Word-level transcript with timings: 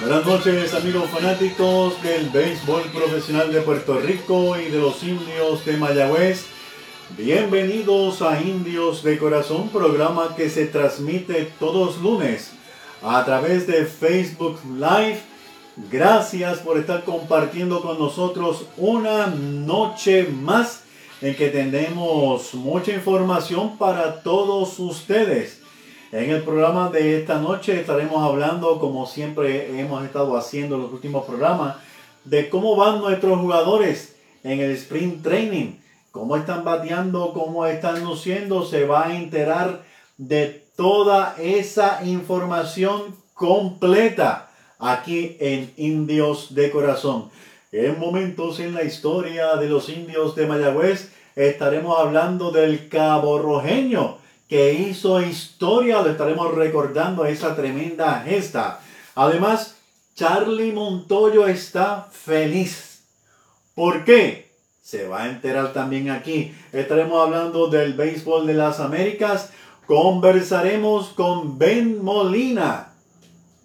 Buenas 0.00 0.24
noches 0.24 0.72
amigos 0.72 1.10
fanáticos 1.10 2.02
del 2.02 2.30
béisbol 2.30 2.84
profesional 2.84 3.52
de 3.52 3.60
Puerto 3.60 4.00
Rico 4.00 4.58
y 4.58 4.70
de 4.70 4.78
los 4.78 5.02
indios 5.02 5.66
de 5.66 5.76
Mayagüez. 5.76 6.46
Bienvenidos 7.18 8.22
a 8.22 8.40
Indios 8.40 9.02
de 9.02 9.18
Corazón, 9.18 9.68
programa 9.68 10.34
que 10.34 10.48
se 10.48 10.64
transmite 10.64 11.52
todos 11.58 12.00
lunes 12.00 12.52
a 13.02 13.22
través 13.26 13.66
de 13.66 13.84
Facebook 13.84 14.58
Live. 14.74 15.20
Gracias 15.90 16.60
por 16.60 16.78
estar 16.78 17.04
compartiendo 17.04 17.82
con 17.82 17.98
nosotros 17.98 18.64
una 18.78 19.26
noche 19.26 20.24
más 20.24 20.84
en 21.20 21.36
que 21.36 21.48
tenemos 21.48 22.54
mucha 22.54 22.92
información 22.92 23.76
para 23.76 24.22
todos 24.22 24.78
ustedes. 24.78 25.59
En 26.12 26.28
el 26.28 26.42
programa 26.42 26.90
de 26.90 27.20
esta 27.20 27.38
noche 27.38 27.78
estaremos 27.78 28.20
hablando, 28.20 28.80
como 28.80 29.06
siempre 29.06 29.78
hemos 29.78 30.04
estado 30.04 30.36
haciendo 30.36 30.74
en 30.74 30.82
los 30.82 30.92
últimos 30.92 31.24
programas, 31.24 31.76
de 32.24 32.48
cómo 32.48 32.74
van 32.74 32.98
nuestros 32.98 33.38
jugadores 33.38 34.16
en 34.42 34.58
el 34.58 34.72
sprint 34.72 35.22
training, 35.22 35.76
cómo 36.10 36.36
están 36.36 36.64
bateando, 36.64 37.32
cómo 37.32 37.64
están 37.64 38.02
luciendo, 38.02 38.64
se 38.64 38.86
va 38.86 39.06
a 39.06 39.16
enterar 39.16 39.82
de 40.18 40.64
toda 40.74 41.36
esa 41.38 42.04
información 42.04 43.14
completa 43.32 44.50
aquí 44.80 45.36
en 45.38 45.72
Indios 45.76 46.56
de 46.56 46.72
Corazón. 46.72 47.30
En 47.70 48.00
momentos 48.00 48.58
en 48.58 48.74
la 48.74 48.82
historia 48.82 49.54
de 49.54 49.68
los 49.68 49.88
indios 49.88 50.34
de 50.34 50.48
Mayagüez 50.48 51.12
estaremos 51.36 52.00
hablando 52.00 52.50
del 52.50 52.88
Cabo 52.88 53.38
Rojeño 53.38 54.19
que 54.50 54.72
hizo 54.74 55.22
historia, 55.22 56.02
lo 56.02 56.10
estaremos 56.10 56.52
recordando 56.52 57.24
esa 57.24 57.54
tremenda 57.54 58.24
gesta. 58.26 58.80
Además, 59.14 59.76
Charlie 60.16 60.72
Montoyo 60.72 61.46
está 61.46 62.08
feliz. 62.10 63.04
¿Por 63.76 64.04
qué? 64.04 64.50
Se 64.82 65.06
va 65.06 65.22
a 65.22 65.28
enterar 65.28 65.72
también 65.72 66.10
aquí. 66.10 66.52
Estaremos 66.72 67.24
hablando 67.24 67.68
del 67.68 67.94
béisbol 67.94 68.48
de 68.48 68.54
las 68.54 68.80
Américas. 68.80 69.52
Conversaremos 69.86 71.10
con 71.10 71.56
Ben 71.56 72.02
Molina. 72.02 72.88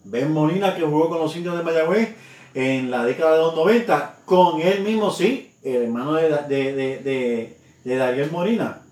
Ben 0.04 0.32
Molina 0.32 0.76
que 0.76 0.84
jugó 0.84 1.10
con 1.10 1.18
los 1.18 1.36
indios 1.36 1.58
de 1.58 1.64
Mayagüez 1.64 2.16
en 2.54 2.92
la 2.92 3.04
década 3.04 3.32
de 3.32 3.38
los 3.40 3.56
90. 3.56 4.18
Con 4.26 4.62
él 4.62 4.82
mismo, 4.84 5.10
sí, 5.10 5.52
el 5.64 5.86
hermano 5.86 6.14
de, 6.14 6.30
de, 6.30 6.74
de, 7.04 7.58
de 7.84 8.30
Molina 8.32 8.85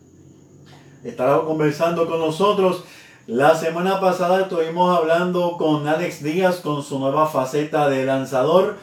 estará 1.04 1.42
conversando 1.42 2.08
con 2.08 2.20
nosotros. 2.20 2.84
La 3.28 3.56
semana 3.56 4.00
pasada 4.00 4.42
estuvimos 4.42 4.98
hablando 4.98 5.58
con 5.58 5.88
Alex 5.88 6.24
Díaz 6.24 6.58
con 6.58 6.84
su 6.84 7.00
nueva 7.00 7.28
faceta 7.28 7.90
de 7.90 8.06
lanzador. 8.06 8.76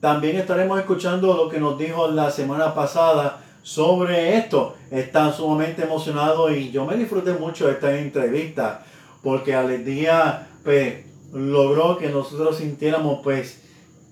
También 0.00 0.36
estaremos 0.36 0.78
escuchando 0.78 1.34
lo 1.34 1.48
que 1.48 1.58
nos 1.58 1.78
dijo 1.78 2.08
la 2.08 2.30
semana 2.30 2.74
pasada 2.74 3.42
sobre 3.62 4.36
esto. 4.36 4.76
Está 4.90 5.32
sumamente 5.32 5.84
emocionado 5.84 6.54
y 6.54 6.70
yo 6.70 6.84
me 6.84 6.96
disfruté 6.96 7.32
mucho 7.32 7.66
de 7.66 7.72
esta 7.72 7.96
entrevista 7.96 8.84
porque 9.22 9.54
Alex 9.54 9.84
Díaz 9.84 10.46
pues, 10.62 11.04
logró 11.32 11.96
que 11.98 12.08
nosotros 12.08 12.58
sintiéramos 12.58 13.20
pues 13.24 13.62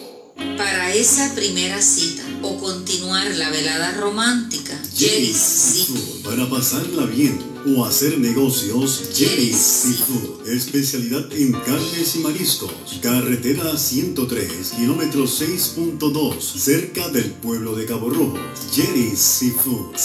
Para 0.56 0.94
esa 0.94 1.34
primera 1.34 1.82
cita 1.82 2.22
o 2.42 2.56
continuar 2.58 3.26
la 3.34 3.50
velada 3.50 3.92
romántica, 3.92 4.80
Jerry's. 4.96 5.88
Para 6.24 6.48
pasarla 6.48 7.04
bien 7.04 7.55
o 7.66 7.84
hacer 7.84 8.18
negocios, 8.18 9.10
Jerry's 9.14 9.56
Seafood. 9.56 10.48
Especialidad 10.48 11.30
en 11.32 11.52
carnes 11.52 12.14
y 12.14 12.18
mariscos. 12.20 12.70
Carretera 13.02 13.76
103, 13.76 14.74
kilómetro 14.76 15.24
6.2, 15.24 16.40
cerca 16.40 17.08
del 17.08 17.32
pueblo 17.32 17.74
de 17.74 17.86
Cabo 17.86 18.08
Rojo. 18.10 18.38
Jerry's 18.72 19.18
Seafood. 19.18 19.96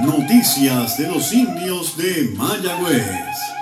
Noticias 0.05 0.99
de 0.99 1.09
los 1.09 1.33
indios 1.33 1.97
de 1.97 2.35
Mayagüez. 2.37 3.60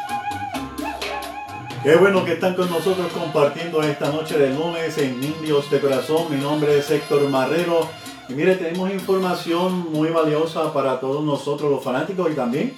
Qué 1.82 1.94
bueno 1.94 2.24
que 2.24 2.32
están 2.32 2.54
con 2.54 2.68
nosotros 2.68 3.06
compartiendo 3.12 3.80
esta 3.82 4.10
noche 4.10 4.36
de 4.36 4.50
lunes 4.50 4.98
en 4.98 5.22
Indios 5.22 5.70
de 5.70 5.78
Corazón. 5.78 6.26
Mi 6.28 6.36
nombre 6.36 6.76
es 6.76 6.90
Héctor 6.90 7.28
Marrero. 7.28 7.88
Y 8.28 8.32
mire, 8.32 8.56
tenemos 8.56 8.90
información 8.90 9.92
muy 9.92 10.08
valiosa 10.08 10.72
para 10.72 10.98
todos 10.98 11.24
nosotros 11.24 11.70
los 11.70 11.84
fanáticos 11.84 12.32
y 12.32 12.34
también 12.34 12.74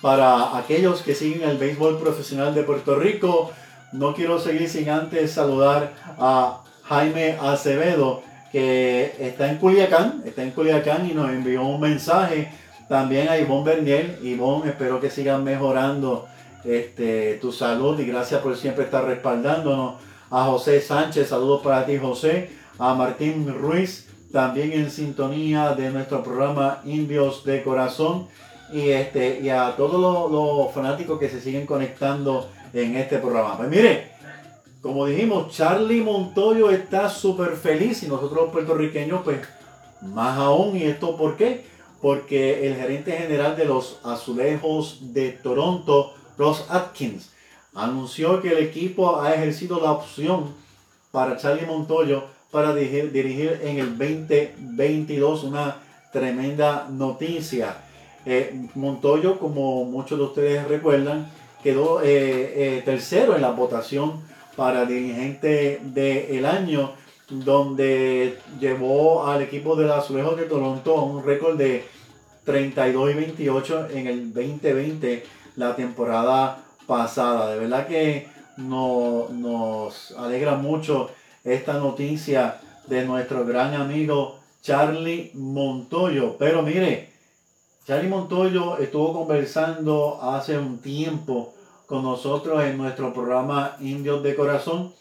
para 0.00 0.56
aquellos 0.56 1.02
que 1.02 1.16
siguen 1.16 1.48
el 1.48 1.58
béisbol 1.58 1.98
profesional 1.98 2.54
de 2.54 2.62
Puerto 2.62 2.94
Rico. 2.94 3.50
No 3.90 4.14
quiero 4.14 4.38
seguir 4.38 4.68
sin 4.68 4.90
antes 4.90 5.32
saludar 5.32 5.94
a 6.16 6.60
Jaime 6.84 7.36
Acevedo, 7.40 8.22
que 8.52 9.12
está 9.18 9.50
en 9.50 9.58
Culiacán, 9.58 10.22
está 10.24 10.44
en 10.44 10.52
Culiacán 10.52 11.10
y 11.10 11.14
nos 11.14 11.30
envió 11.30 11.64
un 11.64 11.80
mensaje. 11.80 12.52
También 12.88 13.28
a 13.28 13.38
Ivonne 13.38 13.64
Bernier. 13.64 14.20
Ivonne, 14.22 14.70
espero 14.70 15.00
que 15.00 15.10
sigan 15.10 15.42
mejorando 15.42 16.28
este, 16.66 17.34
tu 17.34 17.52
salud 17.52 17.98
y 17.98 18.06
gracias 18.06 18.40
por 18.40 18.56
siempre 18.56 18.84
estar 18.84 19.04
respaldándonos. 19.04 19.94
A 20.30 20.44
José 20.46 20.80
Sánchez, 20.80 21.28
saludos 21.28 21.62
para 21.62 21.86
ti 21.86 21.98
José. 21.98 22.50
A 22.78 22.94
Martín 22.94 23.54
Ruiz, 23.58 24.08
también 24.32 24.72
en 24.72 24.90
sintonía 24.90 25.74
de 25.74 25.90
nuestro 25.90 26.22
programa 26.22 26.80
Indios 26.84 27.44
de 27.44 27.62
Corazón. 27.62 28.26
Y, 28.72 28.90
este, 28.90 29.40
y 29.40 29.48
a 29.48 29.76
todos 29.76 30.00
los, 30.00 30.30
los 30.32 30.74
fanáticos 30.74 31.20
que 31.20 31.28
se 31.28 31.40
siguen 31.40 31.66
conectando 31.66 32.48
en 32.72 32.96
este 32.96 33.18
programa. 33.18 33.56
Pues 33.56 33.70
mire, 33.70 34.10
como 34.82 35.06
dijimos, 35.06 35.50
Charlie 35.50 36.00
Montoyo 36.00 36.70
está 36.70 37.08
súper 37.08 37.56
feliz 37.56 38.02
y 38.02 38.08
nosotros 38.08 38.42
los 38.42 38.52
puertorriqueños, 38.52 39.22
pues 39.24 39.38
más 40.02 40.38
aún. 40.38 40.76
¿Y 40.76 40.84
esto 40.84 41.16
por 41.16 41.36
qué? 41.36 41.64
Porque 42.02 42.66
el 42.66 42.76
gerente 42.76 43.12
general 43.12 43.56
de 43.56 43.64
los 43.64 44.00
Azulejos 44.04 45.12
de 45.12 45.32
Toronto, 45.32 46.14
Ross 46.38 46.64
Atkins, 46.68 47.30
anunció 47.74 48.40
que 48.40 48.50
el 48.50 48.58
equipo 48.58 49.20
ha 49.20 49.34
ejercido 49.34 49.80
la 49.80 49.92
opción 49.92 50.54
para 51.10 51.36
Charlie 51.36 51.66
Montoyo 51.66 52.24
para 52.50 52.74
dirigir, 52.74 53.60
en 53.62 53.78
el 53.78 53.98
2022. 53.98 55.44
Una 55.44 55.76
tremenda 56.12 56.88
noticia. 56.90 57.76
Eh, 58.24 58.66
Montoyo, 58.74 59.38
como 59.38 59.84
muchos 59.84 60.18
de 60.18 60.24
ustedes 60.24 60.68
recuerdan, 60.68 61.30
quedó 61.62 62.00
eh, 62.02 62.06
eh, 62.78 62.82
tercero 62.84 63.36
en 63.36 63.42
la 63.42 63.50
votación 63.50 64.22
para 64.56 64.86
dirigente 64.86 65.80
del 65.82 66.46
año, 66.46 66.92
donde 67.28 68.38
llevó 68.58 69.26
al 69.26 69.42
equipo 69.42 69.76
de 69.76 69.86
los 69.86 69.96
Azulejos 69.96 70.36
de 70.36 70.44
Toronto 70.44 70.94
un 71.02 71.24
récord 71.24 71.56
de 71.58 71.84
32 72.44 73.10
y 73.10 73.14
28 73.14 73.88
en 73.90 74.06
el 74.06 74.32
2020, 74.32 75.24
la 75.56 75.74
temporada 75.74 76.62
pasada. 76.86 77.50
De 77.50 77.58
verdad 77.58 77.86
que 77.86 78.28
nos 78.56 80.12
alegra 80.12 80.54
mucho 80.54 81.10
esta 81.44 81.74
noticia 81.74 82.60
de 82.86 83.04
nuestro 83.04 83.44
gran 83.44 83.74
amigo 83.74 84.38
Charlie 84.62 85.30
Montoyo. 85.34 86.36
Pero 86.38 86.62
mire, 86.62 87.10
Charlie 87.86 88.08
Montoyo 88.08 88.78
estuvo 88.78 89.12
conversando 89.12 90.18
hace 90.22 90.58
un 90.58 90.78
tiempo 90.78 91.54
con 91.86 92.02
nosotros 92.02 92.64
en 92.64 92.76
nuestro 92.76 93.12
programa 93.12 93.76
Indios 93.80 94.22
de 94.22 94.34
Corazón. 94.34 94.92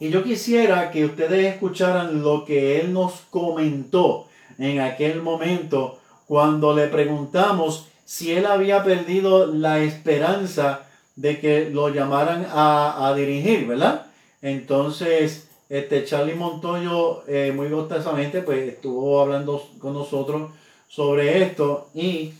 Y 0.00 0.10
yo 0.10 0.22
quisiera 0.22 0.90
que 0.92 1.04
ustedes 1.04 1.54
escucharan 1.54 2.22
lo 2.22 2.44
que 2.44 2.80
él 2.80 2.92
nos 2.92 3.22
comentó 3.30 4.26
en 4.56 4.80
aquel 4.80 5.20
momento 5.22 5.98
cuando 6.26 6.74
le 6.74 6.86
preguntamos 6.86 7.88
si 8.08 8.32
él 8.32 8.46
había 8.46 8.84
perdido 8.84 9.48
la 9.48 9.80
esperanza 9.80 10.86
de 11.14 11.40
que 11.40 11.68
lo 11.68 11.90
llamaran 11.90 12.46
a, 12.50 13.12
dirigir, 13.14 13.66
¿verdad? 13.66 14.06
Entonces, 14.40 15.50
este 15.68 16.06
Charlie 16.06 16.34
Montoyo 16.34 17.24
eh, 17.28 17.52
muy 17.54 17.68
gustosamente 17.68 18.40
pues 18.40 18.66
estuvo 18.66 19.20
hablando 19.20 19.62
con 19.78 19.92
nosotros 19.92 20.52
sobre 20.88 21.42
esto 21.42 21.90
y 21.92 22.32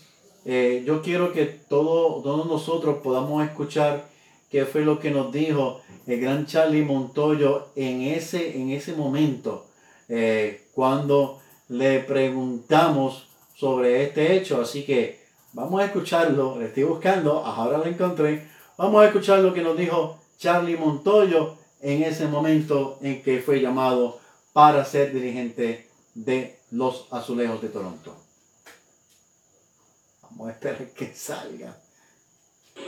eh, 0.46 0.84
yo 0.86 1.02
quiero 1.02 1.34
que 1.34 1.44
todo, 1.44 2.22
todos 2.22 2.46
nosotros 2.46 3.00
podamos 3.02 3.44
escuchar 3.44 4.08
qué 4.50 4.64
fue 4.64 4.80
lo 4.80 4.98
que 4.98 5.10
nos 5.10 5.30
dijo 5.32 5.82
el 6.06 6.18
gran 6.18 6.46
Charlie 6.46 6.82
Montoyo 6.82 7.66
en 7.76 8.00
ese, 8.00 8.58
en 8.58 8.70
ese 8.70 8.94
momento, 8.94 9.66
eh, 10.08 10.62
cuando 10.72 11.40
le 11.68 12.00
preguntamos 12.00 13.28
sobre 13.54 14.04
este 14.04 14.34
hecho. 14.34 14.62
Así 14.62 14.84
que 14.84 15.17
vamos 15.58 15.80
a 15.80 15.86
escucharlo, 15.86 16.56
le 16.56 16.66
estoy 16.66 16.84
buscando, 16.84 17.44
ahora 17.44 17.78
lo 17.78 17.86
encontré. 17.86 18.46
Vamos 18.76 19.02
a 19.02 19.06
escuchar 19.06 19.40
lo 19.40 19.52
que 19.52 19.60
nos 19.60 19.76
dijo 19.76 20.16
Charlie 20.38 20.76
Montoyo 20.76 21.56
en 21.82 22.04
ese 22.04 22.28
momento 22.28 22.98
en 23.02 23.22
que 23.22 23.40
fue 23.40 23.60
llamado 23.60 24.20
para 24.52 24.84
ser 24.84 25.12
dirigente 25.12 25.88
de 26.14 26.58
los 26.70 27.08
Azulejos 27.10 27.60
de 27.60 27.70
Toronto. 27.70 28.16
Vamos 30.22 30.48
a 30.48 30.52
esperar 30.52 30.92
que 30.94 31.06
salga. 31.12 31.76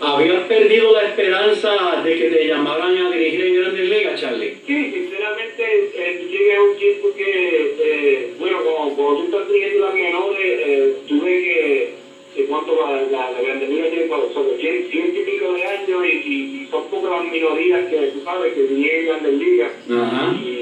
¿Habías 0.00 0.46
perdido 0.46 0.92
la 0.92 1.08
esperanza 1.08 2.02
de 2.04 2.18
que 2.18 2.30
te 2.30 2.46
llamaran 2.46 2.96
a 2.96 3.10
dirigir 3.10 3.46
en 3.46 3.56
Grandes 3.56 3.88
Ligas, 3.88 4.20
Charlie? 4.20 4.62
Sí, 4.64 4.92
sinceramente, 4.92 5.90
eh, 5.94 6.28
llegué 6.30 6.56
a 6.56 6.62
un 6.62 6.76
tiempo 6.76 7.08
que, 7.16 7.76
eh, 7.80 8.34
bueno, 8.38 8.58
como, 8.62 8.96
como 8.96 9.16
tú 9.16 9.24
estás 9.24 9.48
dirigiendo 9.48 9.86
las 9.86 9.94
menores, 9.94 10.60
eh, 10.64 10.96
tuve 11.08 11.42
que, 11.42 11.99
que 12.34 12.44
cuánto 12.44 12.74
la, 12.76 13.02
la, 13.02 13.30
la 13.30 13.40
tiene 13.40 14.06
sobre 14.32 14.56
100, 14.56 14.88
y 15.16 15.22
pico 15.24 15.52
de 15.52 15.64
años 15.64 16.06
y, 16.06 16.08
y, 16.08 16.68
son 16.70 16.84
pocas 16.84 17.10
las 17.10 17.32
minorías 17.32 17.88
que 17.88 17.96
tú 18.08 18.20
sabes 18.24 18.54
que 18.54 18.62
en 19.24 19.38
Ligas. 19.38 19.72
Ajá. 19.90 20.36
Y, 20.40 20.48
y 20.48 20.59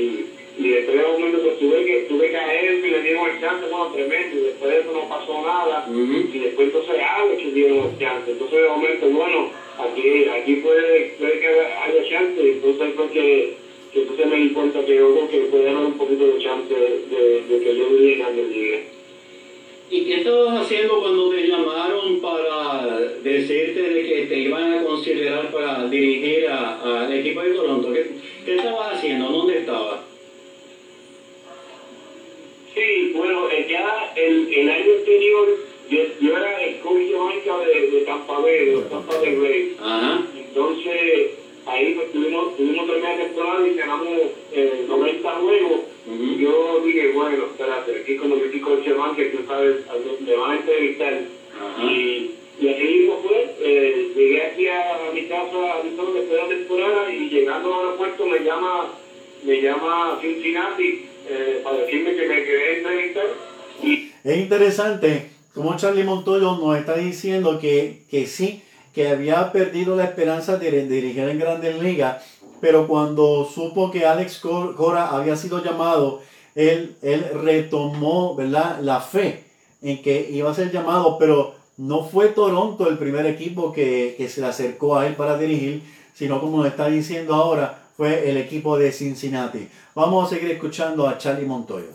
perdido 69.46 69.96
la 69.96 70.04
esperanza 70.04 70.56
de 70.56 70.86
dirigir 70.86 71.28
en 71.28 71.38
Grandes 71.38 71.80
Ligas, 71.82 72.22
pero 72.60 72.86
cuando 72.86 73.44
supo 73.44 73.90
que 73.90 74.04
Alex 74.04 74.40
Cora 74.40 75.08
había 75.08 75.36
sido 75.36 75.62
llamado, 75.64 76.20
él, 76.54 76.96
él 77.02 77.24
retomó 77.42 78.34
¿verdad? 78.34 78.80
la 78.82 79.00
fe 79.00 79.44
en 79.80 80.02
que 80.02 80.28
iba 80.30 80.50
a 80.50 80.54
ser 80.54 80.72
llamado, 80.72 81.16
pero 81.18 81.54
no 81.76 82.04
fue 82.04 82.28
Toronto 82.28 82.88
el 82.88 82.98
primer 82.98 83.26
equipo 83.26 83.72
que, 83.72 84.14
que 84.16 84.28
se 84.28 84.44
acercó 84.44 84.96
a 84.96 85.06
él 85.06 85.14
para 85.14 85.38
dirigir, 85.38 85.82
sino 86.14 86.40
como 86.40 86.58
nos 86.58 86.66
está 86.66 86.88
diciendo 86.88 87.34
ahora, 87.34 87.78
fue 87.96 88.30
el 88.30 88.36
equipo 88.36 88.78
de 88.78 88.92
Cincinnati. 88.92 89.68
Vamos 89.94 90.26
a 90.26 90.34
seguir 90.34 90.50
escuchando 90.52 91.08
a 91.08 91.18
Charlie 91.18 91.46
bueno, 91.46 91.88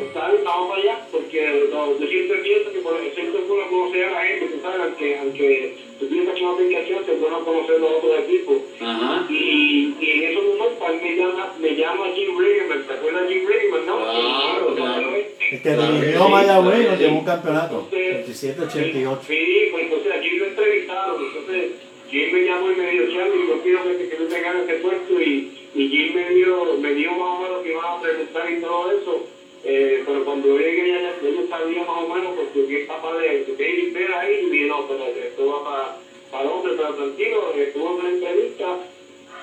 está, 0.00 0.32
vamos 0.44 0.68
para 0.70 0.82
allá, 0.82 1.06
porque 1.10 1.68
no, 1.70 1.98
yo 1.98 2.06
siempre 2.06 2.38
pienso 2.38 2.72
que 2.72 2.78
por, 2.80 2.98
siempre 3.14 3.40
es 3.40 3.48
bueno 3.48 3.68
conocer 3.68 4.04
a 4.04 4.10
la 4.12 4.24
gente, 4.24 4.46
tú 4.46 4.60
sabes, 4.62 4.80
aunque, 4.80 5.18
aunque 5.18 5.74
tú 5.98 6.06
tienes 6.06 6.40
una 6.40 6.52
aplicación, 6.52 7.04
es 7.06 7.20
bueno 7.20 7.44
conocer 7.44 7.80
los 7.80 7.90
otros 7.92 8.18
equipos. 8.20 8.56
Ajá. 8.80 9.26
Y, 9.28 9.94
y 10.00 10.10
en 10.10 10.30
esos 10.30 10.44
momentos 10.44 10.78
pues, 10.78 11.02
me 11.02 11.16
llama, 11.16 11.52
me 11.60 11.76
llama 11.76 12.04
Jim 12.14 12.38
Riggman, 12.38 12.86
¿te 12.86 12.92
acuerdas 12.94 13.28
de 13.28 13.34
Jim 13.34 13.48
Riggman, 13.48 13.86
no? 13.86 13.96
Claro, 13.96 14.74
claro. 14.74 15.14
El 15.50 15.62
que 15.62 15.76
dirigió 15.76 16.28
Mayagüez 16.28 16.90
nos 16.90 16.98
llevó 16.98 17.18
un 17.18 17.24
campeonato, 17.24 17.88
27-88. 17.92 19.18
Sí, 19.26 19.68
pues 19.70 19.84
entonces 19.84 20.12
aquí 20.16 20.30
lo 20.30 20.46
entrevistaron, 20.46 21.24
entonces 21.24 21.70
Jim 22.10 22.32
me 22.32 22.40
llamó 22.42 22.70
y 22.70 22.76
me 22.76 22.90
dijo, 22.90 23.04
Charlie, 23.12 23.48
yo 23.48 23.60
quiero 23.62 23.82
que, 23.84 24.08
que 24.08 24.16
tú 24.16 24.26
te 24.26 24.40
ganes 24.40 24.62
este 24.62 24.74
puesto 24.76 25.20
y, 25.20 25.50
y 25.74 25.88
Jim 25.88 26.14
me 26.14 26.30
dio, 26.30 26.74
me 26.78 26.94
dio 26.94 27.12
más 27.12 27.38
o 27.38 27.42
menos 27.42 27.62
que 27.62 27.72
iban 27.72 27.84
a 27.84 28.00
preguntar 28.00 28.50
y 28.50 28.60
todo 28.60 28.90
eso. 28.92 29.26
Eh, 29.66 30.02
pero 30.04 30.24
cuando 30.26 30.58
llegué 30.58 30.88
ya, 30.88 31.00
ya, 31.00 31.16
yo 31.22 31.48
sabía 31.48 31.84
más 31.84 32.02
o 32.04 32.14
menos 32.14 32.34
porque 32.36 32.60
pues, 32.60 32.70
el 32.70 32.86
papá 32.86 33.16
de 33.16 33.44
David 33.58 33.94
Vera 33.94 34.20
ahí 34.20 34.44
y 34.46 34.50
dije, 34.50 34.66
no, 34.66 34.86
pero 34.86 35.06
esto 35.06 35.46
va 35.46 35.64
para, 35.64 35.96
para 36.30 36.44
Londres, 36.44 36.74
para 36.76 36.94
tranquilo, 36.94 37.50
estuvo 37.56 37.92
en 37.92 38.00
una 38.00 38.10
entrevista 38.10 38.76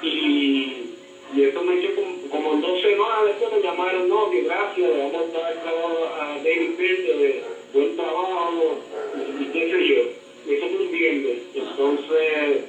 y, 0.04 0.92
y 1.36 1.42
esto 1.42 1.64
me 1.64 1.80
echó 1.80 1.96
como, 1.96 2.30
como 2.30 2.62
dos 2.62 2.82
semanas 2.82 3.26
después 3.26 3.52
me 3.52 3.62
llamaron, 3.62 4.10
no, 4.10 4.30
que 4.30 4.42
gracias, 4.42 4.92
le 4.92 4.98
vamos 5.00 5.36
a 5.36 5.40
dar 5.40 5.54
trabajo 5.64 6.10
a 6.14 6.28
David 6.38 6.78
Vera, 6.78 7.18
de 7.18 7.44
buen 7.74 7.96
trabajo 7.96 8.78
y, 9.40 9.46
qué 9.46 9.72
sé 9.72 9.88
yo. 9.88 10.54
Eso 10.54 10.68
fue 10.68 10.86
un 10.86 10.92
viernes. 10.92 11.38
Entonces, 11.56 12.64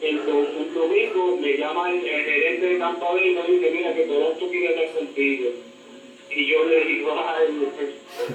entonces 0.00 0.54
un 0.56 0.74
domingo 0.74 1.36
me 1.40 1.56
llama 1.56 1.90
el, 1.90 2.06
el 2.06 2.24
gerente 2.24 2.66
de 2.66 2.78
Tampa 2.78 3.10
Bay 3.12 3.30
y 3.30 3.34
me 3.34 3.42
dice, 3.48 3.70
mira 3.72 3.94
que 3.94 4.04
Toronto 4.04 4.48
quiere 4.48 4.68
hablar 4.68 4.92
contigo 4.92 5.50
y 6.34 6.46
yo 6.46 6.64
le 6.64 6.84
digo, 6.84 7.14
ay, 7.14 7.68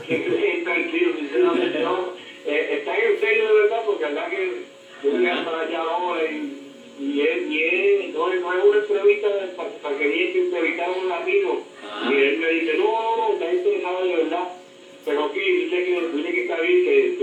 que 0.08 0.62
tranquilo, 0.64 1.14
dice, 1.20 1.40
no, 1.40 2.14
eh, 2.46 2.78
está 2.80 2.98
en 2.98 3.20
serio 3.20 3.48
de 3.48 3.62
verdad, 3.62 3.84
porque 3.86 4.04
verdad 4.06 4.30
que 4.30 4.52
yo 5.04 5.12
voy 5.12 5.26
a 5.28 5.46
para 5.46 5.62
allá 5.62 5.82
ahora 5.82 6.24
y 6.32 6.68
y 7.00 7.22
él, 7.22 7.52
y 7.52 7.64
él 7.64 8.14
no, 8.14 8.28
no 8.28 8.54
es 8.54 8.64
una 8.64 8.78
entrevista 8.80 9.28
para, 9.56 9.70
para 9.70 9.98
que 9.98 10.08
viene 10.08 10.34
que 10.34 10.40
entrevistar 10.46 10.90
a 10.90 10.92
un 10.92 11.10
latino. 11.10 11.60
Y 12.10 12.14
él 12.16 12.38
me 12.40 12.50
dice, 12.50 12.78
no, 12.78 12.86
no, 12.86 13.18
no, 13.18 13.34
está 13.34 13.54
interesado 13.54 14.04
de 14.04 14.16
verdad. 14.16 14.54
Pero 15.06 15.26
aquí 15.26 15.40
dice 15.40 15.86
que, 15.86 16.08
dice 16.16 16.32
que 16.34 16.42
está 16.42 16.60
bien, 16.60 16.84
que, 16.84 17.16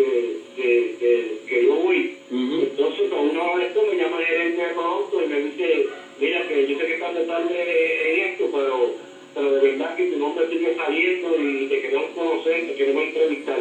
que, 0.56 0.96
que, 0.98 1.38
que, 1.46 1.66
yo 1.66 1.74
voy. 1.74 2.16
Entonces, 2.30 3.10
con 3.10 3.30
una 3.30 3.56
vez 3.56 3.68
esto 3.68 3.82
me 3.90 3.96
llama 3.96 4.20
el 4.20 4.26
gerente 4.26 4.62
de 4.62 4.74
Toronto 4.74 5.22
y 5.22 5.28
me 5.28 5.40
dice, 5.40 5.86
mira, 6.20 6.48
que 6.48 6.66
yo 6.66 6.78
sé 6.78 6.86
que 6.86 6.94
estás 6.94 7.14
de 7.14 7.24
tarde 7.24 8.12
en 8.12 8.30
esto, 8.30 8.48
pero, 8.52 8.94
pero 9.34 9.52
de 9.52 9.72
verdad 9.72 9.96
que 9.96 10.12
tu 10.12 10.18
nombre 10.18 10.48
sigue 10.48 10.76
saliendo 10.76 11.28
y 11.38 11.68
te 11.68 11.80
queremos 11.82 12.10
conocer, 12.14 12.66
te 12.68 12.74
queremos 12.74 13.02
entrevistar. 13.02 13.56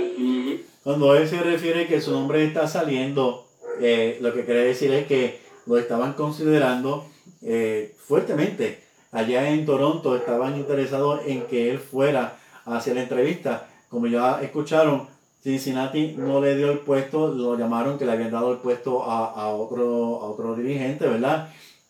Cuando 0.83 1.15
él 1.15 1.27
se 1.27 1.41
refiere 1.41 1.87
que 1.87 2.01
su 2.01 2.11
nombre 2.11 2.43
está 2.43 2.67
saliendo, 2.67 3.47
eh, 3.81 4.17
lo 4.21 4.33
que 4.33 4.45
quiere 4.45 4.65
decir 4.65 4.91
es 4.93 5.07
que 5.07 5.39
lo 5.65 5.77
estaban 5.77 6.13
considerando 6.13 7.07
eh, 7.41 7.95
fuertemente. 7.97 8.83
Allá 9.11 9.49
en 9.49 9.65
Toronto 9.65 10.15
estaban 10.15 10.57
interesados 10.57 11.21
en 11.25 11.43
que 11.43 11.69
él 11.71 11.79
fuera 11.79 12.37
hacia 12.65 12.93
la 12.93 13.03
entrevista. 13.03 13.69
Como 13.89 14.07
ya 14.07 14.41
escucharon, 14.41 15.07
Cincinnati 15.43 16.15
no 16.17 16.41
le 16.41 16.55
dio 16.55 16.71
el 16.71 16.79
puesto, 16.79 17.27
lo 17.27 17.57
llamaron 17.57 17.97
que 17.97 18.05
le 18.05 18.13
habían 18.13 18.31
dado 18.31 18.53
el 18.53 18.59
puesto 18.59 19.03
a, 19.03 19.49
otro, 19.49 19.85
a 20.21 20.29
otro 20.31 20.55
dirigente, 20.55 21.07
¿verdad? 21.07 21.49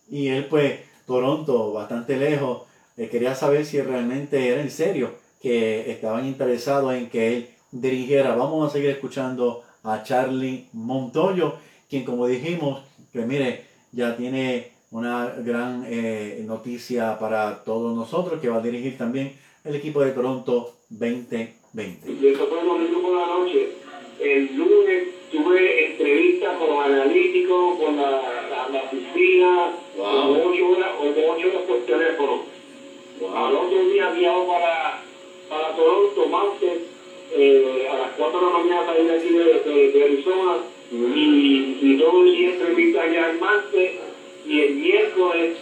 Y 0.09 0.27
él 0.27 0.47
pues, 0.47 0.79
Toronto, 1.05 1.71
bastante 1.71 2.17
lejos, 2.17 2.63
eh, 2.97 3.09
quería 3.09 3.35
saber 3.35 3.65
si 3.65 3.81
realmente 3.81 4.47
era 4.47 4.61
en 4.61 4.71
serio 4.71 5.11
que 5.41 5.91
estaban 5.91 6.25
interesados 6.25 6.93
en 6.93 7.09
que 7.09 7.27
él 7.27 7.49
dirigiera. 7.71 8.35
Vamos 8.35 8.69
a 8.69 8.71
seguir 8.71 8.91
escuchando 8.91 9.63
a 9.83 10.03
Charlie 10.03 10.67
Montoyo, 10.73 11.55
quien 11.89 12.05
como 12.05 12.27
dijimos, 12.27 12.83
que 13.11 13.25
mire, 13.25 13.65
ya 13.91 14.15
tiene 14.15 14.71
una 14.91 15.33
gran 15.43 15.85
eh, 15.87 16.43
noticia 16.45 17.17
para 17.19 17.63
todos 17.63 17.95
nosotros, 17.95 18.39
que 18.39 18.49
va 18.49 18.57
a 18.57 18.61
dirigir 18.61 18.97
también 18.97 19.33
el 19.63 19.75
equipo 19.75 20.01
de 20.01 20.11
Toronto 20.11 20.75
2020. 20.89 22.11
Y 22.11 22.27
eso 22.27 22.47
fue 22.47 22.61
el 22.61 22.67
domingo 22.67 23.01
por 23.01 23.19
la 23.19 23.27
noche. 23.27 23.69
El 24.21 24.55
lunes 24.55 25.07
tuve 25.31 25.87
entrevista 25.91 26.55
con 26.57 26.83
analíticos, 26.83 27.79
con 27.79 27.97
la, 27.97 28.11
la, 28.11 28.69
la 28.69 28.83
oficina, 28.83 29.73
wow. 29.97 30.49
ocho 30.49 30.69
horas, 30.69 30.91
ocho 31.01 31.47
horas 31.47 31.61
por 31.67 31.79
teléfono. 31.85 32.52
Al 33.31 33.55
otro 33.55 33.85
día 33.85 34.09
viajó 34.09 34.47
para, 34.47 35.03
para 35.49 35.75
Toronto, 35.75 36.25
martes, 36.27 36.79
eh, 37.35 37.87
a 37.91 37.97
las 37.97 38.09
4 38.17 38.39
de 38.39 38.45
la 38.45 38.51
mañana 38.51 38.85
salí 38.85 39.05
de 39.05 39.13
aquí 39.15 39.29
de, 39.29 39.91
de 39.91 40.03
Arizona 40.03 40.57
y, 40.91 41.77
y 41.81 41.97
todo 41.97 42.23
el 42.23 42.31
día 42.31 42.49
entrevista 42.49 43.07
ya 43.11 43.31
el 43.31 43.39
martes 43.39 43.91
y 44.47 44.59
el 44.59 44.73
miércoles, 44.75 45.57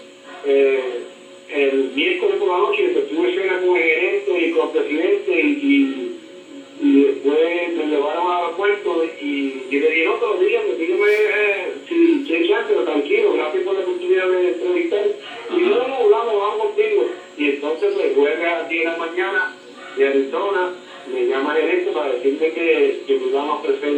eh, 0.45 1.03
el 1.49 1.91
miércoles 1.95 2.35
por 2.37 2.47
la 2.49 2.57
noche 2.57 2.87
tuve 3.09 3.35
cena 3.35 3.59
con 3.59 3.77
el 3.77 3.83
gerente 3.83 4.47
y 4.47 4.51
con 4.51 4.67
el 4.67 4.73
presidente 4.73 5.41
y, 5.41 6.17
y, 6.81 7.01
después 7.03 7.73
me 7.77 7.85
llevaron 7.85 8.31
al 8.31 8.37
aeropuerto 8.43 9.03
y, 9.21 9.63
y 9.69 9.79
le 9.79 9.89
dije, 9.91 10.05
no, 10.05 10.13
todos 10.13 10.39
los 10.39 10.47
días, 10.47 10.63
me 10.67 10.75
dígame 10.75 11.05
eh, 11.07 11.73
si, 11.87 12.25
pero 12.67 12.83
tranquilo, 12.83 13.33
gracias 13.33 13.63
por 13.63 13.73
la 13.75 13.81
oportunidad 13.81 14.27
de 14.29 14.47
entrevistar. 14.49 15.05
Y 15.51 15.61
no, 15.61 15.87
no, 15.87 15.95
hablamos, 15.95 16.35
vamos 16.37 16.57
contigo. 16.65 17.05
Y 17.41 17.49
entonces 17.49 17.91
pues 17.95 18.13
jueves 18.15 18.47
a 18.47 18.59
las 18.59 18.69
10 18.69 18.83
de 18.83 18.91
la 18.91 18.97
mañana 18.97 19.55
de 19.97 20.07
Arizona, 20.07 20.75
me 21.11 21.25
llama 21.25 21.57
el 21.57 21.65
gerente 21.65 21.91
para 21.91 22.11
decirme 22.11 22.51
que, 22.51 23.03
que 23.07 23.15
me 23.15 23.27
iban 23.29 23.49
a 23.49 23.53
ofrecer 23.55 23.93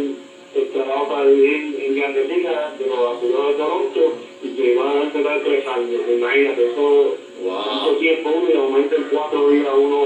el 0.55 0.69
trabajo 0.69 1.09
para 1.09 1.25
vivir 1.25 1.77
en 1.77 1.93
Grandes 1.93 2.29
Ligas 2.29 2.79
de 2.79 2.87
los 2.87 3.17
Azulejos 3.17 3.47
de 3.49 3.53
Toronto 3.55 4.13
y 4.43 4.47
que 4.55 4.75
van 4.75 4.97
a 4.97 5.01
empezar 5.03 5.41
tres 5.43 5.67
años. 5.67 6.01
Imagínate, 6.09 6.71
eso, 6.71 7.17
wow. 7.43 7.99
tiempo 7.99 8.29
uno 8.29 8.49
y 8.49 8.53
de 8.53 8.57
momento 8.59 8.95
en 8.95 9.03
cuatro 9.11 9.49
días 9.49 9.73
uno 9.77 10.05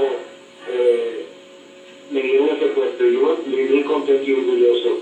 eh, 0.72 1.26
me 2.10 2.20
dio 2.20 2.44
ese 2.46 2.66
puesto 2.74 3.06
y 3.06 3.14
yo 3.14 3.38
muy 3.46 3.84
contento 3.84 4.24
y 4.28 4.32
orgulloso. 4.32 4.98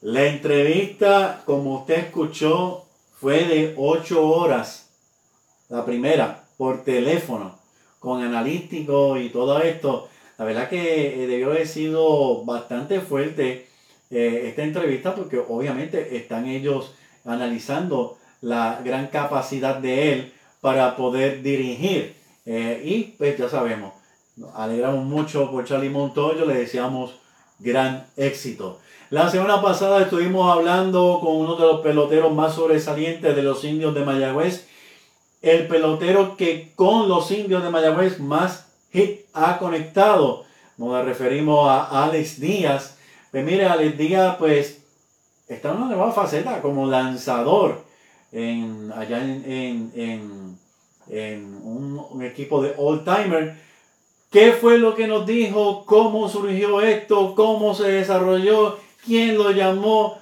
La 0.00 0.28
entrevista, 0.28 1.42
como 1.44 1.80
usted 1.80 1.98
escuchó, 1.98 2.84
fue 3.20 3.44
de 3.44 3.74
ocho 3.76 4.26
horas. 4.26 4.88
La 5.68 5.84
primera, 5.84 6.41
por 6.62 6.84
teléfono, 6.84 7.58
con 7.98 8.22
analítico 8.22 9.18
y 9.18 9.30
todo 9.30 9.60
esto. 9.60 10.08
La 10.38 10.44
verdad 10.44 10.68
que 10.68 11.24
eh, 11.24 11.26
debió 11.26 11.50
haber 11.50 11.66
sido 11.66 12.44
bastante 12.44 13.00
fuerte 13.00 13.66
eh, 14.12 14.44
esta 14.46 14.62
entrevista 14.62 15.12
porque 15.12 15.40
obviamente 15.40 16.16
están 16.16 16.46
ellos 16.46 16.94
analizando 17.24 18.16
la 18.42 18.80
gran 18.84 19.08
capacidad 19.08 19.74
de 19.74 20.12
él 20.12 20.32
para 20.60 20.94
poder 20.94 21.42
dirigir. 21.42 22.14
Eh, 22.46 22.80
y 22.84 23.02
pues 23.18 23.36
ya 23.36 23.48
sabemos, 23.48 23.94
nos 24.36 24.54
alegramos 24.54 25.04
mucho 25.04 25.50
por 25.50 25.64
Charlie 25.64 25.90
Montoyo, 25.90 26.46
le 26.46 26.54
deseamos 26.54 27.16
gran 27.58 28.06
éxito. 28.16 28.78
La 29.10 29.28
semana 29.28 29.60
pasada 29.60 30.02
estuvimos 30.02 30.48
hablando 30.56 31.18
con 31.20 31.34
uno 31.38 31.56
de 31.56 31.66
los 31.66 31.80
peloteros 31.80 32.32
más 32.32 32.54
sobresalientes 32.54 33.34
de 33.34 33.42
los 33.42 33.64
indios 33.64 33.96
de 33.96 34.04
Mayagüez, 34.04 34.68
el 35.42 35.66
pelotero 35.66 36.36
que 36.36 36.72
con 36.76 37.08
los 37.08 37.30
indios 37.30 37.62
de 37.62 37.70
Mayagüez 37.70 38.20
más 38.20 38.68
hit 38.92 39.26
ha 39.34 39.58
conectado. 39.58 40.44
Nos 40.78 41.04
referimos 41.04 41.68
a 41.68 42.04
Alex 42.04 42.40
Díaz, 42.40 42.96
pues 43.30 43.44
mire, 43.44 43.66
Alex 43.66 43.98
Díaz, 43.98 44.36
pues, 44.38 44.82
está 45.48 45.70
en 45.70 45.76
una 45.78 45.86
nueva 45.88 46.12
faceta 46.12 46.62
como 46.62 46.86
lanzador 46.86 47.82
en, 48.30 48.92
allá 48.94 49.18
en, 49.22 50.58
un, 51.08 52.22
equipo 52.22 52.62
de 52.62 52.74
old 52.76 53.04
timer. 53.04 53.56
¿Qué 54.30 54.52
fue 54.52 54.78
lo 54.78 54.94
que 54.94 55.06
nos 55.06 55.26
dijo? 55.26 55.84
¿Cómo 55.84 56.28
surgió 56.28 56.80
esto? 56.80 57.34
¿Cómo 57.34 57.74
se 57.74 57.88
desarrolló? 57.88 58.78
¿Quién 59.04 59.36
lo 59.36 59.50
llamó? 59.50 60.18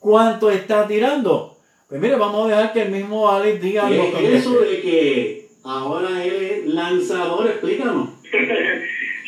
¿Cuánto 0.00 0.50
está 0.50 0.88
tirando? 0.88 1.59
Pues 1.90 2.00
mire, 2.00 2.14
vamos 2.14 2.46
a 2.46 2.56
dejar 2.56 2.72
que 2.72 2.82
el 2.82 2.92
mismo 2.92 3.28
Alex 3.28 3.60
diga 3.60 3.90
lo 3.90 4.16
que 4.16 4.36
eso 4.36 4.60
de 4.60 4.80
que 4.80 5.46
ahora 5.64 6.24
él 6.24 6.40
es 6.40 6.66
lanzador, 6.66 7.48
explícanos. 7.48 8.10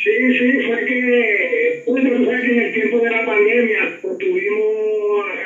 Sí, 0.05 0.11
sí, 0.37 0.67
fue 0.67 0.85
que, 0.85 1.85
bueno, 1.87 2.11
tú 2.17 2.25
sabes 2.25 2.41
que 2.41 2.53
en 2.53 2.61
el 2.61 2.75
tiempo 2.75 2.99
de 2.99 3.11
la 3.11 3.25
pandemia 3.25 3.85
estuvimos 4.03 5.25
arreglando 5.31 5.42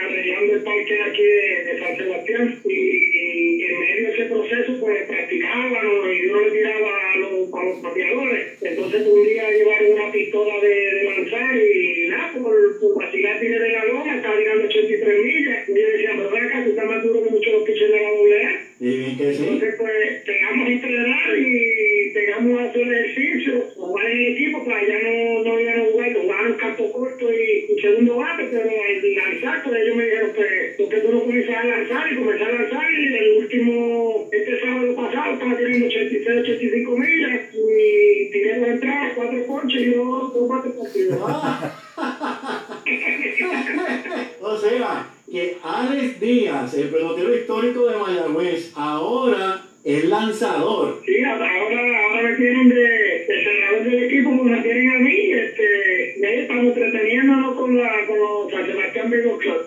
parque 0.63 1.01
aquí 1.03 1.23
de, 1.23 1.79
San 1.79 1.97
Sebastián 1.97 2.55
y, 2.65 3.63
en 3.63 3.79
medio 3.79 4.03
de 4.05 4.13
ese 4.15 4.25
proceso 4.27 4.77
pues 4.79 5.05
practicábamos 5.07 6.09
y 6.09 6.27
uno 6.27 6.41
le 6.41 6.51
tiraba 6.51 7.13
a 7.13 7.17
los, 7.17 7.53
a 7.53 7.65
los 7.65 7.81
pateadores. 7.81 8.47
Entonces 8.61 9.07
un 9.07 9.23
día 9.23 9.51
llevaron 9.51 9.93
una 9.93 10.11
pistola 10.11 10.61
de, 10.61 11.03
lanzar 11.05 11.57
y 11.57 12.09
nada, 12.09 12.33
por, 12.33 12.79
por 12.79 12.95
vacilar 12.95 13.39
tiré 13.39 13.59
de 13.59 13.71
la 13.71 13.85
lona, 13.85 14.17
estaba 14.17 14.37
tirando 14.37 14.65
83 14.65 15.19
millas. 15.23 15.69
Y 15.69 15.81
yo 15.81 15.89
decía, 15.89 16.11
pero 16.17 16.29
acá, 16.29 16.63
tú 16.63 16.71
estás 16.71 16.87
más 16.87 17.03
duro 17.03 17.23
que 17.23 17.31
muchos 17.31 17.53
los 17.53 17.63
pitchers 17.63 17.91
de 17.91 18.01
la 18.01 18.11
doble 18.11 18.66
A. 18.81 19.39
Entonces 19.39 19.75
pues 19.79 20.23
pegamos 20.27 20.67
a 20.67 20.71
entrenar 20.71 21.39
y 21.39 22.11
pegamos 22.13 22.61
a 22.61 22.65
hacer 22.65 22.83
ejercicio, 22.83 23.65
jugar 23.75 24.07
en 24.07 24.21
equipo 24.21 24.35
equipo, 24.35 24.63
pues 24.65 24.77
allá 24.77 24.99
no, 25.03 25.45
no 25.45 25.61
iban 25.61 25.81
a 25.81 25.85
jugar, 25.85 26.13
jugaban 26.15 26.53
campo 26.55 26.93
corto 26.93 27.33
y, 27.33 27.67
y 27.73 27.81
segundo 27.81 28.17
bate, 28.17 28.49
pero 28.51 28.69
al 28.69 29.15
lanzar, 29.15 29.63
pues 29.65 29.83
ellos 29.83 29.97
me 29.97 30.05
dijeron, 30.05 30.33
pues, 30.35 30.77
¿por 30.77 30.91
qué 30.91 30.97
tú 30.99 31.13
no 31.13 31.21
comienzas 31.21 31.57
a 31.57 31.65
lanzar? 31.65 32.13
Y 32.13 32.17
comencé 32.17 32.45
a 32.45 32.53
lanzar 32.53 32.93
y 32.93 33.17
el 33.17 33.39
último, 33.39 34.29
este 34.31 34.61
sábado 34.61 34.95
pasado, 34.95 35.33
estaba 35.33 35.57
teniendo 35.57 35.87
86, 35.87 36.41
85 36.41 36.99
millas 36.99 37.41
y 37.55 38.31
tiré 38.31 38.59
dos 38.59 38.69
entradas, 38.69 39.13
cuatro 39.15 39.47
ponches 39.47 39.83
y 39.83 39.91
dos, 39.91 40.35
dos 40.35 40.49
bates 40.49 40.73
partidos. 40.73 41.19
o 44.41 44.59
sea, 44.59 45.16
que 45.31 45.59
Alex 45.63 46.21
Díaz, 46.21 46.75
el 46.75 46.89
pelotero 46.89 47.35
histórico 47.35 47.87
de 47.87 47.97
Mayagüez, 47.97 48.73
ahora 48.77 49.63
es 49.85 50.05
lanzador. 50.05 51.03
Sí, 51.05 51.23
ahora, 51.23 51.47
ahora 51.47 52.23
me 52.23 52.37
tienen 52.37 52.69
de, 52.69 52.75
de 52.77 53.45
cerrador 53.45 53.85
del 53.85 54.05
equipo, 54.05 54.31
como 54.31 54.45
me 54.45 54.63
tienen 54.63 54.97
a 54.97 54.99
mí. 54.99 55.33
Este, 55.33 56.27
ahí 56.27 56.41
estamos 56.41 56.65
entreteniéndonos 56.65 57.57
con, 57.57 57.77
la, 57.77 57.91
con 58.07 58.19
los 58.19 58.53
San 58.53 58.67
Sebastián 58.67 59.11
Baseball 59.11 59.39
Club. 59.39 59.63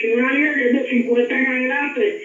Si 0.00 0.12
una 0.12 0.32
liga 0.32 0.54
que 0.54 0.66
es 0.68 0.72
de 0.72 0.88
50 0.88 1.38
en 1.38 1.46
adelante. 1.46 2.22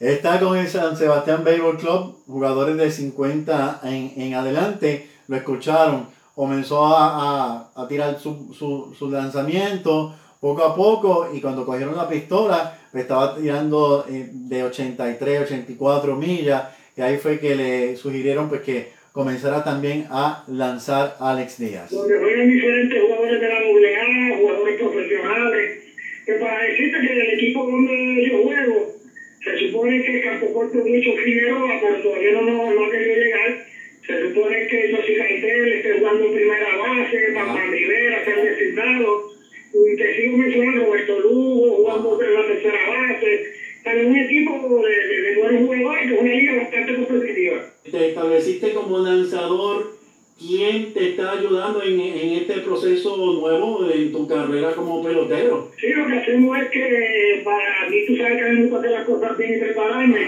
Está 0.00 0.40
con 0.40 0.56
el 0.56 0.66
San 0.66 0.96
Sebastián 0.96 1.44
Baseball 1.44 1.76
Club, 1.76 2.16
jugadores 2.26 2.76
de 2.76 2.90
50 2.90 3.80
en, 3.84 4.12
en 4.16 4.34
adelante. 4.34 5.06
Lo 5.28 5.36
escucharon, 5.36 6.08
comenzó 6.34 6.86
a, 6.86 7.68
a, 7.74 7.82
a 7.82 7.88
tirar 7.88 8.18
su, 8.18 8.52
su, 8.54 8.94
su 8.98 9.10
lanzamiento 9.10 10.16
poco 10.40 10.64
a 10.64 10.74
poco 10.74 11.28
y 11.32 11.40
cuando 11.40 11.66
cogieron 11.66 11.96
la 11.96 12.08
pistola 12.08 12.78
pues, 12.90 13.04
estaba 13.04 13.36
tirando 13.36 14.06
eh, 14.08 14.28
de 14.32 14.64
83, 14.64 15.42
84 15.42 16.16
millas 16.16 16.64
y 16.96 17.02
ahí 17.02 17.18
fue 17.18 17.38
que 17.38 17.54
le 17.54 17.96
sugirieron 17.96 18.48
pues 18.48 18.62
que 18.62 18.88
comenzara 19.12 19.62
también 19.62 20.06
a 20.10 20.44
lanzar 20.48 21.16
Alex 21.20 21.58
Díaz. 21.58 21.90
Donde 21.90 22.18
juegan 22.18 22.48
diferentes 22.48 23.02
jugadores 23.02 23.40
de 23.40 23.48
la 23.48 23.56
AA, 23.56 24.38
jugadores 24.38 24.80
profesionales, 24.80 25.80
que 26.26 26.32
para 26.34 26.62
decirte 26.64 27.00
que 27.00 27.12
en 27.12 27.20
el 27.20 27.30
equipo 27.34 27.64
donde 27.64 28.28
yo 28.28 28.42
juego, 28.42 29.00
se 29.42 29.58
supone 29.58 30.04
que 30.04 30.20
Campo 30.20 30.52
Corto 30.52 30.78
mucho 30.78 31.12
Figueroa, 31.24 31.80
pero 31.80 32.02
todavía 32.02 32.32
no, 32.32 32.42
no, 32.42 32.84
ha 32.84 32.90
querido 32.90 33.16
llegar. 33.16 33.66
Se 34.06 34.28
supone 34.28 34.66
que 34.66 34.94
José 34.94 35.14
Caitel 35.16 35.72
esté 35.72 35.98
jugando 35.98 36.26
en 36.26 36.34
primera 36.34 36.76
base, 36.76 37.32
Pampa 37.34 37.64
Rivera, 37.70 38.24
ser 38.24 38.42
designado. 38.42 39.30
Y 39.72 39.96
te 39.96 40.16
sigo 40.16 40.36
mencionando 40.36 40.84
Roberto 40.84 41.20
Lugo, 41.20 41.76
jugando 41.76 42.22
en 42.22 42.34
la 42.34 42.46
tercera 42.48 42.88
base. 42.88 43.42
Está 43.78 43.92
un 43.92 44.16
equipo 44.16 44.82
de, 44.86 45.08
de, 45.08 45.20
de 45.22 45.36
buenos 45.36 45.62
jugadores, 45.62 46.08
que 46.08 46.14
es 46.14 46.20
una 46.20 46.32
liga 46.32 46.56
bastante 46.56 46.94
competitiva. 46.96 47.74
Te 47.90 48.08
estableciste 48.08 48.72
como 48.72 48.98
lanzador 48.98 50.00
¿Quién 50.40 50.94
te 50.94 51.10
está 51.10 51.32
ayudando 51.32 51.82
en, 51.82 52.00
en, 52.00 52.32
este 52.32 52.60
proceso 52.60 53.14
nuevo 53.14 53.86
en 53.92 54.10
tu 54.10 54.26
carrera 54.26 54.72
como 54.72 55.04
pelotero? 55.04 55.70
Sí, 55.78 55.88
lo 55.88 56.06
que 56.06 56.16
hacemos 56.16 56.58
es 56.60 56.70
que 56.70 57.42
para 57.44 57.90
mí 57.90 58.06
tú 58.06 58.16
sabes 58.16 58.38
que 58.38 58.44
a 58.44 58.48
mí 58.48 58.54
me 58.56 58.62
gusta 58.62 58.78
hacer 58.78 58.90
las 58.90 59.04
cosas 59.04 59.36
bien 59.36 59.54
y 59.54 59.60
prepararme. 59.60 60.26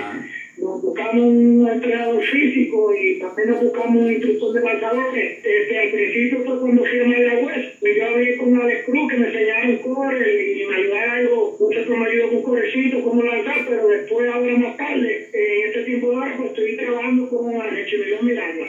Nos 0.58 0.82
buscamos 0.82 1.14
un 1.14 1.66
entrenador 1.66 2.22
físico 2.24 2.92
y 2.94 3.20
también 3.20 3.50
nos 3.52 3.62
buscamos 3.62 4.02
un 4.02 4.12
instructor 4.12 4.52
de 4.52 4.60
lanzadores. 4.60 5.42
Desde 5.42 5.78
al 5.78 5.90
principio 5.90 6.44
fue 6.44 6.60
cuando 6.60 6.84
fui 6.84 7.00
a 7.00 7.06
Mayagüez. 7.06 7.72
Pues 7.80 7.96
yo 7.96 8.06
hablé 8.06 8.36
con 8.36 8.60
Alex 8.60 8.84
Cruz 8.84 9.10
que 9.10 9.16
me 9.16 9.26
enseñaron 9.28 9.76
correr 9.78 10.56
y 10.58 10.66
me 10.66 10.76
ayudaron 10.76 11.10
algo. 11.10 11.56
Nosotros 11.58 11.98
me 11.98 12.06
ayudó 12.06 12.28
con 12.28 12.42
correcito, 12.42 13.02
cómo 13.02 13.22
lanzar, 13.22 13.64
pero 13.66 13.88
después, 13.88 14.30
ahora 14.30 14.58
más 14.58 14.76
tarde, 14.76 15.30
en 15.32 15.68
este 15.68 15.84
tiempo 15.84 16.10
de 16.10 16.16
ahora, 16.16 16.34
pues 16.36 16.50
estoy 16.50 16.76
trabajando 16.76 17.30
con 17.30 17.56
Archimilión 17.56 18.26
Miranda. 18.26 18.66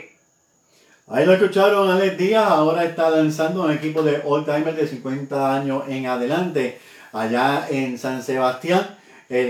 Escucharon 1.53 1.87
Alex 1.87 2.17
Díaz, 2.17 2.49
ahora 2.49 2.83
está 2.83 3.11
lanzando 3.11 3.61
un 3.61 3.71
equipo 3.71 4.01
de 4.01 4.23
all 4.25 4.43
timer 4.43 4.75
de 4.75 4.87
50 4.87 5.55
años 5.55 5.83
en 5.87 6.07
adelante, 6.07 6.79
allá 7.11 7.67
en 7.69 7.99
San 7.99 8.23
Sebastián. 8.23 8.97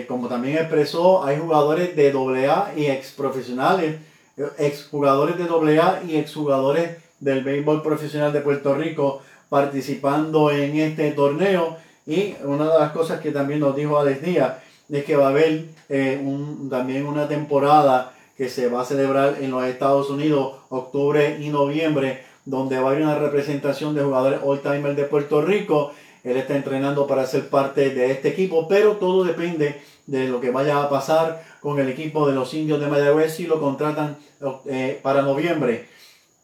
como 0.05 0.27
también 0.27 0.57
expresó, 0.57 1.23
hay 1.23 1.39
jugadores 1.39 1.95
de 1.95 2.11
AA 2.11 2.73
y 2.75 2.87
ex 2.87 3.11
profesionales, 3.11 4.01
ex 4.57 4.89
jugadores 4.91 5.37
de 5.37 5.45
AA 5.45 6.01
y 6.05 6.17
ex 6.17 6.33
jugadores 6.33 6.97
del 7.21 7.41
béisbol 7.41 7.81
profesional 7.81 8.33
de 8.33 8.41
Puerto 8.41 8.75
Rico 8.75 9.21
participando 9.47 10.51
en 10.51 10.77
este 10.79 11.09
torneo. 11.11 11.77
Y 12.05 12.35
una 12.43 12.65
de 12.69 12.79
las 12.79 12.91
cosas 12.91 13.21
que 13.21 13.31
también 13.31 13.61
nos 13.61 13.77
dijo 13.77 13.97
Alex 13.97 14.21
Díaz 14.21 14.55
es 14.89 15.05
que 15.05 15.15
va 15.15 15.27
a 15.27 15.29
haber 15.29 15.67
eh, 15.87 16.21
también 16.69 17.05
una 17.05 17.29
temporada 17.29 18.11
se 18.49 18.67
va 18.67 18.81
a 18.81 18.85
celebrar 18.85 19.37
en 19.41 19.51
los 19.51 19.63
Estados 19.65 20.09
Unidos 20.09 20.55
octubre 20.69 21.37
y 21.39 21.49
noviembre, 21.49 22.23
donde 22.45 22.77
va 22.77 22.89
a 22.89 22.91
haber 22.91 23.03
una 23.03 23.17
representación 23.17 23.95
de 23.95 24.03
jugadores 24.03 24.39
all-timer 24.43 24.95
de 24.95 25.03
Puerto 25.05 25.41
Rico. 25.41 25.93
Él 26.23 26.37
está 26.37 26.55
entrenando 26.55 27.05
para 27.07 27.25
ser 27.25 27.49
parte 27.49 27.89
de 27.89 28.11
este 28.11 28.29
equipo, 28.29 28.67
pero 28.67 28.93
todo 28.93 29.23
depende 29.23 29.81
de 30.07 30.27
lo 30.27 30.41
que 30.41 30.51
vaya 30.51 30.81
a 30.81 30.89
pasar 30.89 31.43
con 31.61 31.79
el 31.79 31.89
equipo 31.89 32.27
de 32.27 32.35
los 32.35 32.53
indios 32.53 32.79
de 32.79 32.87
Mayagüez 32.87 33.33
si 33.33 33.47
lo 33.47 33.59
contratan 33.59 34.17
eh, 34.65 34.99
para 35.01 35.21
noviembre. 35.21 35.87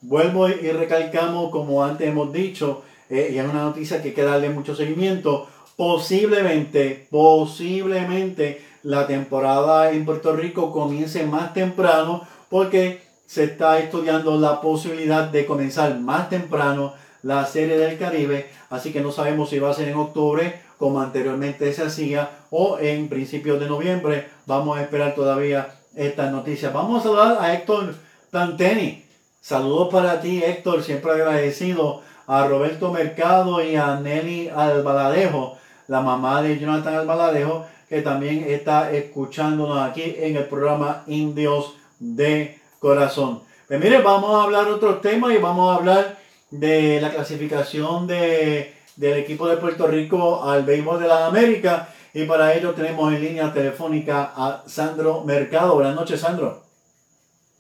Vuelvo 0.01 0.47
y 0.47 0.71
recalcamos, 0.71 1.51
como 1.51 1.83
antes 1.83 2.07
hemos 2.07 2.31
dicho, 2.31 2.83
eh, 3.09 3.31
y 3.33 3.37
es 3.37 3.45
una 3.45 3.63
noticia 3.63 4.01
que 4.01 4.09
hay 4.09 4.13
que 4.13 4.23
darle 4.23 4.49
mucho 4.49 4.75
seguimiento, 4.75 5.47
posiblemente, 5.75 7.07
posiblemente 7.09 8.68
la 8.83 9.07
temporada 9.07 9.91
en 9.91 10.05
Puerto 10.05 10.35
Rico 10.35 10.71
comience 10.71 11.25
más 11.25 11.53
temprano 11.53 12.27
porque 12.49 13.03
se 13.25 13.43
está 13.43 13.79
estudiando 13.79 14.37
la 14.37 14.61
posibilidad 14.61 15.27
de 15.27 15.45
comenzar 15.45 15.99
más 15.99 16.29
temprano 16.29 16.93
la 17.21 17.45
serie 17.45 17.77
del 17.77 17.97
Caribe, 17.97 18.49
así 18.69 18.91
que 18.93 19.01
no 19.01 19.11
sabemos 19.11 19.49
si 19.49 19.59
va 19.59 19.69
a 19.69 19.73
ser 19.73 19.89
en 19.89 19.97
octubre 19.97 20.61
como 20.77 21.01
anteriormente 21.01 21.71
se 21.73 21.83
hacía 21.83 22.29
o 22.49 22.79
en 22.79 23.09
principios 23.09 23.59
de 23.59 23.67
noviembre. 23.67 24.29
Vamos 24.45 24.77
a 24.77 24.81
esperar 24.81 25.13
todavía 25.13 25.75
estas 25.95 26.31
noticias. 26.31 26.71
Vamos 26.71 27.01
a 27.01 27.03
saludar 27.03 27.37
a 27.41 27.53
Héctor 27.53 27.93
Tanteni. 28.31 29.05
Saludos 29.41 29.89
para 29.91 30.21
ti 30.21 30.41
Héctor, 30.43 30.81
siempre 30.83 31.11
agradecido 31.11 32.01
a 32.27 32.47
Roberto 32.47 32.91
Mercado 32.91 33.61
y 33.63 33.75
a 33.75 33.99
Nelly 33.99 34.49
Albaladejo, 34.49 35.57
la 35.87 36.01
mamá 36.01 36.41
de 36.41 36.59
Jonathan 36.59 36.93
Albaladejo, 36.93 37.65
que 37.89 38.03
también 38.03 38.45
está 38.47 38.91
escuchándonos 38.91 39.81
aquí 39.81 40.15
en 40.17 40.37
el 40.37 40.45
programa 40.45 41.03
Indios 41.07 41.75
de 41.99 42.59
Corazón. 42.77 43.41
Pues 43.67 43.79
mire, 43.79 44.01
vamos 44.01 44.39
a 44.39 44.43
hablar 44.43 44.67
otros 44.67 45.01
temas 45.01 45.33
y 45.33 45.37
vamos 45.37 45.71
a 45.71 45.79
hablar 45.79 46.17
de 46.51 47.01
la 47.01 47.09
clasificación 47.09 48.05
de, 48.05 48.75
del 48.95 49.17
equipo 49.17 49.47
de 49.47 49.57
Puerto 49.57 49.87
Rico 49.87 50.43
al 50.43 50.63
béisbol 50.63 51.01
de 51.01 51.07
las 51.07 51.21
Américas. 51.21 51.89
Y 52.13 52.25
para 52.25 52.53
ello 52.53 52.73
tenemos 52.73 53.11
en 53.11 53.21
línea 53.21 53.51
telefónica 53.51 54.31
a 54.35 54.63
Sandro 54.67 55.23
Mercado. 55.23 55.75
Buenas 55.75 55.95
noches, 55.95 56.19
Sandro. 56.19 56.63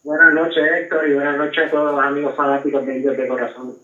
Buenas 0.03 0.33
noches, 0.33 0.63
Héctor, 0.63 1.09
y 1.09 1.13
buenas 1.13 1.37
noches 1.37 1.67
a 1.67 1.71
todos 1.71 1.91
los 1.91 2.03
amigos 2.03 2.35
fanáticos 2.35 2.85
de 2.85 2.95
Indios 2.95 3.17
de 3.17 3.27
Corazón. 3.27 3.75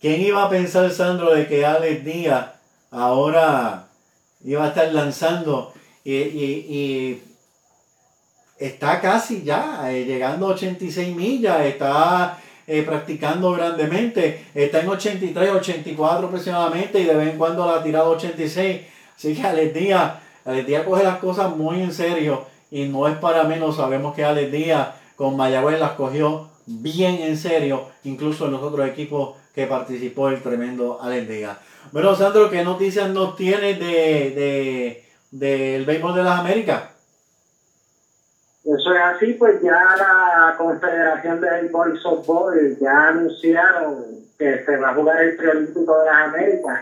¿Quién 0.00 0.20
iba 0.20 0.44
a 0.44 0.50
pensar, 0.50 0.90
Sandro, 0.90 1.32
de 1.32 1.46
que 1.46 1.64
Alex 1.64 2.04
Díaz 2.04 2.52
ahora 2.90 3.86
iba 4.44 4.64
a 4.64 4.68
estar 4.68 4.92
lanzando 4.92 5.72
y, 6.04 7.20
está 8.58 9.00
casi 9.00 9.42
ya 9.42 9.90
eh, 9.90 10.04
llegando 10.04 10.46
a 10.46 10.50
86 10.50 11.16
millas, 11.16 11.64
está 11.66 12.38
eh, 12.66 12.82
practicando 12.82 13.52
grandemente, 13.52 14.46
está 14.54 14.80
en 14.80 14.88
83, 14.88 15.50
84 15.50 16.26
aproximadamente 16.28 17.00
y 17.00 17.04
de 17.04 17.14
vez 17.14 17.30
en 17.30 17.38
cuando 17.38 17.66
la 17.66 17.76
ha 17.76 17.82
tirado 17.82 18.10
86. 18.10 18.82
Así 19.16 19.34
que 19.34 19.42
Alex 19.42 19.74
Díaz, 19.74 20.12
Alex 20.44 20.84
coge 20.84 21.02
las 21.02 21.18
cosas 21.18 21.56
muy 21.56 21.80
en 21.82 21.92
serio 21.92 22.46
y 22.70 22.84
no 22.84 23.08
es 23.08 23.16
para 23.18 23.44
menos, 23.44 23.76
sabemos 23.76 24.14
que 24.14 24.24
Alex 24.24 24.52
Díaz 24.52 24.88
con 25.16 25.36
Mayagüez 25.36 25.80
las 25.80 25.92
cogió 25.92 26.48
bien 26.66 27.20
en 27.20 27.36
serio, 27.36 27.88
incluso 28.04 28.46
en 28.46 28.52
los 28.52 28.62
otros 28.62 28.88
equipos 28.88 29.36
que 29.54 29.66
participó 29.66 30.28
el 30.28 30.40
tremendo 30.40 31.00
Alex 31.02 31.28
Díaz. 31.28 31.58
Bueno, 31.90 32.14
Sandro, 32.14 32.48
¿qué 32.50 32.62
noticias 32.64 33.10
nos 33.10 33.36
tienes 33.36 33.78
de, 33.78 33.84
de, 34.34 35.04
del 35.30 35.84
béisbol 35.84 36.14
de 36.14 36.22
las 36.22 36.40
Américas? 36.40 36.84
Eso 38.64 38.94
es 38.94 39.00
así, 39.00 39.32
pues 39.34 39.60
ya 39.60 39.96
la 39.96 40.54
Confederación 40.56 41.40
de 41.40 41.50
Béisbol 41.50 41.96
y 41.96 42.00
Softball 42.00 42.78
ya 42.80 43.08
anunciaron 43.08 44.06
que 44.38 44.64
se 44.64 44.76
va 44.76 44.90
a 44.90 44.94
jugar 44.94 45.20
el 45.20 45.36
preolímpico 45.36 45.98
de 45.98 46.06
las 46.06 46.28
Américas. 46.28 46.80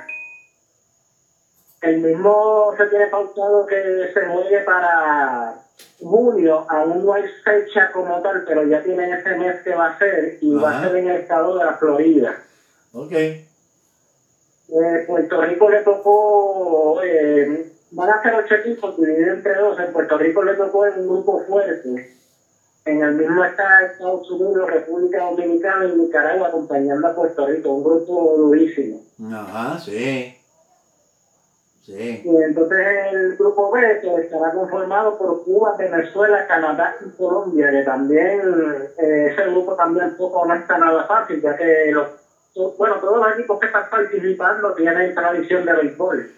El 1.80 2.00
mismo 2.02 2.74
se 2.76 2.86
tiene 2.86 3.06
pautado 3.06 3.66
que 3.66 4.10
se 4.12 4.26
juegue 4.26 4.60
para 4.60 5.54
julio, 5.98 6.66
aún 6.68 7.06
no 7.06 7.14
hay 7.14 7.24
fecha 7.42 7.90
como 7.92 8.20
tal, 8.20 8.44
pero 8.46 8.64
ya 8.66 8.82
tienen 8.82 9.14
ese 9.14 9.36
mes 9.36 9.62
que 9.62 9.74
va 9.74 9.88
a 9.88 9.98
ser 9.98 10.38
y 10.42 10.54
va 10.54 10.78
a 10.78 10.82
ser 10.82 10.96
en 10.96 11.08
el 11.08 11.16
estado 11.22 11.56
de 11.56 11.64
la 11.64 11.72
Florida. 11.74 12.36
Ok. 12.92 13.12
Eh, 14.72 15.04
Puerto 15.06 15.40
Rico 15.40 15.68
le 15.68 15.82
tocó, 15.82 17.02
eh, 17.02 17.72
van 17.90 18.10
a 18.10 18.22
ser 18.22 18.34
ocho 18.34 18.54
equipos 18.54 18.96
divididos 18.96 19.36
entre 19.38 19.54
dos. 19.56 19.78
En 19.78 19.92
Puerto 19.92 20.16
Rico 20.16 20.42
le 20.44 20.54
tocó 20.54 20.86
en 20.86 21.00
un 21.00 21.08
grupo 21.08 21.40
fuerte. 21.40 22.16
En 22.84 23.02
el 23.02 23.14
mismo 23.14 23.44
está 23.44 23.82
Estados 23.82 24.30
Unidos, 24.30 24.70
República 24.70 25.24
Dominicana 25.24 25.86
y 25.86 25.96
Nicaragua 25.96 26.48
acompañando 26.48 27.08
a 27.08 27.14
Puerto 27.14 27.46
Rico, 27.46 27.72
un 27.74 27.84
grupo 27.84 28.36
durísimo. 28.36 29.02
Ajá, 29.32 29.78
sí. 29.78 30.34
Sí. 31.84 32.22
Y 32.24 32.42
entonces 32.42 32.78
el 33.12 33.36
grupo 33.36 33.70
B 33.72 33.98
que 34.00 34.14
estará 34.16 34.52
conformado 34.52 35.18
por 35.18 35.42
Cuba, 35.44 35.74
Venezuela, 35.76 36.46
Canadá 36.46 36.94
y 37.04 37.10
Colombia, 37.16 37.70
que 37.70 37.82
también 37.82 38.40
eh, 38.98 39.32
ese 39.32 39.50
grupo 39.50 39.74
también 39.74 40.16
poco 40.16 40.46
no 40.46 40.54
está 40.54 40.78
nada 40.78 41.04
fácil, 41.06 41.40
ya 41.42 41.56
que 41.56 41.90
los 41.90 42.19
bueno, 42.54 42.96
todos 43.00 43.18
los 43.18 43.38
equipos 43.38 43.60
que 43.60 43.66
están 43.66 43.90
participando 43.90 44.74
tienen 44.74 45.14
tradición 45.14 45.64
de 45.64 45.72
béisbol. 45.72 46.32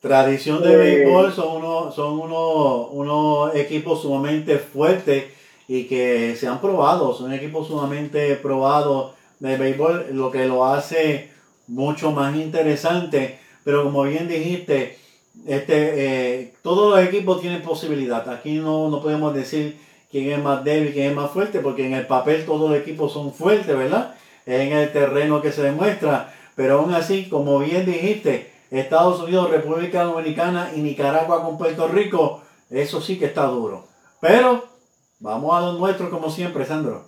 Tradición 0.00 0.62
de 0.62 0.74
eh, 0.74 0.76
béisbol 0.76 1.32
son 1.32 1.56
unos, 1.56 1.94
son 1.94 2.20
unos, 2.20 2.88
unos 2.92 3.54
equipos 3.54 4.02
sumamente 4.02 4.58
fuertes 4.58 5.24
y 5.68 5.84
que 5.84 6.36
se 6.36 6.46
han 6.46 6.60
probado, 6.60 7.12
son 7.14 7.32
equipos 7.32 7.66
sumamente 7.66 8.36
probados 8.36 9.14
de 9.40 9.56
béisbol, 9.56 10.06
lo 10.12 10.30
que 10.30 10.46
lo 10.46 10.64
hace 10.64 11.30
mucho 11.66 12.12
más 12.12 12.36
interesante. 12.36 13.40
Pero 13.64 13.82
como 13.82 14.04
bien 14.04 14.28
dijiste, 14.28 14.96
este, 15.46 16.40
eh, 16.40 16.54
todos 16.62 16.96
los 16.96 17.06
equipos 17.06 17.40
tienen 17.40 17.62
posibilidad. 17.62 18.28
Aquí 18.30 18.58
no, 18.58 18.88
no 18.88 19.02
podemos 19.02 19.34
decir 19.34 19.76
quién 20.10 20.30
es 20.30 20.42
más 20.42 20.62
débil, 20.62 20.92
quién 20.92 21.10
es 21.10 21.16
más 21.16 21.30
fuerte, 21.32 21.58
porque 21.58 21.86
en 21.86 21.94
el 21.94 22.06
papel 22.06 22.46
todos 22.46 22.70
los 22.70 22.78
equipos 22.78 23.12
son 23.12 23.32
fuertes, 23.34 23.76
¿verdad? 23.76 24.14
En 24.46 24.72
el 24.72 24.92
terreno 24.92 25.42
que 25.42 25.52
se 25.52 25.62
demuestra. 25.62 26.32
Pero 26.54 26.78
aún 26.78 26.94
así, 26.94 27.28
como 27.28 27.58
bien 27.58 27.84
dijiste, 27.84 28.52
Estados 28.70 29.20
Unidos, 29.20 29.50
República 29.50 30.04
Dominicana 30.04 30.70
y 30.74 30.80
Nicaragua 30.80 31.44
con 31.44 31.58
Puerto 31.58 31.88
Rico, 31.88 32.42
eso 32.70 33.00
sí 33.00 33.18
que 33.18 33.26
está 33.26 33.44
duro. 33.44 33.86
Pero 34.20 34.64
vamos 35.20 35.54
a 35.54 35.66
los 35.66 35.78
nuestros 35.78 36.08
como 36.08 36.30
siempre, 36.30 36.64
Sandro. 36.64 37.04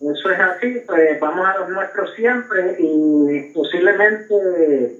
Eso 0.00 0.30
es 0.30 0.40
así, 0.40 0.82
pues 0.86 1.20
vamos 1.20 1.46
a 1.46 1.58
los 1.58 1.68
nuestros 1.68 2.14
siempre 2.14 2.76
y 2.78 3.52
posiblemente 3.52 4.96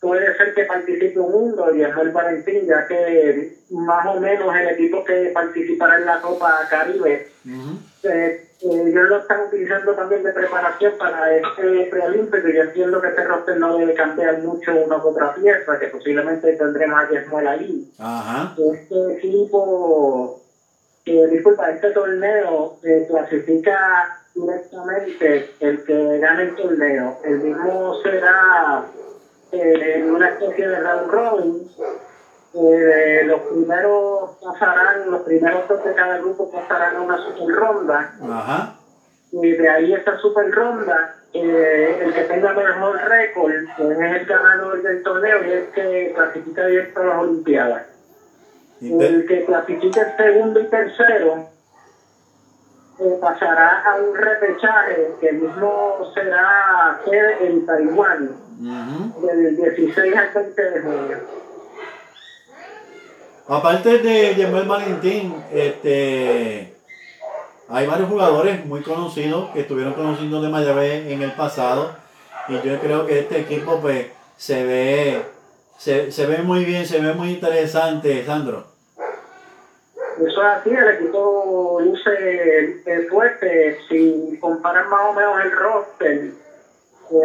puede 0.00 0.36
ser 0.36 0.54
que 0.54 0.64
participe 0.64 1.18
un 1.18 1.30
mundo 1.30 1.74
y 1.74 1.82
el 1.82 2.10
Valentín, 2.10 2.66
ya 2.66 2.86
que 2.86 3.58
más 3.70 4.06
o 4.06 4.18
menos 4.18 4.54
el 4.56 4.68
equipo 4.68 5.04
que 5.04 5.30
participará 5.34 5.98
en 5.98 6.06
la 6.06 6.20
Copa 6.20 6.66
Caribe, 6.70 7.28
eh, 8.02 8.46
ellos 8.62 9.08
lo 9.08 9.18
están 9.18 9.46
utilizando 9.46 9.94
también 9.94 10.22
de 10.22 10.32
preparación 10.32 10.94
para 10.98 11.34
este 11.34 11.88
preolímpico 11.90 12.48
yo 12.48 12.62
entiendo 12.62 13.00
que 13.00 13.08
este 13.08 13.24
roster 13.24 13.58
no 13.58 13.76
debe 13.76 13.94
cambiar 13.94 14.38
mucho 14.38 14.72
una 14.74 14.96
u 14.96 15.08
otra 15.08 15.34
pieza, 15.34 15.78
que 15.78 15.86
posiblemente 15.88 16.52
tendremos 16.54 16.98
a 16.98 17.10
Yesmuel 17.10 17.46
ahí. 17.46 17.92
Este 18.72 19.12
equipo, 19.18 20.40
eh, 21.04 21.26
disculpa, 21.30 21.70
este 21.70 21.90
torneo 21.90 22.78
eh, 22.82 23.06
clasifica 23.08 24.18
directamente 24.34 25.50
el 25.60 25.84
que 25.84 26.18
gane 26.18 26.42
el 26.42 26.56
torneo. 26.56 27.18
El 27.24 27.38
mismo 27.38 27.94
será 28.02 28.84
eh, 28.94 29.09
en 29.52 30.10
una 30.10 30.28
especie 30.28 30.68
de 30.68 30.78
round 30.80 31.10
robin. 31.10 31.68
Eh, 32.52 33.22
los 33.26 33.40
primeros 33.42 34.30
pasarán, 34.42 35.10
los 35.10 35.22
primeros 35.22 35.68
dos 35.68 35.84
de 35.84 35.94
cada 35.94 36.18
grupo 36.18 36.50
pasarán 36.50 36.96
a 36.96 37.00
una 37.00 37.16
super 37.18 37.54
ronda. 37.54 38.12
Ajá. 38.22 38.76
Y 39.32 39.52
de 39.52 39.68
ahí 39.68 39.92
esta 39.92 40.18
super 40.18 40.50
ronda, 40.50 41.14
eh, 41.32 42.00
el 42.02 42.12
que 42.12 42.22
tenga 42.22 42.52
mejor 42.52 42.96
récord, 43.08 43.52
pues 43.76 43.98
es 44.00 44.20
el 44.20 44.26
ganador 44.26 44.82
del 44.82 45.02
torneo 45.04 45.44
y 45.44 45.52
es 45.52 45.52
el 45.52 45.66
que 45.68 46.12
clasifica 46.14 46.66
directo 46.66 47.00
a 47.00 47.04
las 47.04 47.18
Olimpiadas. 47.18 47.82
El 48.82 49.26
que 49.26 49.44
clasifique 49.44 50.00
segundo 50.16 50.58
y 50.58 50.64
tercero 50.64 51.48
pasará 53.20 53.82
a 53.84 53.96
un 53.96 54.14
repechaje 54.14 55.12
que 55.20 55.32
mismo 55.32 56.10
será 56.14 56.98
en 57.12 57.66
Taiwán 57.66 58.49
del 58.60 59.56
16 59.56 60.16
al 60.16 60.30
20 60.34 60.62
de 60.62 60.80
junio. 60.80 61.18
Aparte 63.48 63.98
de 63.98 64.34
Yemuel 64.34 64.68
Valentín, 64.68 65.34
este, 65.52 66.74
hay 67.68 67.86
varios 67.86 68.08
jugadores 68.08 68.64
muy 68.66 68.82
conocidos 68.82 69.50
que 69.50 69.60
estuvieron 69.60 69.94
conociendo 69.94 70.40
de 70.40 70.48
Mayabé 70.48 71.12
en 71.12 71.22
el 71.22 71.32
pasado 71.32 71.96
y 72.48 72.54
yo 72.60 72.78
creo 72.80 73.06
que 73.06 73.20
este 73.20 73.40
equipo 73.40 73.80
pues 73.80 74.06
se 74.36 74.64
ve 74.64 75.22
se, 75.78 76.12
se 76.12 76.26
ve 76.26 76.42
muy 76.42 76.64
bien, 76.66 76.84
se 76.86 77.00
ve 77.00 77.14
muy 77.14 77.30
interesante, 77.30 78.22
Sandro. 78.26 78.66
Eso 80.18 80.42
es 80.42 80.46
así, 80.46 80.68
el 80.68 80.88
equipo 80.88 81.80
luce 81.82 82.82
fuerte. 83.08 83.78
Si 83.88 84.38
comparan 84.38 84.90
más 84.90 85.00
o 85.08 85.12
menos 85.14 85.40
el 85.42 85.50
roster, 85.52 86.30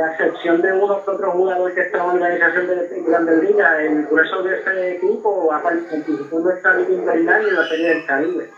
a 0.02 0.12
excepción 0.12 0.62
de 0.62 0.74
uno 0.74 1.04
que 1.04 1.12
otro 1.12 1.32
jugador 1.32 1.74
que 1.74 1.82
está 1.82 1.98
en 1.98 2.08
la 2.08 2.14
organización 2.14 2.68
de 2.68 3.04
Grandes 3.08 3.44
Ligas, 3.44 3.80
el 3.80 4.06
grueso 4.08 4.42
de 4.42 4.60
ese 4.60 4.96
equipo 4.96 5.50
participado 5.62 6.50
en 6.50 6.58
esta 6.58 6.74
Liga 6.74 6.92
Invernal 6.92 7.44
y 7.44 7.50
en 7.50 7.56
la 7.56 7.68
Serie 7.68 7.90
del 7.90 8.06
Caribe. 8.06 8.50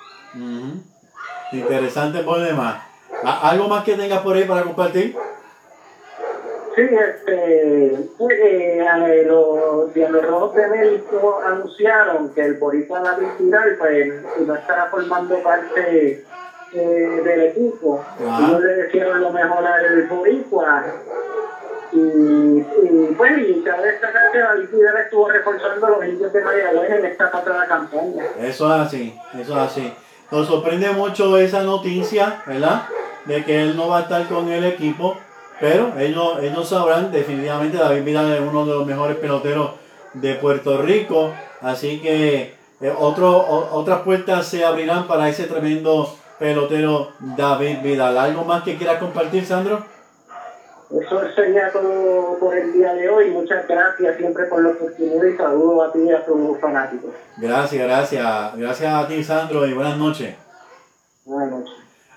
Interesante 1.52 2.24
por 2.24 2.40
demás. 2.40 2.82
¿Algo 3.24 3.68
más 3.68 3.84
que 3.84 3.96
tengas 3.96 4.22
por 4.22 4.36
ahí 4.36 4.46
para 4.46 4.64
compartir? 4.64 5.16
Sí, 6.76 6.84
este, 6.84 7.98
pues, 8.18 8.38
eh, 8.40 9.26
los 9.26 9.92
Diablos 9.96 10.28
Rojos 10.28 10.56
de 10.56 10.68
México 10.68 11.42
anunciaron 11.44 12.34
que 12.36 12.42
el 12.42 12.54
Boricua 12.54 13.02
David 13.02 13.30
Vidal 13.40 13.76
pues, 13.80 14.14
no 14.46 14.56
estará 14.56 14.86
formando 14.86 15.42
parte 15.42 16.24
eh, 16.74 17.22
del 17.24 17.42
equipo. 17.44 18.04
Ellos 18.20 18.62
le 18.62 18.74
desearon 18.74 19.22
lo 19.22 19.32
mejor 19.32 19.66
al 19.66 20.08
Boricua. 20.08 20.86
Y, 21.94 21.98
y 22.00 23.16
bueno, 23.18 23.40
y 23.40 23.62
cabe 23.64 23.92
destacar 23.92 24.32
que 24.32 24.40
David 24.40 24.70
Vidal 24.72 24.98
estuvo 24.98 25.30
reforzando 25.30 25.88
los 25.88 26.06
indios 26.06 26.34
de 26.34 26.42
Mayagüez 26.42 26.90
en 26.92 27.06
esta 27.06 27.32
pasada 27.32 27.66
campaña. 27.68 28.26
Eso 28.40 28.76
es 28.76 28.82
así, 28.82 29.18
eso 29.40 29.54
es 29.54 29.58
así. 29.58 29.94
Nos 30.30 30.48
sorprende 30.48 30.90
mucho 30.92 31.38
esa 31.38 31.64
noticia, 31.64 32.44
¿verdad? 32.46 32.84
De 33.26 33.46
que 33.46 33.62
él 33.62 33.78
no 33.78 33.88
va 33.88 34.00
a 34.00 34.02
estar 34.02 34.28
con 34.28 34.50
el 34.52 34.66
equipo 34.66 35.18
pero 35.60 35.98
ellos, 35.98 36.38
ellos 36.42 36.70
sabrán, 36.70 37.12
definitivamente 37.12 37.78
David 37.78 38.04
Vidal 38.04 38.32
es 38.32 38.42
uno 38.42 38.66
de 38.66 38.74
los 38.74 38.86
mejores 38.86 39.18
peloteros 39.18 39.72
de 40.14 40.36
Puerto 40.36 40.82
Rico. 40.82 41.34
Así 41.62 42.00
que 42.00 42.54
eh, 42.80 42.94
otro, 42.98 43.38
otras 43.72 44.02
puertas 44.02 44.48
se 44.48 44.64
abrirán 44.64 45.08
para 45.08 45.30
ese 45.30 45.46
tremendo 45.46 46.16
pelotero 46.40 47.12
David 47.20 47.82
Vidal. 47.82 48.18
¿Algo 48.18 48.44
más 48.44 48.64
que 48.64 48.78
quieras 48.78 49.00
compartir, 49.00 49.46
Sandro? 49.46 49.84
Eso 50.90 51.22
sería 51.36 51.70
todo 51.72 52.38
por 52.40 52.58
el 52.58 52.72
día 52.72 52.94
de 52.94 53.10
hoy. 53.10 53.32
Muchas 53.32 53.68
gracias 53.68 54.18
siempre 54.18 54.46
por 54.46 54.64
la 54.64 54.70
oportunidad 54.70 55.26
y 55.26 55.36
saludos 55.36 55.90
a 55.90 55.92
ti 55.92 56.00
y 56.00 56.12
a 56.12 56.26
tus 56.26 56.60
fanáticos. 56.60 57.12
Gracias, 57.36 57.84
gracias. 57.84 58.58
Gracias 58.58 58.94
a 58.94 59.08
ti, 59.08 59.24
Sandro, 59.24 59.68
y 59.68 59.74
buenas 59.74 59.98
noches. 59.98 60.36
Buenas 61.26 61.52
noches. 61.52 61.74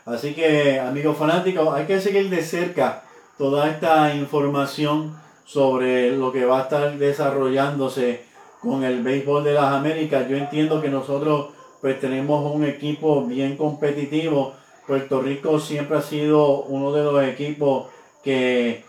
Así 0.07 0.35
que, 0.35 0.79
amigos 0.79 1.17
fanáticos, 1.17 1.75
hay 1.75 1.87
que 1.87 2.01
seguir 2.01 2.31
de 2.31 2.43
cerca 2.43 3.03
toda 3.37 3.69
esta 3.69 4.15
información 4.15 5.17
sobre 5.45 6.13
lo 6.13 6.31
que 6.31 6.45
va 6.45 6.61
a 6.61 6.63
estar 6.63 6.97
desarrollándose 6.97 8.25
con 8.61 8.85
el 8.85 9.03
béisbol 9.03 9.43
de 9.43 9.55
las 9.55 9.73
Américas. 9.73 10.29
Yo 10.29 10.37
entiendo 10.37 10.81
que 10.81 10.91
nosotros 10.91 11.49
pues 11.81 12.01
tenemos 12.01 12.55
un 12.55 12.65
equipo 12.65 13.25
bien 13.25 13.57
competitivo. 13.57 14.55
Puerto 14.87 15.21
Rico 15.21 15.61
siempre 15.61 15.99
ha 15.99 16.03
sido 16.03 16.63
uno 16.63 16.93
de 16.93 17.05
los 17.05 17.23
equipos 17.25 17.89
que 18.23 18.85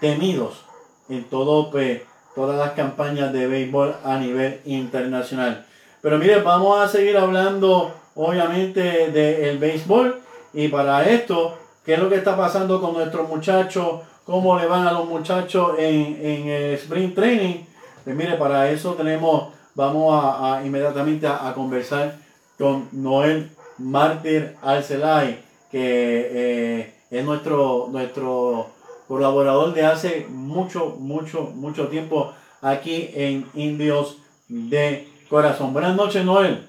temidos 0.00 0.64
en 1.08 1.24
todo 1.24 1.70
pues, 1.70 2.02
todas 2.34 2.58
las 2.58 2.72
campañas 2.72 3.32
de 3.32 3.46
béisbol 3.46 3.96
a 4.04 4.18
nivel 4.18 4.60
internacional. 4.64 5.66
Pero 6.02 6.18
mire, 6.18 6.40
vamos 6.40 6.78
a 6.80 6.88
seguir 6.88 7.16
hablando 7.16 7.92
obviamente 8.14 9.10
del 9.10 9.58
béisbol 9.58 10.20
y 10.54 10.68
para 10.68 11.08
esto 11.08 11.58
qué 11.84 11.94
es 11.94 12.00
lo 12.00 12.08
que 12.08 12.16
está 12.16 12.36
pasando 12.36 12.80
con 12.80 12.94
nuestros 12.94 13.28
muchachos, 13.28 14.00
cómo 14.24 14.58
le 14.58 14.66
van 14.66 14.86
a 14.86 14.92
los 14.92 15.06
muchachos 15.06 15.72
en, 15.78 16.18
en 16.20 16.48
el 16.48 16.74
sprint 16.74 17.14
training. 17.14 17.64
Pues 18.04 18.16
mire, 18.16 18.34
para 18.34 18.70
eso 18.70 18.94
tenemos, 18.94 19.48
vamos 19.76 20.12
a, 20.12 20.62
inmediatamente 20.64 21.26
a, 21.26 21.52
conversar 21.54 22.18
con 22.58 22.88
Noel 22.92 23.50
Mártir 23.78 24.56
Arcelay, 24.62 25.38
que 25.70 26.30
eh, 26.32 26.94
es 27.10 27.24
nuestro, 27.24 27.88
nuestro 27.92 28.70
colaborador 29.06 29.74
de 29.74 29.84
hace 29.84 30.26
mucho, 30.28 30.96
mucho, 30.98 31.52
mucho 31.54 31.88
tiempo 31.88 32.32
aquí 32.62 33.10
en 33.14 33.46
Indios 33.54 34.18
de 34.48 35.06
Corazón. 35.28 35.72
Buenas 35.72 35.94
noches, 35.94 36.24
Noel. 36.24 36.66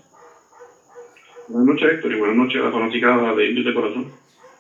Buenas 1.48 1.68
noches, 1.70 1.94
Héctor, 1.94 2.12
y 2.12 2.20
buenas 2.20 2.36
noches 2.36 2.62
a 2.62 2.66
la 2.66 2.72
fanaticada 2.72 3.34
de 3.34 3.48
Indios 3.48 3.66
de 3.66 3.74
Corazón. 3.74 4.12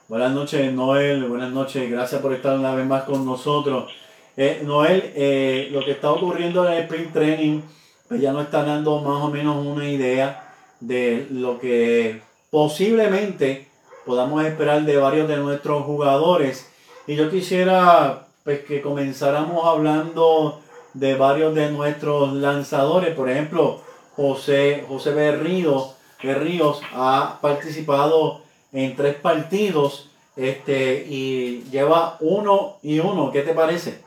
Buenas 0.07 0.31
noches, 0.31 0.71
Noel. 0.71 1.25
Buenas 1.25 1.51
noches. 1.51 1.91
Gracias 1.91 2.21
por 2.21 2.31
estar 2.33 2.57
una 2.57 2.73
vez 2.73 2.85
más 2.87 3.03
con 3.03 3.25
nosotros. 3.25 3.91
Eh, 4.37 4.61
Noel, 4.63 5.11
eh, 5.15 5.67
lo 5.71 5.83
que 5.83 5.91
está 5.91 6.11
ocurriendo 6.11 6.65
en 6.65 6.73
el 6.73 6.83
sprint 6.83 7.11
training, 7.11 7.61
ya 8.09 8.31
nos 8.31 8.45
está 8.45 8.63
dando 8.63 8.99
más 9.01 9.23
o 9.23 9.29
menos 9.29 9.65
una 9.65 9.89
idea 9.89 10.53
de 10.79 11.27
lo 11.29 11.59
que 11.59 12.21
posiblemente 12.49 13.67
podamos 14.05 14.45
esperar 14.45 14.83
de 14.83 14.97
varios 14.97 15.27
de 15.27 15.37
nuestros 15.37 15.83
jugadores. 15.83 16.69
Y 17.05 17.15
yo 17.15 17.29
quisiera 17.29 18.27
pues, 18.43 18.61
que 18.61 18.81
comenzáramos 18.81 19.65
hablando 19.65 20.61
de 20.93 21.15
varios 21.15 21.53
de 21.53 21.71
nuestros 21.71 22.33
lanzadores. 22.33 23.13
Por 23.13 23.29
ejemplo, 23.29 23.81
José, 24.15 24.85
José 24.87 25.11
Berríos, 25.11 25.95
Berríos 26.23 26.81
ha 26.93 27.37
participado 27.41 28.41
en 28.71 28.95
tres 28.95 29.15
partidos 29.15 30.09
este, 30.35 31.05
y 31.07 31.63
lleva 31.71 32.17
uno 32.19 32.77
y 32.81 32.99
uno. 32.99 33.31
¿Qué 33.31 33.41
te 33.41 33.53
parece? 33.53 34.01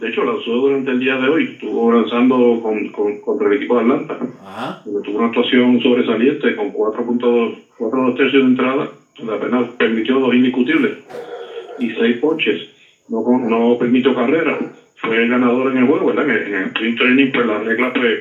De 0.00 0.08
hecho, 0.08 0.24
lanzó 0.24 0.50
durante 0.50 0.90
el 0.90 0.98
día 0.98 1.16
de 1.16 1.28
hoy. 1.28 1.44
Estuvo 1.54 1.90
lanzando 1.92 2.60
con, 2.62 2.86
contra 3.20 3.48
el 3.48 3.54
equipo 3.54 3.76
de 3.76 3.80
Atlanta. 3.80 4.18
Tuvo 5.04 5.18
una 5.18 5.26
actuación 5.26 5.80
sobresaliente 5.80 6.54
con 6.54 6.72
4.2 6.72 7.66
cuatro 7.78 8.14
tercios 8.14 8.42
de 8.42 8.48
entrada, 8.48 8.88
donde 9.18 9.34
apenas 9.34 9.68
permitió 9.76 10.18
dos 10.18 10.34
indiscutibles 10.34 10.92
y 11.78 11.90
seis 11.90 12.16
ponches. 12.18 12.58
No, 13.08 13.22
no 13.38 13.76
permitió 13.78 14.14
carrera. 14.14 14.58
Fue 14.96 15.22
el 15.22 15.28
ganador 15.28 15.70
en 15.70 15.78
el 15.78 15.86
juego, 15.86 16.06
¿verdad? 16.06 16.28
En 16.28 16.54
el, 16.54 16.64
sprint 16.66 16.98
training, 16.98 17.30
pues 17.32 17.46
la 17.46 17.58
regla 17.58 17.92
pues 17.92 18.20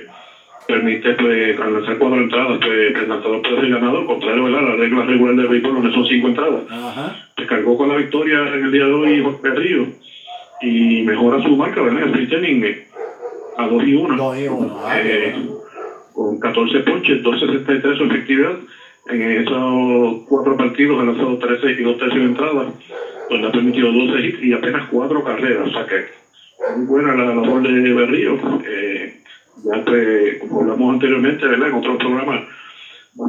permite 0.67 1.13
pues, 1.13 1.59
al 1.59 1.73
lanzar 1.73 1.97
cuatro 1.97 2.19
entradas, 2.19 2.59
pues 2.61 2.95
el 2.95 3.07
lanzador 3.07 3.41
puede 3.41 3.61
ser 3.61 3.69
ganador, 3.69 4.05
contrario 4.05 4.45
a 4.45 4.49
la 4.49 4.75
regla 4.75 5.03
regular 5.03 5.35
del 5.35 5.47
béisbol 5.47 5.73
donde 5.75 5.91
son 5.91 6.05
cinco 6.05 6.27
entradas. 6.27 6.63
Se 7.37 7.45
cargó 7.45 7.77
con 7.77 7.89
la 7.89 7.95
victoria 7.95 8.47
en 8.53 8.65
el 8.65 8.71
día 8.71 8.85
de 8.85 8.93
hoy 8.93 9.21
Jorge 9.21 9.51
Río 9.51 9.87
y 10.65 11.03
mejora 11.03 11.39
su 11.39 11.55
marca, 11.55 11.81
¿verdad? 11.81 12.03
El 12.03 12.63
eh, 12.63 12.75
a 13.57 13.67
2 13.67 13.83
y 13.85 13.93
1. 13.93 14.15
2 14.15 14.37
y 14.37 14.47
1. 14.47 14.79
Ah, 14.83 14.97
eh, 14.97 15.31
con 16.11 16.37
14 16.37 16.81
ponches, 16.81 17.21
2.63 17.21 17.95
su 17.95 18.03
efectividad. 18.03 18.55
En 19.07 19.21
esos 19.21 20.15
cuatro 20.25 20.55
partidos 20.55 20.99
ha 20.99 21.03
lanzado 21.03 21.35
13 21.35 21.75
y 21.77 21.81
2 21.83 21.97
tercios 21.97 22.21
de 22.21 22.25
entrada, 22.25 22.65
donde 23.29 23.47
ha 23.47 23.51
permitido 23.51 23.91
12 23.91 24.19
hits 24.19 24.41
y 24.41 24.51
apenas 24.53 24.83
4 24.85 25.21
carreras. 25.21 25.67
O 25.67 25.71
sea 25.71 25.83
que 25.83 26.01
muy 26.75 26.85
buena 26.85 27.13
la 27.13 27.31
labor 27.31 27.61
de 27.61 27.93
Berrío. 27.93 28.35
Eh, 28.67 29.07
ya 29.63 29.79
pues, 29.85 30.35
como 30.37 30.61
hablamos 30.61 30.91
anteriormente, 30.91 31.45
¿verdad? 31.45 31.67
En 31.67 31.73
otros 31.75 31.97
programas, 31.97 32.41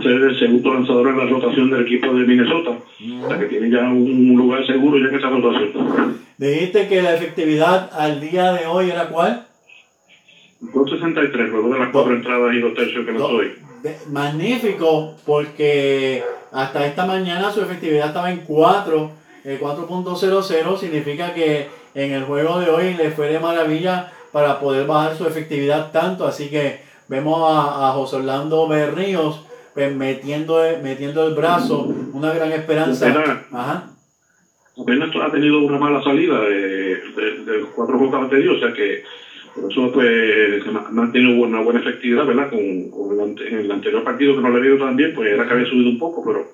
ser 0.03 0.12
el 0.12 0.38
segundo 0.38 0.75
lanzador 0.75 1.09
en 1.09 1.18
la 1.18 1.27
rotación 1.27 1.70
del 1.70 1.83
equipo 1.83 2.12
de 2.12 2.27
Minnesota. 2.27 2.70
O 2.70 3.29
sea 3.29 3.38
que 3.38 3.46
tiene 3.46 3.70
ya 3.70 3.88
un 3.88 4.35
lugar 4.37 4.66
seguro 4.66 4.99
ya 4.99 5.09
en 5.09 5.14
esa 5.14 5.31
rotación. 5.31 6.18
Dijiste 6.38 6.88
que 6.88 7.03
la 7.03 7.14
efectividad 7.14 7.90
al 7.92 8.20
día 8.20 8.53
de 8.53 8.66
hoy 8.66 8.90
era 8.90 9.09
cuál? 9.09 9.46
263, 10.61 11.51
luego 11.51 11.68
de 11.72 11.79
las 11.79 11.90
cuatro 11.90 12.14
entradas 12.14 12.55
y 12.55 12.61
dos 12.61 12.75
tercios 12.75 13.07
que 13.07 13.12
no 13.12 13.29
doy. 13.29 13.53
Magnífico, 14.11 15.14
porque 15.25 16.22
hasta 16.53 16.87
esta 16.87 17.07
mañana 17.07 17.51
su 17.53 17.62
efectividad 17.62 18.09
estaba 18.09 18.33
en 18.33 18.40
4, 18.40 19.11
4.00, 19.44 20.77
significa 20.79 21.33
que 21.33 21.68
en 21.94 22.12
el 22.12 22.25
juego 22.25 22.59
de 22.59 22.70
hoy 22.70 22.94
le 22.94 23.11
fue 23.11 23.29
de 23.29 23.38
maravilla 23.38 24.12
para 24.33 24.59
poder 24.59 24.87
bajar 24.87 25.16
su 25.16 25.27
efectividad 25.27 25.92
tanto, 25.92 26.27
así 26.27 26.49
que 26.49 26.81
vemos 27.09 27.40
a, 27.42 27.92
José 27.92 28.16
Orlando 28.16 28.66
Berríos 28.68 29.45
pues, 29.76 29.94
metiendo, 29.94 30.58
metiendo 30.82 31.26
el 31.26 31.34
brazo, 31.34 31.94
una 32.14 32.32
gran 32.32 32.50
esperanza. 32.50 33.44
Ajá. 33.52 33.90
Apenas 34.80 35.10
ha 35.14 35.30
tenido 35.30 35.58
una 35.58 35.78
mala 35.78 36.02
salida 36.02 36.40
de, 36.40 36.96
de, 37.44 37.58
los 37.60 37.68
cuatro 37.74 37.98
juegos 37.98 38.22
anteriores, 38.22 38.62
o 38.62 38.66
sea 38.66 38.74
que 38.74 39.04
por 39.54 39.70
eso 39.70 39.92
pues 39.92 40.64
no 40.92 41.02
ha 41.02 41.12
tenido 41.12 41.44
una 41.44 41.60
buena 41.60 41.80
efectividad, 41.80 42.24
¿verdad? 42.24 42.48
Con, 42.48 42.58
el, 42.58 43.48
en 43.48 43.58
el 43.58 43.70
anterior 43.70 44.02
partido 44.02 44.34
que 44.34 44.40
no 44.40 44.48
le 44.48 44.62
ha 44.62 44.66
ido 44.66 44.78
tan 44.78 44.96
bien, 44.96 45.12
pues 45.14 45.30
era 45.30 45.46
que 45.46 45.52
había 45.52 45.66
subido 45.66 45.90
un 45.90 45.98
poco, 45.98 46.24
pero 46.24 46.52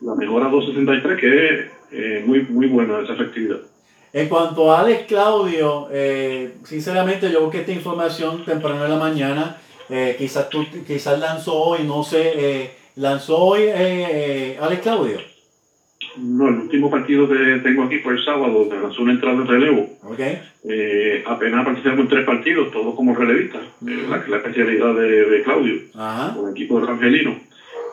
la 0.00 0.16
mejora 0.16 0.48
263 0.48 1.20
que 1.20 1.46
es 1.46 1.70
eh, 1.92 2.24
muy, 2.26 2.42
muy 2.42 2.66
buena 2.66 2.98
esa 2.98 3.12
efectividad. 3.12 3.60
En 4.12 4.28
cuanto 4.28 4.72
a 4.72 4.80
Alex 4.80 5.06
Claudio, 5.06 5.86
eh, 5.92 6.54
sinceramente 6.64 7.30
yo 7.30 7.42
busqué 7.42 7.60
esta 7.60 7.72
información 7.72 8.44
temprano 8.44 8.84
en 8.84 8.90
la 8.90 8.98
mañana, 8.98 9.56
eh, 9.88 10.16
quizás, 10.18 10.48
tú, 10.48 10.64
quizás 10.86 11.18
lanzó 11.18 11.54
hoy, 11.54 11.84
no 11.84 12.02
sé, 12.02 12.70
lanzó 12.96 13.38
hoy 13.38 13.68
Alex 14.60 14.82
Claudio. 14.82 15.36
No, 16.18 16.48
el 16.48 16.54
último 16.54 16.90
partido 16.90 17.28
que 17.28 17.60
tengo 17.62 17.84
aquí 17.84 17.98
fue 17.98 18.14
el 18.14 18.24
sábado, 18.24 18.60
donde 18.60 18.80
lanzó 18.80 19.02
una 19.02 19.12
entrada 19.12 19.38
de 19.38 19.44
relevo. 19.44 19.90
Okay. 20.02 20.40
Eh, 20.64 21.22
apenas 21.26 21.64
participamos 21.64 22.00
en 22.00 22.08
tres 22.08 22.24
partidos, 22.24 22.70
todos 22.72 22.94
como 22.94 23.14
relevistas, 23.14 23.62
eh, 23.86 24.06
la, 24.08 24.24
la, 24.26 24.36
especialidad 24.38 24.94
de, 24.94 25.42
Claudio, 25.44 25.74
con 25.92 26.46
el 26.46 26.52
equipo 26.52 26.80
de 26.80 26.90
Angelino. 26.90 27.36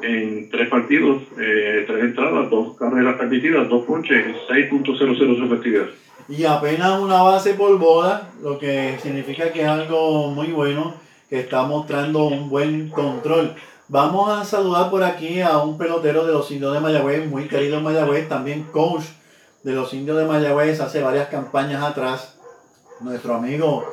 En 0.02 0.50
tres 0.50 0.70
partidos, 0.70 1.22
eh, 1.40 1.84
tres 1.86 2.04
entradas, 2.04 2.50
dos 2.50 2.78
carreras 2.78 3.18
permitidas, 3.18 3.70
dos 3.70 3.86
ponches, 3.86 4.26
6.00 4.50 5.18
su 5.18 5.46
efectividad. 5.46 5.86
Y 6.30 6.46
apenas 6.46 7.00
una 7.00 7.22
base 7.22 7.54
por 7.54 7.78
boda, 7.78 8.32
lo 8.42 8.58
que 8.58 8.98
significa 9.02 9.52
que 9.52 9.62
es 9.62 9.68
algo 9.68 10.32
muy 10.32 10.48
bueno, 10.48 10.96
que 11.30 11.40
está 11.40 11.64
mostrando 11.64 12.26
un 12.26 12.50
buen 12.50 12.90
control. 12.90 13.56
Vamos 13.88 14.30
a 14.30 14.46
saludar 14.46 14.90
por 14.90 15.04
aquí 15.04 15.42
a 15.42 15.58
un 15.60 15.78
pelotero 15.78 16.26
de 16.26 16.34
los 16.34 16.50
indios 16.52 16.74
de 16.74 16.80
Mayagüez, 16.80 17.28
muy 17.28 17.48
querido 17.48 17.78
en 17.78 17.84
Mayagüez, 17.84 18.30
también 18.30 18.64
coach 18.72 19.04
de 19.64 19.74
los 19.74 19.94
indios 19.94 20.18
de 20.18 20.26
Mayagüez 20.26 20.80
hace 20.80 21.02
varias 21.02 21.28
campañas 21.30 21.84
atrás. 21.84 22.36
Nuestro 23.00 23.36
amigo 23.36 23.86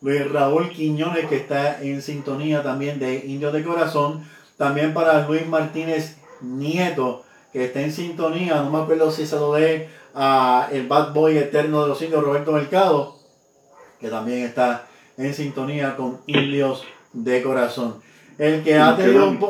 Luis 0.00 0.30
Raúl 0.30 0.70
Quiñones, 0.70 1.26
que 1.26 1.36
está 1.36 1.82
en 1.82 2.02
sintonía 2.02 2.62
también 2.62 2.98
de 2.98 3.26
Indios 3.26 3.52
de 3.52 3.64
Corazón. 3.64 4.24
También 4.56 4.94
para 4.94 5.26
Luis 5.26 5.46
Martínez 5.46 6.18
Nieto, 6.40 7.24
que 7.52 7.64
está 7.64 7.80
en 7.80 7.92
sintonía. 7.92 8.62
No 8.62 8.70
me 8.70 8.78
acuerdo 8.78 9.10
si 9.10 9.26
saludé 9.26 9.88
a 10.14 10.68
el 10.72 10.86
bad 10.86 11.12
boy 11.12 11.38
eterno 11.38 11.82
de 11.82 11.88
los 11.88 12.02
indios, 12.02 12.24
Roberto 12.24 12.52
Mercado, 12.52 13.16
que 14.00 14.08
también 14.08 14.44
está 14.44 14.87
en 15.18 15.34
sintonía 15.34 15.96
con 15.96 16.18
Indios 16.26 16.86
de 17.12 17.42
Corazón. 17.42 17.96
El 18.38 18.62
que 18.62 18.76
ha 18.76 18.96
tenido 18.96 19.28
un 19.28 19.40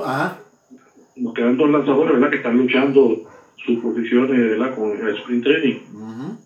Nos 1.16 1.34
quedan 1.34 1.56
dos 1.56 1.70
lanzadores, 1.70 2.14
¿verdad? 2.14 2.30
Que 2.30 2.36
están 2.36 2.56
luchando 2.56 3.28
sus 3.64 3.78
posiciones, 3.80 4.50
¿verdad? 4.50 4.74
Con 4.74 4.90
el 4.92 5.16
sprint 5.18 5.44
training. 5.44 5.76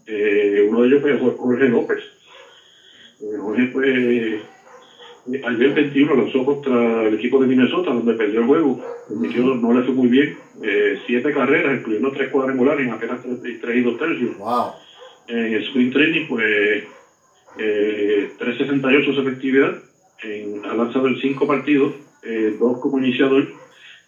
Eh, 0.06 0.66
uno 0.68 0.82
de 0.82 0.88
ellos 0.88 1.00
fue 1.00 1.18
Jorge 1.36 1.68
López. 1.68 1.98
Eh, 3.20 3.38
Jorge 3.40 3.66
fue... 3.68 3.84
Eh, 3.86 4.40
ayer 5.46 5.72
21 5.72 6.16
lanzó 6.16 6.44
contra 6.44 7.06
el 7.06 7.14
equipo 7.14 7.40
de 7.40 7.46
Minnesota, 7.46 7.92
donde 7.92 8.14
perdió 8.14 8.40
el 8.40 8.46
juego. 8.46 8.80
No 9.08 9.72
le 9.72 9.84
fue 9.84 9.94
muy 9.94 10.08
bien. 10.08 10.36
siete 11.06 11.32
carreras, 11.32 11.78
incluyendo 11.78 12.10
tres 12.10 12.30
cuadrangulares 12.30 12.88
en 12.88 12.92
apenas 12.92 13.20
tres, 13.22 13.76
y 13.76 13.80
dos 13.82 13.98
tercios. 13.98 14.36
Wow. 14.38 14.72
En 15.28 15.54
el 15.54 15.62
sprint 15.62 15.92
training, 15.92 16.26
pues 16.26 16.82
368 17.56 19.12
su 19.12 19.20
efectividad. 19.20 19.74
En, 20.22 20.64
ha 20.64 20.74
lanzado 20.74 21.08
en 21.08 21.16
cinco 21.16 21.46
partidos 21.46 21.92
eh, 22.22 22.54
dos 22.58 22.78
como 22.78 22.98
iniciador, 22.98 23.44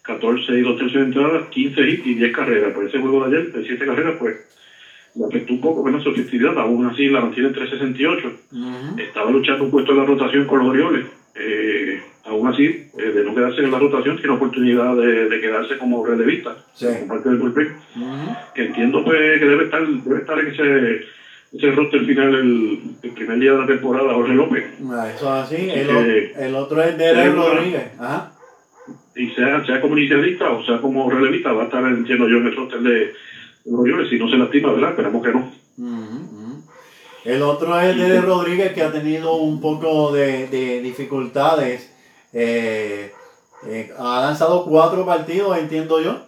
14 0.03 0.53
y 0.53 0.61
2 0.61 0.77
tercios 0.77 1.01
de 1.01 1.07
entrada, 1.07 1.43
15 1.51 1.81
y 2.05 2.15
10 2.15 2.31
carreras. 2.31 2.73
Por 2.73 2.85
ese 2.85 2.99
juego 2.99 3.27
de 3.27 3.37
ayer, 3.37 3.51
de 3.51 3.65
7 3.65 3.85
carreras, 3.85 4.15
pues 4.17 4.35
le 5.15 5.25
afectó 5.25 5.53
un 5.53 5.61
poco 5.61 5.83
menos 5.83 6.03
su 6.03 6.11
efectividad, 6.11 6.57
aún 6.59 6.85
así 6.87 7.09
la 7.09 7.21
mantiene 7.21 7.49
en 7.49 7.55
368. 7.55 8.33
Estaba 8.99 9.31
luchando 9.31 9.65
un 9.65 9.71
puesto 9.71 9.93
en 9.93 9.99
la 9.99 10.05
rotación 10.05 10.45
con 10.45 10.59
los 10.59 10.69
Orioles. 10.69 11.05
Eh, 11.35 11.99
aún 12.25 12.47
así, 12.47 12.65
eh, 12.99 13.11
de 13.11 13.25
no 13.25 13.35
quedarse 13.35 13.61
en 13.61 13.71
la 13.71 13.79
rotación, 13.79 14.17
tiene 14.17 14.35
oportunidad 14.35 14.95
de, 14.95 15.39
quedarse 15.41 15.77
como 15.77 16.05
relevista, 16.05 16.55
como 16.79 17.07
parte 17.07 17.29
del 17.29 17.39
bullpen. 17.39 17.69
Que 18.55 18.63
entiendo 18.63 19.03
pues, 19.03 19.39
que 19.39 19.47
debe 19.47 19.65
estar, 19.65 19.85
debe 19.85 20.19
estar 20.19 20.39
en 20.39 20.49
ese 20.49 21.01
ese 21.55 21.71
roster 21.71 22.05
final 22.05 22.35
el, 22.35 22.81
el, 23.03 23.11
primer 23.11 23.38
día 23.38 23.53
de 23.53 23.59
la 23.59 23.67
temporada, 23.67 24.14
Jorge 24.14 24.35
López. 24.35 24.64
Ah, 24.90 25.09
eso 25.14 25.33
así. 25.33 25.71
El, 25.71 26.33
el, 26.37 26.55
otro 26.55 26.83
es 26.83 26.99
Derek 26.99 27.35
Rodríguez. 27.35 27.93
Ajá. 27.99 28.33
Y 29.17 29.29
sea, 29.31 29.64
sea 29.64 29.81
como 29.81 29.97
inicialista 29.97 30.51
o 30.51 30.64
sea 30.64 30.81
como 30.81 31.09
relevista, 31.09 31.53
va 31.53 31.62
a 31.62 31.64
estar, 31.67 31.85
entiendo 31.85 32.29
yo, 32.29 32.38
en 32.38 32.47
el 32.47 32.57
roster 32.57 32.81
de 32.81 33.12
los 33.67 34.09
Si 34.09 34.19
no 34.19 34.29
se 34.29 34.37
lastima, 34.37 34.73
¿verdad? 34.73 34.90
Esperamos 34.90 35.25
que 35.25 35.33
no. 35.33 35.53
El 37.25 37.40
otro 37.40 37.81
es 37.81 37.97
Derek 37.97 38.25
Rodríguez, 38.25 38.73
que 38.73 38.83
ha 38.83 38.93
tenido 38.93 39.37
un 39.37 39.61
poco 39.61 40.12
de, 40.12 40.47
de 40.49 40.83
dificultades. 40.83 41.90
Eh, 42.35 43.12
eh, 43.67 43.90
ha 43.99 44.21
lanzado 44.21 44.64
cuatro 44.67 45.07
partidos, 45.07 45.57
entiendo 45.57 46.03
yo. 46.03 46.19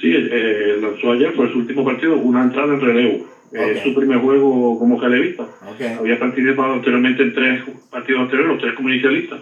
Sí, 0.00 0.14
eh, 0.14 0.78
lanzó 0.80 1.12
ayer, 1.12 1.34
fue 1.34 1.52
su 1.52 1.58
último 1.58 1.84
partido, 1.84 2.16
una 2.16 2.44
entrada 2.44 2.72
en 2.72 2.80
relevo. 2.80 3.29
Es 3.52 3.82
su 3.82 3.94
primer 3.94 4.18
juego 4.18 4.78
como 4.78 4.98
calevista. 4.98 5.46
Había 5.98 6.18
participado 6.18 6.74
anteriormente 6.74 7.22
en 7.22 7.34
tres 7.34 7.62
partidos 7.90 8.22
anteriores, 8.22 8.52
los 8.52 8.62
tres 8.62 8.74
como 8.74 8.90
inicialistas. 8.90 9.40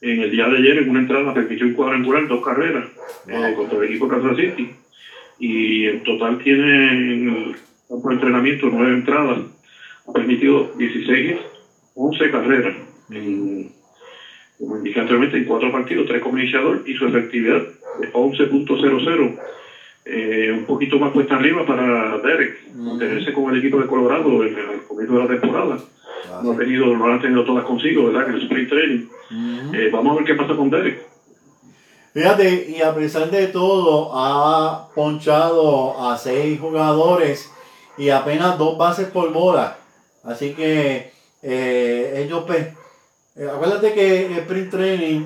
En 0.00 0.20
el 0.20 0.30
día 0.30 0.46
de 0.46 0.58
ayer, 0.58 0.78
en 0.78 0.90
una 0.90 1.00
entrada, 1.00 1.32
permitió 1.32 1.66
un 1.66 1.72
cuadrangular, 1.72 2.28
dos 2.28 2.44
carreras 2.44 2.86
eh, 3.26 3.54
contra 3.56 3.78
el 3.78 3.84
equipo 3.84 4.08
Kansas 4.08 4.36
City. 4.36 4.70
Y 5.38 5.86
en 5.86 6.02
total 6.02 6.38
tiene 6.38 7.12
en 7.12 7.28
el 7.28 7.56
campo 7.88 8.08
de 8.08 8.14
entrenamiento 8.14 8.68
nueve 8.70 8.92
entradas. 8.92 9.42
Ha 10.06 10.12
permitido 10.12 10.70
16 10.76 11.36
11 11.96 12.30
carreras. 12.30 12.74
como 14.58 14.76
indiqué 14.76 15.00
anteriormente, 15.00 15.38
en 15.38 15.44
cuatro 15.44 15.72
partidos, 15.72 16.06
tres 16.06 16.20
como 16.20 16.38
iniciador 16.38 16.82
y 16.84 16.94
su 16.94 17.06
efectividad 17.06 17.62
de 18.00 18.12
11.00 18.12 19.34
eh, 20.08 20.52
un 20.52 20.64
poquito 20.66 21.00
más 21.00 21.10
puesta 21.10 21.34
arriba 21.34 21.66
para 21.66 22.18
Derek, 22.18 22.72
mantenerse 22.76 23.32
con 23.32 23.50
el 23.50 23.58
equipo 23.58 23.78
de 23.80 23.88
Colorado 23.88 24.44
en 24.44 24.56
el 24.56 24.82
comienzo 24.86 25.14
de 25.14 25.18
la 25.18 25.40
temporada. 25.40 25.78
No, 26.44 26.52
ha 26.52 26.56
tenido, 26.56 26.86
no 26.96 27.06
han 27.06 27.20
tenido 27.20 27.44
todas 27.44 27.64
consigo, 27.64 28.06
¿verdad? 28.06 28.28
En 28.28 28.34
el 28.36 28.42
sprint 28.42 28.68
training. 28.68 29.06
Eh, 29.74 29.90
vamos 29.92 30.12
a 30.12 30.14
ver 30.16 30.24
qué 30.24 30.34
pasa 30.34 30.54
con 30.54 30.70
Derek. 30.70 31.04
Fíjate, 32.14 32.70
y 32.70 32.80
a 32.82 32.94
pesar 32.94 33.28
de 33.32 33.48
todo, 33.48 34.12
ha 34.14 34.90
ponchado 34.94 36.00
a 36.08 36.16
seis 36.16 36.60
jugadores 36.60 37.50
y 37.98 38.10
apenas 38.10 38.56
dos 38.58 38.78
bases 38.78 39.08
por 39.08 39.32
bola. 39.32 39.76
Así 40.22 40.54
que 40.54 41.10
eh, 41.42 42.22
ellos, 42.24 42.44
pues, 42.46 42.68
acuérdate 43.52 43.92
que 43.92 44.26
el 44.26 44.32
sprint 44.38 44.70
training, 44.70 45.20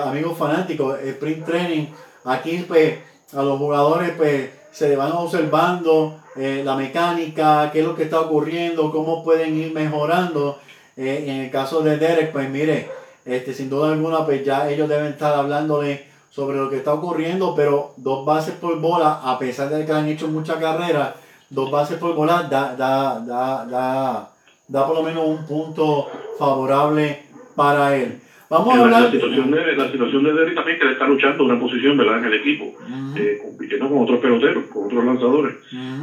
amigos 0.00 0.38
fanáticos, 0.38 1.00
el 1.00 1.08
sprint 1.08 1.44
training, 1.44 1.86
aquí, 2.24 2.64
pues, 2.68 3.10
a 3.34 3.42
los 3.42 3.58
jugadores 3.58 4.12
pues 4.16 4.50
se 4.70 4.96
van 4.96 5.12
observando 5.12 6.18
eh, 6.36 6.62
la 6.64 6.76
mecánica, 6.76 7.70
qué 7.70 7.80
es 7.80 7.86
lo 7.86 7.94
que 7.94 8.04
está 8.04 8.20
ocurriendo, 8.20 8.90
cómo 8.90 9.22
pueden 9.22 9.56
ir 9.56 9.72
mejorando. 9.72 10.58
Eh, 10.96 11.24
en 11.26 11.36
el 11.42 11.50
caso 11.50 11.82
de 11.82 11.98
Derek, 11.98 12.32
pues 12.32 12.48
mire, 12.48 12.90
este, 13.24 13.54
sin 13.54 13.70
duda 13.70 13.92
alguna, 13.92 14.24
pues 14.24 14.44
ya 14.44 14.68
ellos 14.68 14.88
deben 14.88 15.12
estar 15.12 15.34
hablándole 15.34 16.06
sobre 16.30 16.56
lo 16.56 16.70
que 16.70 16.78
está 16.78 16.94
ocurriendo, 16.94 17.54
pero 17.54 17.92
dos 17.96 18.24
bases 18.24 18.54
por 18.54 18.80
bola, 18.80 19.20
a 19.22 19.38
pesar 19.38 19.68
de 19.68 19.84
que 19.84 19.92
han 19.92 20.08
hecho 20.08 20.28
mucha 20.28 20.58
carrera, 20.58 21.14
dos 21.50 21.70
bases 21.70 21.98
por 21.98 22.14
bola, 22.14 22.44
da, 22.44 22.74
da, 22.74 23.20
da, 23.20 23.66
da, 23.66 24.30
da 24.66 24.86
por 24.86 24.96
lo 24.96 25.02
menos 25.02 25.26
un 25.26 25.44
punto 25.44 26.08
favorable 26.38 27.26
para 27.54 27.94
él. 27.96 28.22
Vamos 28.52 28.74
a 28.74 28.82
hablar. 28.82 29.02
La 29.04 29.10
situación 29.10 29.50
de, 29.50 29.76
la 29.76 29.90
situación 29.90 30.24
de 30.24 30.32
Derry 30.34 30.54
también 30.54 30.78
que 30.78 30.84
le 30.84 30.92
está 30.92 31.06
luchando 31.06 31.44
una 31.44 31.58
posición 31.58 31.96
¿verdad? 31.96 32.18
en 32.18 32.24
el 32.26 32.34
equipo, 32.34 32.74
eh, 33.16 33.38
compitiendo 33.42 33.88
con 33.88 34.02
otros 34.02 34.20
peloteros, 34.20 34.64
con 34.66 34.84
otros 34.84 35.04
lanzadores. 35.06 35.54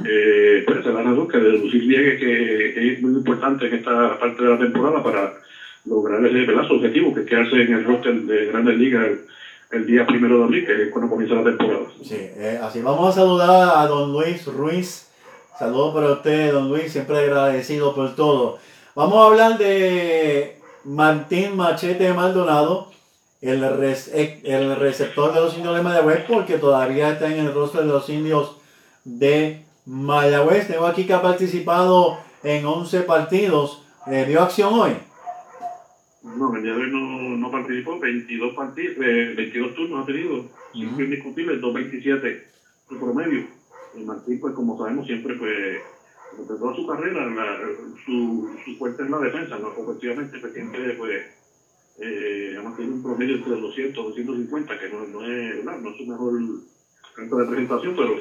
eh, 0.03 0.63
pues 0.65 0.83
se 0.83 0.91
la 0.91 1.03
razón 1.03 1.27
que 1.27 1.37
deducir 1.37 1.85
bien 1.85 2.07
es 2.07 2.19
que, 2.19 2.93
es 2.93 3.01
muy 3.03 3.11
importante 3.11 3.67
en 3.67 3.75
esta 3.75 4.17
parte 4.17 4.41
de 4.41 4.49
la 4.49 4.57
temporada 4.57 5.03
para 5.03 5.33
lograr 5.85 6.25
ese 6.25 6.43
¿verdad? 6.45 6.67
su 6.67 6.73
objetivo, 6.73 7.13
que 7.13 7.19
es 7.21 7.27
quedarse 7.27 7.61
en 7.61 7.71
el 7.71 7.83
roster 7.83 8.15
de 8.15 8.45
Grandes 8.47 8.77
Ligas 8.77 9.09
el, 9.71 9.85
día 9.85 10.07
primero 10.07 10.39
de 10.39 10.43
abril, 10.45 10.65
que 10.65 10.83
es 10.83 10.89
cuando 10.89 11.11
comienza 11.11 11.35
la 11.35 11.43
temporada. 11.43 11.85
Sí, 12.01 12.17
eh, 12.17 12.59
así 12.63 12.81
vamos 12.81 13.15
a 13.15 13.19
saludar 13.19 13.77
a 13.77 13.85
don 13.85 14.11
Luis 14.11 14.47
Ruiz. 14.47 15.11
Saludos 15.59 15.93
para 15.93 16.13
usted, 16.13 16.51
don 16.51 16.67
Luis, 16.69 16.91
siempre 16.91 17.19
agradecido 17.19 17.93
por 17.93 18.15
todo. 18.15 18.57
Vamos 18.95 19.19
a 19.19 19.27
hablar 19.27 19.59
de 19.59 20.58
Martín 20.83 21.55
Machete 21.55 22.13
Maldonado, 22.13 22.91
el, 23.41 23.63
el 23.63 24.75
receptor 24.75 25.33
de 25.33 25.41
los 25.41 25.55
indios 25.57 25.75
de 25.75 25.81
Mayagüez, 25.81 26.25
porque 26.27 26.57
todavía 26.57 27.11
está 27.11 27.27
en 27.27 27.45
el 27.45 27.53
rostro 27.53 27.81
de 27.81 27.87
los 27.87 28.09
indios 28.09 28.57
de 29.03 29.63
Mayagüez. 29.85 30.67
Tengo 30.67 30.85
aquí 30.85 31.05
que 31.05 31.13
ha 31.13 31.21
participado 31.21 32.19
en 32.43 32.65
11 32.65 33.01
partidos. 33.01 33.83
¿Le 34.07 34.25
dio 34.25 34.41
acción 34.41 34.73
hoy? 34.73 34.91
No, 36.23 36.55
el 36.55 36.63
día 36.63 36.73
de 36.73 36.81
hoy 36.81 36.91
no, 36.91 37.37
no 37.37 37.51
participó. 37.51 37.99
22 37.99 38.53
partidos, 38.53 38.97
22 38.97 39.75
turnos 39.75 40.03
ha 40.03 40.05
tenido. 40.05 40.45
5 40.73 41.01
indiscutibles, 41.01 41.61
2.27 41.61 42.21
de 42.21 42.45
promedio. 42.89 43.47
Y 43.95 44.03
Martín, 44.03 44.39
pues 44.39 44.53
como 44.53 44.77
sabemos, 44.77 45.05
siempre 45.05 45.35
pues 45.35 45.81
toda 46.47 46.75
su 46.75 46.85
carrera, 46.85 47.57
su, 48.05 48.49
su 48.63 48.75
fuerte 48.77 49.03
en 49.03 49.11
la 49.11 49.19
defensa, 49.19 49.57
¿no? 49.57 49.71
Efectivamente, 49.71 50.39
pues 50.39 50.53
siempre 50.53 50.93
pues, 50.93 51.21
eh, 51.99 52.55
ha 52.57 52.61
mantenido 52.61 52.95
un 52.95 53.03
promedio 53.03 53.35
entre 53.35 53.59
200 53.59 54.15
250, 54.15 54.79
que 54.79 54.89
no, 54.89 55.05
no, 55.05 55.25
es, 55.25 55.63
no, 55.63 55.77
no 55.77 55.89
es 55.89 55.97
su 55.97 56.05
mejor 56.05 56.33
canto 57.15 57.37
de 57.37 57.45
presentación, 57.45 57.95
pero, 57.95 58.15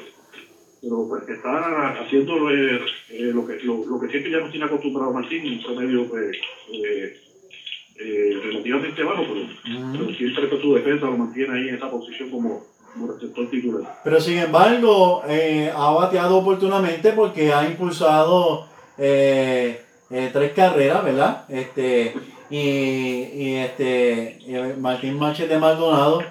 pero 0.81 1.07
pues 1.07 1.29
está 1.29 1.99
haciendo 2.01 2.49
eh, 2.49 2.79
eh, 3.09 3.31
lo, 3.33 3.45
que, 3.45 3.57
lo, 3.63 3.85
lo, 3.85 3.99
que 3.99 4.07
siempre 4.09 4.31
ya 4.31 4.39
nos 4.39 4.51
tiene 4.51 4.65
acostumbrado 4.65 5.11
Martín, 5.11 5.53
un 5.53 5.63
promedio 5.63 6.07
pues, 6.07 6.35
eh, 6.73 7.13
eh, 7.99 8.39
relativamente 8.41 9.03
bajo, 9.03 9.23
pero, 9.27 9.45
pero 9.91 10.13
siempre 10.15 10.49
que 10.49 10.61
su 10.61 10.73
defensa 10.73 11.05
lo 11.05 11.17
mantiene 11.17 11.53
ahí 11.53 11.67
en 11.69 11.75
esa 11.75 11.89
posición 11.89 12.29
como 12.29 12.65
pero 14.03 14.19
sin 14.19 14.37
embargo, 14.37 15.23
eh, 15.27 15.71
ha 15.75 15.91
bateado 15.91 16.37
oportunamente 16.37 17.11
porque 17.13 17.53
ha 17.53 17.65
impulsado 17.65 18.67
eh, 18.97 19.83
eh, 20.09 20.29
tres 20.33 20.53
carreras, 20.53 21.03
¿verdad? 21.03 21.45
Este, 21.49 22.13
y, 22.49 22.57
y 22.57 23.55
este 23.55 24.75
Martín 24.77 25.17
Machete 25.17 25.57
Maldonado. 25.57 26.21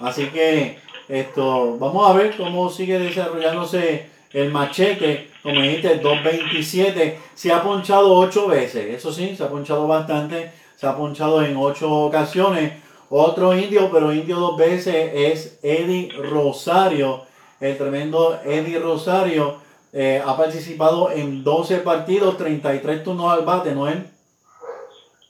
Así 0.00 0.26
que 0.26 0.78
esto, 1.08 1.78
vamos 1.78 2.08
a 2.08 2.12
ver 2.12 2.36
cómo 2.36 2.68
sigue 2.68 2.98
desarrollándose 2.98 4.06
el 4.32 4.52
machete. 4.52 5.30
Como 5.42 5.62
dijiste, 5.62 6.02
2.27. 6.02 7.14
Se 7.34 7.52
ha 7.52 7.62
ponchado 7.62 8.12
ocho 8.14 8.46
veces. 8.46 8.94
Eso 8.94 9.12
sí, 9.12 9.34
se 9.36 9.44
ha 9.44 9.48
ponchado 9.48 9.86
bastante. 9.86 10.52
Se 10.76 10.86
ha 10.86 10.96
ponchado 10.96 11.42
en 11.42 11.56
ocho 11.56 11.90
ocasiones. 11.90 12.72
Otro 13.10 13.56
indio, 13.56 13.90
pero 13.90 14.12
indio 14.12 14.36
dos 14.36 14.56
veces, 14.56 15.10
es 15.14 15.58
Eddie 15.62 16.10
Rosario. 16.30 17.22
El 17.60 17.76
tremendo 17.76 18.38
Eddie 18.44 18.78
Rosario 18.78 19.56
eh, 19.92 20.22
ha 20.24 20.36
participado 20.36 21.10
en 21.10 21.42
12 21.42 21.78
partidos, 21.78 22.36
33 22.36 23.02
turnos 23.02 23.32
al 23.32 23.44
bate, 23.44 23.74
¿no 23.74 23.88
es? 23.88 23.96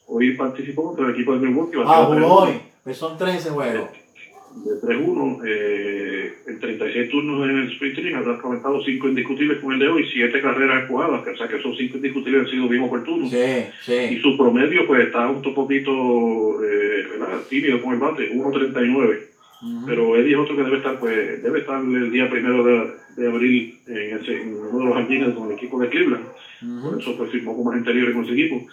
Hoy 0.06 0.36
participó 0.36 0.84
contra 0.84 1.06
el 1.06 1.12
equipo 1.12 1.32
de 1.34 1.38
Milwaukee. 1.40 1.78
Ah, 1.86 2.08
hoy. 2.08 2.62
Pues 2.82 2.96
son 2.96 3.16
13 3.16 3.50
juegos 3.50 3.88
de 4.64 4.80
3-1, 4.80 5.40
eh, 5.46 6.32
en 6.46 6.58
36 6.58 7.08
turnos 7.08 7.48
en 7.48 7.56
el 7.56 7.72
sprint 7.72 7.98
ha 8.14 8.38
conectado 8.38 8.82
5 8.82 9.08
indiscutibles 9.08 9.58
con 9.58 9.72
el 9.72 9.78
de 9.78 9.88
hoy, 9.88 10.06
7 10.12 10.40
carreras 10.40 10.82
empujadas, 10.82 11.26
o 11.26 11.36
sea 11.36 11.48
que 11.48 11.56
esos 11.56 11.76
5 11.76 11.96
indiscutibles 11.96 12.42
han 12.42 12.50
sido 12.50 12.68
bien 12.68 12.82
oportunos. 12.82 13.30
Sí, 13.30 13.66
sí. 13.82 14.14
Y 14.14 14.20
su 14.20 14.36
promedio 14.36 14.86
pues 14.86 15.06
está 15.06 15.28
un 15.28 15.42
poquito 15.42 16.62
eh, 16.64 17.04
tímido 17.48 17.80
con 17.82 17.94
el 17.94 18.00
bate, 18.00 18.32
1.39. 18.32 19.18
Pero 19.86 20.16
Eddie 20.16 20.34
es 20.34 20.38
otro 20.38 20.54
que 20.54 20.62
debe 20.62 20.76
estar, 20.76 21.00
pues, 21.00 21.42
debe 21.42 21.58
estar 21.58 21.82
el 21.82 22.12
día 22.12 22.30
primero 22.30 22.62
de, 22.62 22.92
de 23.16 23.28
abril 23.28 23.76
en, 23.88 24.20
ese, 24.20 24.40
en, 24.40 24.54
uno 24.54 24.78
de 24.78 24.84
los 24.84 24.94
jardines 24.94 25.34
con 25.34 25.46
el 25.48 25.56
equipo 25.56 25.80
de 25.80 25.88
Cleveland. 25.88 26.26
Por 26.82 27.00
eso 27.00 27.16
pues 27.16 27.30
firmó 27.30 27.56
como 27.56 27.70
agente 27.70 27.92
libre 27.92 28.12
con 28.12 28.24
ese 28.24 28.34
equipo. 28.34 28.66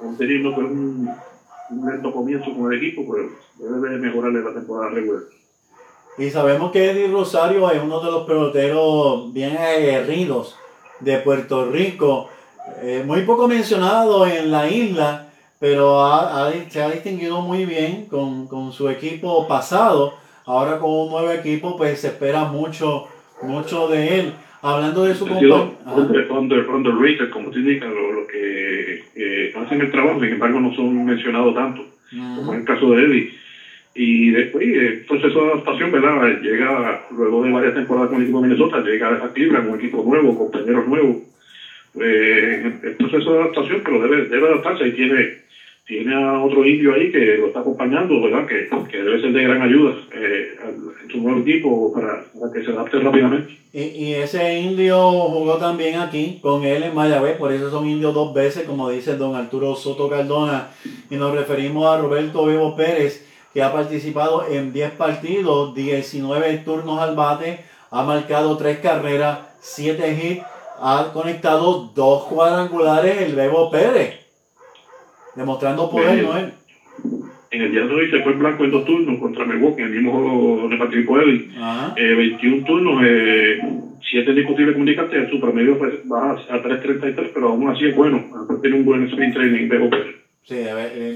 Aún 0.00 0.18
teniendo 0.18 0.52
pues, 0.52 0.66
un 0.66 1.08
un 1.70 1.90
lento 1.90 2.12
comienzo 2.12 2.54
con 2.54 2.72
el 2.72 2.78
equipo, 2.78 3.04
pero 3.10 3.30
debe 3.58 3.98
mejorarle 3.98 4.42
la 4.42 4.52
temporada 4.52 4.90
regular. 4.90 5.22
Y 6.16 6.30
sabemos 6.30 6.70
que 6.70 6.90
Eddie 6.90 7.08
Rosario 7.08 7.68
es 7.70 7.82
uno 7.82 8.00
de 8.00 8.10
los 8.10 8.24
peloteros 8.24 9.32
bien 9.32 9.56
aguerridos 9.56 10.56
de 11.00 11.18
Puerto 11.18 11.70
Rico, 11.70 12.28
eh, 12.80 13.02
muy 13.04 13.22
poco 13.22 13.48
mencionado 13.48 14.26
en 14.26 14.50
la 14.50 14.70
isla, 14.70 15.28
pero 15.58 15.98
se 16.68 16.82
ha 16.82 16.90
distinguido 16.90 17.40
muy 17.40 17.64
bien 17.64 18.06
con, 18.06 18.46
con, 18.46 18.72
su 18.72 18.88
equipo 18.88 19.48
pasado. 19.48 20.14
Ahora 20.46 20.78
con 20.78 20.90
un 20.90 21.10
nuevo 21.10 21.30
equipo, 21.30 21.76
pues 21.76 22.00
se 22.00 22.08
espera 22.08 22.44
mucho, 22.44 23.08
mucho 23.42 23.88
de 23.88 24.20
él. 24.20 24.34
Hablando 24.62 25.04
de 25.04 25.14
su 25.14 25.26
compañero. 25.26 25.74
Under, 25.86 26.26
como 27.30 27.50
te 27.50 27.58
indican, 27.58 27.94
lo, 27.94 28.12
lo 28.12 28.13
que 28.13 28.13
eh, 28.13 28.13
hacen 29.64 29.80
el 29.80 29.90
trabajo, 29.90 30.20
sin 30.20 30.32
embargo, 30.32 30.60
no 30.60 30.70
son 30.70 31.04
mencionados 31.04 31.54
tanto, 31.54 31.84
como 32.10 32.52
en 32.52 32.58
el 32.58 32.64
caso 32.64 32.90
de 32.92 33.02
Eddie. 33.02 33.26
Y 33.94 34.30
después, 34.30 34.64
el 34.64 34.88
eh, 34.88 34.96
proceso 35.06 35.38
de 35.38 35.46
adaptación, 35.46 35.90
¿verdad? 35.90 36.38
Llega, 36.40 36.98
luego 37.10 37.42
de 37.42 37.50
varias 37.50 37.72
temporadas 37.72 38.08
con 38.08 38.16
el 38.16 38.22
equipo 38.22 38.38
de 38.38 38.48
Minnesota, 38.48 38.80
llega 38.80 39.12
a 39.24 39.28
Cleveland, 39.28 39.68
un 39.68 39.76
equipo 39.76 40.02
nuevo, 40.02 40.34
compañeros 40.34 40.84
nuevos. 40.84 41.16
Eh, 42.00 42.70
el 42.82 42.92
proceso 42.92 43.30
de 43.30 43.36
adaptación, 43.38 43.80
pero 43.84 44.00
debe, 44.00 44.24
debe 44.24 44.46
adaptarse 44.46 44.84
y 44.84 44.90
tiene 44.90 45.28
tiene 45.86 46.14
a 46.14 46.42
otro 46.42 46.64
indio 46.64 46.94
ahí 46.94 47.12
que 47.12 47.36
lo 47.36 47.48
está 47.48 47.60
acompañando, 47.60 48.22
¿verdad? 48.22 48.46
Que, 48.46 48.68
que 48.90 49.02
debe 49.02 49.20
ser 49.20 49.32
de 49.32 49.42
gran 49.42 49.60
ayuda 49.60 49.94
eh, 50.14 50.56
en 50.64 51.10
su 51.10 51.18
nuevo 51.20 51.40
equipo 51.40 51.92
para, 51.92 52.24
que 52.52 52.64
se 52.64 52.70
adapte 52.70 52.98
rápidamente. 53.00 53.58
Y, 53.72 53.82
y, 53.82 54.14
ese 54.14 54.60
indio 54.60 55.10
jugó 55.10 55.58
también 55.58 55.98
aquí 55.98 56.38
con 56.40 56.64
él 56.64 56.84
en 56.84 56.94
Mayagüez, 56.94 57.36
por 57.36 57.52
eso 57.52 57.70
son 57.70 57.86
indios 57.86 58.14
dos 58.14 58.32
veces, 58.32 58.64
como 58.64 58.88
dice 58.88 59.16
don 59.16 59.34
Arturo 59.34 59.74
Soto 59.74 60.08
Cardona. 60.08 60.68
Y 61.10 61.16
nos 61.16 61.34
referimos 61.34 61.86
a 61.86 62.00
Roberto 62.00 62.46
Vivo 62.46 62.74
Pérez, 62.76 63.26
que 63.52 63.62
ha 63.62 63.72
participado 63.72 64.46
en 64.48 64.72
10 64.72 64.92
partidos, 64.92 65.74
19 65.74 66.58
turnos 66.58 67.00
al 67.00 67.14
bate, 67.14 67.60
ha 67.90 68.02
marcado 68.04 68.56
3 68.56 68.78
carreras, 68.78 69.40
7 69.60 70.12
hits, 70.12 70.42
ha 70.80 71.10
conectado 71.12 71.90
2 71.94 72.24
cuadrangulares 72.24 73.20
el 73.20 73.34
Bebo 73.34 73.70
Pérez 73.70 74.23
demostrando 75.34 75.90
poder, 75.90 76.22
¿no 76.22 76.36
es? 76.36 76.52
En 77.50 77.60
el 77.60 77.70
día 77.70 77.86
de 77.86 77.94
hoy 77.94 78.10
se 78.10 78.20
fue 78.22 78.32
en 78.32 78.38
blanco 78.40 78.64
en 78.64 78.70
dos 78.72 78.84
turnos 78.84 79.20
contra 79.20 79.44
Milwaukee, 79.44 79.82
en 79.82 79.88
el 79.88 79.94
mismo 79.94 80.12
juego 80.12 80.56
donde 80.62 80.76
participó 80.76 81.20
él. 81.20 81.50
Eh, 81.96 82.14
21 82.14 82.64
turnos, 82.64 83.00
eh, 83.04 83.60
7 84.10 84.30
indiscutibles 84.30 84.74
comunicantes, 84.74 85.30
su 85.30 85.40
promedio 85.40 85.78
baja 86.04 86.32
a 86.50 86.62
3.33, 86.62 87.30
pero 87.32 87.50
aún 87.50 87.68
así 87.68 87.86
es 87.86 87.94
bueno. 87.94 88.24
Tiene 88.60 88.76
un 88.76 88.84
buen 88.84 89.04
sprint 89.04 89.34
training 89.34 89.68
de 89.68 89.78
Hopper. 89.78 90.24
Sí, 90.42 90.64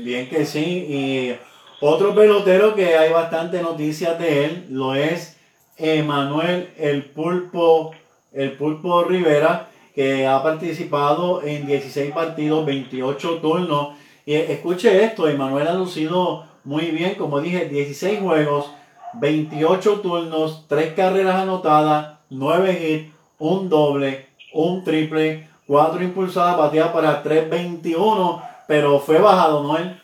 bien 0.05 0.29
que 0.29 0.47
sí. 0.47 0.87
Y 0.89 1.33
otro 1.81 2.15
pelotero 2.15 2.75
que 2.75 2.97
hay 2.97 3.13
bastante 3.13 3.61
noticias 3.61 4.19
de 4.19 4.45
él 4.45 4.65
lo 4.71 4.95
es 4.95 5.39
Emanuel 5.77 6.69
el 6.79 7.03
Pulpo, 7.03 7.93
el 8.33 8.53
Pulpo 8.53 9.05
Rivera, 9.05 9.69
que 9.95 10.27
ha 10.27 10.41
participado 10.43 11.43
en 11.43 11.67
16 11.67 12.13
partidos, 12.13 12.65
28 12.65 13.39
turnos 13.41 13.98
y 14.29 14.35
escuche 14.35 15.05
esto, 15.05 15.27
Emanuel 15.27 15.69
ha 15.69 15.75
lucido 15.75 16.45
muy 16.63 16.91
bien, 16.91 17.15
como 17.15 17.41
dije, 17.41 17.67
16 17.67 18.21
juegos, 18.21 18.71
28 19.19 20.01
turnos, 20.03 20.67
3 20.69 20.93
carreras 20.93 21.37
anotadas, 21.37 22.19
9 22.29 22.79
hits, 22.79 23.15
un 23.39 23.71
doble, 23.71 24.27
un 24.53 24.85
triple, 24.85 25.49
4 25.67 26.05
impulsadas, 26.05 26.59
bateadas 26.59 26.93
para 26.93 27.25
3.21, 27.25 28.43
pero 28.69 28.99
fue 28.99 29.19
bajado, 29.19 29.63
¿no 29.63 29.79
él? 29.79 29.97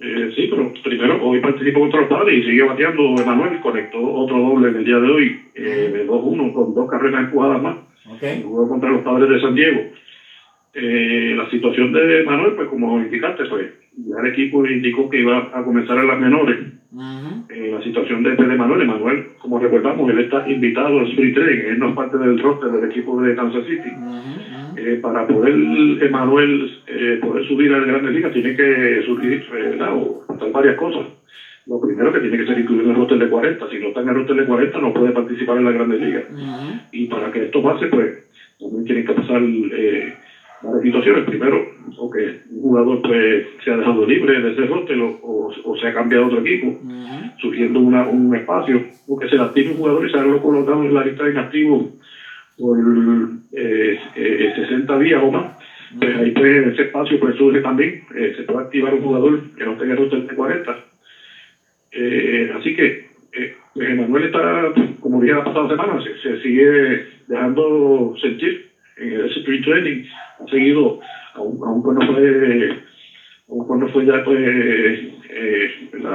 Eh, 0.00 0.32
sí, 0.34 0.48
pero 0.50 0.72
primero 0.82 1.24
hoy 1.24 1.38
participó 1.38 1.78
contra 1.78 2.00
los 2.00 2.10
padres 2.10 2.36
y 2.36 2.42
sigue 2.42 2.64
bateando 2.64 3.14
Emanuel, 3.16 3.60
conectó 3.60 3.98
otro 4.02 4.38
doble 4.38 4.70
en 4.70 4.76
el 4.78 4.84
día 4.84 4.96
de 4.96 5.08
hoy, 5.08 5.40
eh, 5.54 5.88
de 5.92 6.04
2-1 6.08 6.52
con 6.52 6.74
dos 6.74 6.90
carreras 6.90 7.26
empujadas 7.26 7.62
más. 7.62 7.76
Okay. 8.16 8.42
Jugó 8.42 8.68
contra 8.68 8.90
los 8.90 9.02
padres 9.02 9.28
de 9.30 9.40
San 9.40 9.54
Diego. 9.54 9.82
Eh, 10.74 11.34
la 11.36 11.46
situación 11.48 11.90
de 11.92 12.22
Manuel, 12.22 12.52
pues 12.54 12.66
como 12.66 12.98
indicaste, 13.00 13.44
pues 13.44 13.68
ya 13.94 14.16
el 14.18 14.26
equipo 14.26 14.64
indicó 14.66 15.06
que 15.06 15.18
iba 15.18 15.36
a 15.52 15.62
comenzar 15.62 15.98
en 15.98 16.06
las 16.06 16.16
menores. 16.16 16.56
Eh, 17.48 17.68
la 17.70 17.80
situación 17.82 18.22
de, 18.22 18.34
de 18.34 18.56
Manuel, 18.56 18.86
Manuel, 18.86 19.22
como 19.38 19.58
recordamos, 19.58 20.08
él 20.08 20.18
está 20.18 20.42
invitado 20.46 20.98
al 20.98 21.06
Street 21.08 21.32
Training, 21.32 21.64
él 21.64 21.78
no 21.78 21.88
es 21.88 21.92
parte 21.92 22.16
del 22.16 22.38
roster 22.38 22.70
del 22.70 22.84
equipo 22.84 23.20
de 23.20 23.34
Kansas 23.34 23.64
City. 23.64 23.90
Eh, 24.76 24.96
para 25.00 25.24
poder 25.24 25.52
Manuel 26.08 26.66
poder 27.20 27.42
subir 27.44 27.72
a 27.72 27.78
la 27.78 27.84
Grandes 27.84 28.12
Ligas 28.12 28.30
tiene 28.30 28.54
que 28.54 29.00
surgir 29.04 29.40
o 29.90 30.20
varias 30.50 30.74
cosas. 30.74 31.06
Lo 31.66 31.78
primero 31.78 32.10
que 32.10 32.18
tiene 32.18 32.36
que 32.36 32.44
ser 32.44 32.58
incluido 32.58 32.84
en 32.84 32.90
el 32.90 32.96
roster 32.96 33.18
de 33.18 33.28
40. 33.28 33.68
Si 33.68 33.78
no 33.78 33.88
está 33.88 34.00
en 34.00 34.08
el 34.08 34.14
roster 34.14 34.34
de 34.34 34.44
40 34.44 34.78
no 34.78 34.90
puede 34.90 35.12
participar 35.12 35.58
en 35.58 35.64
la 35.64 35.70
Grandes 35.70 36.00
Ligas. 36.00 36.24
Y 36.90 37.06
para 37.06 37.30
que 37.30 37.42
esto 37.42 37.60
pase, 37.60 37.86
pues 37.86 38.10
también 38.58 38.84
tiene 38.84 39.04
que 39.04 39.12
pasar 39.12 39.40
eh, 39.42 40.12
varias 40.62 40.82
situaciones. 40.82 41.24
Primero, 41.24 41.62
o 41.96 42.08
que 42.08 42.34
un 42.50 42.60
jugador 42.60 43.00
pues, 43.00 43.42
se 43.62 43.70
ha 43.70 43.76
dejado 43.76 44.04
libre 44.04 44.40
de 44.40 44.48
ese 44.50 44.64
roster 44.64 44.98
o, 44.98 45.16
o, 45.20 45.76
se 45.76 45.86
ha 45.86 45.92
cambiado 45.92 46.24
a 46.24 46.26
otro 46.26 46.38
equipo, 46.38 46.74
surgiendo 47.38 47.80
una, 47.80 48.04
un 48.04 48.34
espacio, 48.34 48.80
o 49.06 49.16
que 49.16 49.26
se 49.26 49.36
le 49.36 49.42
active 49.42 49.70
un 49.70 49.76
jugador 49.76 50.04
y 50.04 50.08
se 50.08 50.16
ha 50.16 50.38
colocado 50.38 50.82
en 50.84 50.94
la 50.94 51.02
lista 51.02 51.24
de 51.24 51.30
inactivos 51.30 51.84
por 52.56 52.78
eh, 53.52 53.96
eh, 54.14 54.48
60 54.54 54.98
días 54.98 55.20
o 55.22 55.30
más. 55.30 55.46
Pues 55.98 56.14
ahí 56.14 56.30
pues, 56.30 56.72
ese 56.72 56.82
espacio 56.82 57.18
pues 57.18 57.34
surge 57.34 57.60
también, 57.60 57.98
eh, 58.14 58.32
se 58.34 58.44
puede 58.44 58.60
activar 58.60 58.94
un 58.94 59.00
jugador 59.00 59.38
que 59.56 59.64
no 59.64 59.76
tenga 59.76 59.94
roster 59.94 60.22
de 60.22 60.34
40. 60.34 60.74
Eh, 61.90 62.50
así 62.54 62.72
que 62.72 62.94
eh, 63.32 63.50
Emanuel 63.74 64.24
está, 64.24 64.72
como 65.00 65.20
dije 65.20 65.34
la 65.34 65.42
pasada 65.44 65.66
semana, 65.66 66.00
se, 66.00 66.14
se 66.16 66.36
sigue 66.40 67.00
dejando 67.26 68.14
sentir 68.18 68.71
en 68.96 69.12
el 69.12 69.26
sprint 69.26 69.64
training, 69.64 69.98
ha 70.38 70.46
seguido, 70.48 70.98
aun, 71.34 71.56
aun 71.64 71.82
cuando 71.82 72.06
fue, 72.06 72.68
aun 73.48 73.66
cuando 73.66 73.86
fue 73.88 74.04
ya 74.04 74.22
pues, 74.22 74.38
eh, 75.28 75.68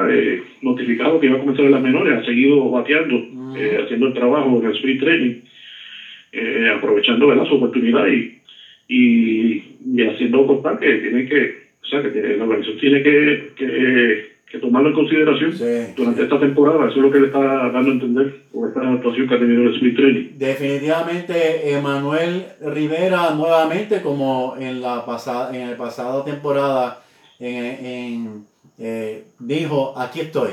eh, 0.10 0.40
notificado 0.62 1.20
que 1.20 1.28
iba 1.28 1.36
a 1.36 1.40
comenzar 1.40 1.66
en 1.66 1.72
las 1.72 1.82
menores, 1.82 2.14
ha 2.14 2.24
seguido 2.24 2.70
bateando, 2.70 3.16
eh, 3.56 3.78
haciendo 3.82 4.06
el 4.06 4.14
trabajo 4.14 4.58
en 4.58 4.66
el 4.66 4.72
sprint 4.72 5.00
training, 5.00 5.32
eh, 6.32 6.70
aprovechando 6.74 7.28
¿verdad? 7.28 7.46
su 7.46 7.56
oportunidad 7.56 8.06
y, 8.08 8.30
y, 8.88 9.62
y 9.80 10.04
haciendo 10.04 10.46
constar 10.46 10.78
que 10.78 10.98
tiene 10.98 11.26
que, 11.26 11.52
o 11.82 11.86
sea, 11.86 12.02
que 12.02 12.10
tiene, 12.10 12.36
la 12.36 12.44
organización 12.44 12.78
tiene 12.78 13.02
que, 13.02 13.40
que 13.56 14.37
que 14.50 14.60
tomarlo 14.60 14.90
en 14.90 14.96
consideración 14.96 15.58
durante 15.96 16.24
esta 16.24 16.40
temporada. 16.40 16.88
Eso 16.88 16.96
es 16.96 17.02
lo 17.02 17.12
que 17.12 17.20
le 17.20 17.28
está 17.28 17.40
dando 17.40 17.90
a 17.90 17.94
entender 17.94 18.44
con 18.52 18.70
esta 18.70 18.80
actuación 18.80 19.28
que 19.28 19.36
ha 19.36 19.40
tenido 19.40 19.64
el 19.64 19.78
Smith 19.78 19.96
Training. 19.96 20.30
Definitivamente, 20.38 21.74
Emanuel 21.74 22.46
Rivera, 22.62 23.32
nuevamente, 23.32 24.02
como 24.02 24.56
en 24.58 24.82
la 24.82 25.06
pasada, 25.06 25.56
en 25.56 25.68
el 25.68 25.76
pasado 25.76 26.24
temporada, 26.24 27.04
en, 27.40 28.46
eh, 28.78 29.26
dijo: 29.40 29.94
Aquí 29.98 30.22
estoy. 30.22 30.52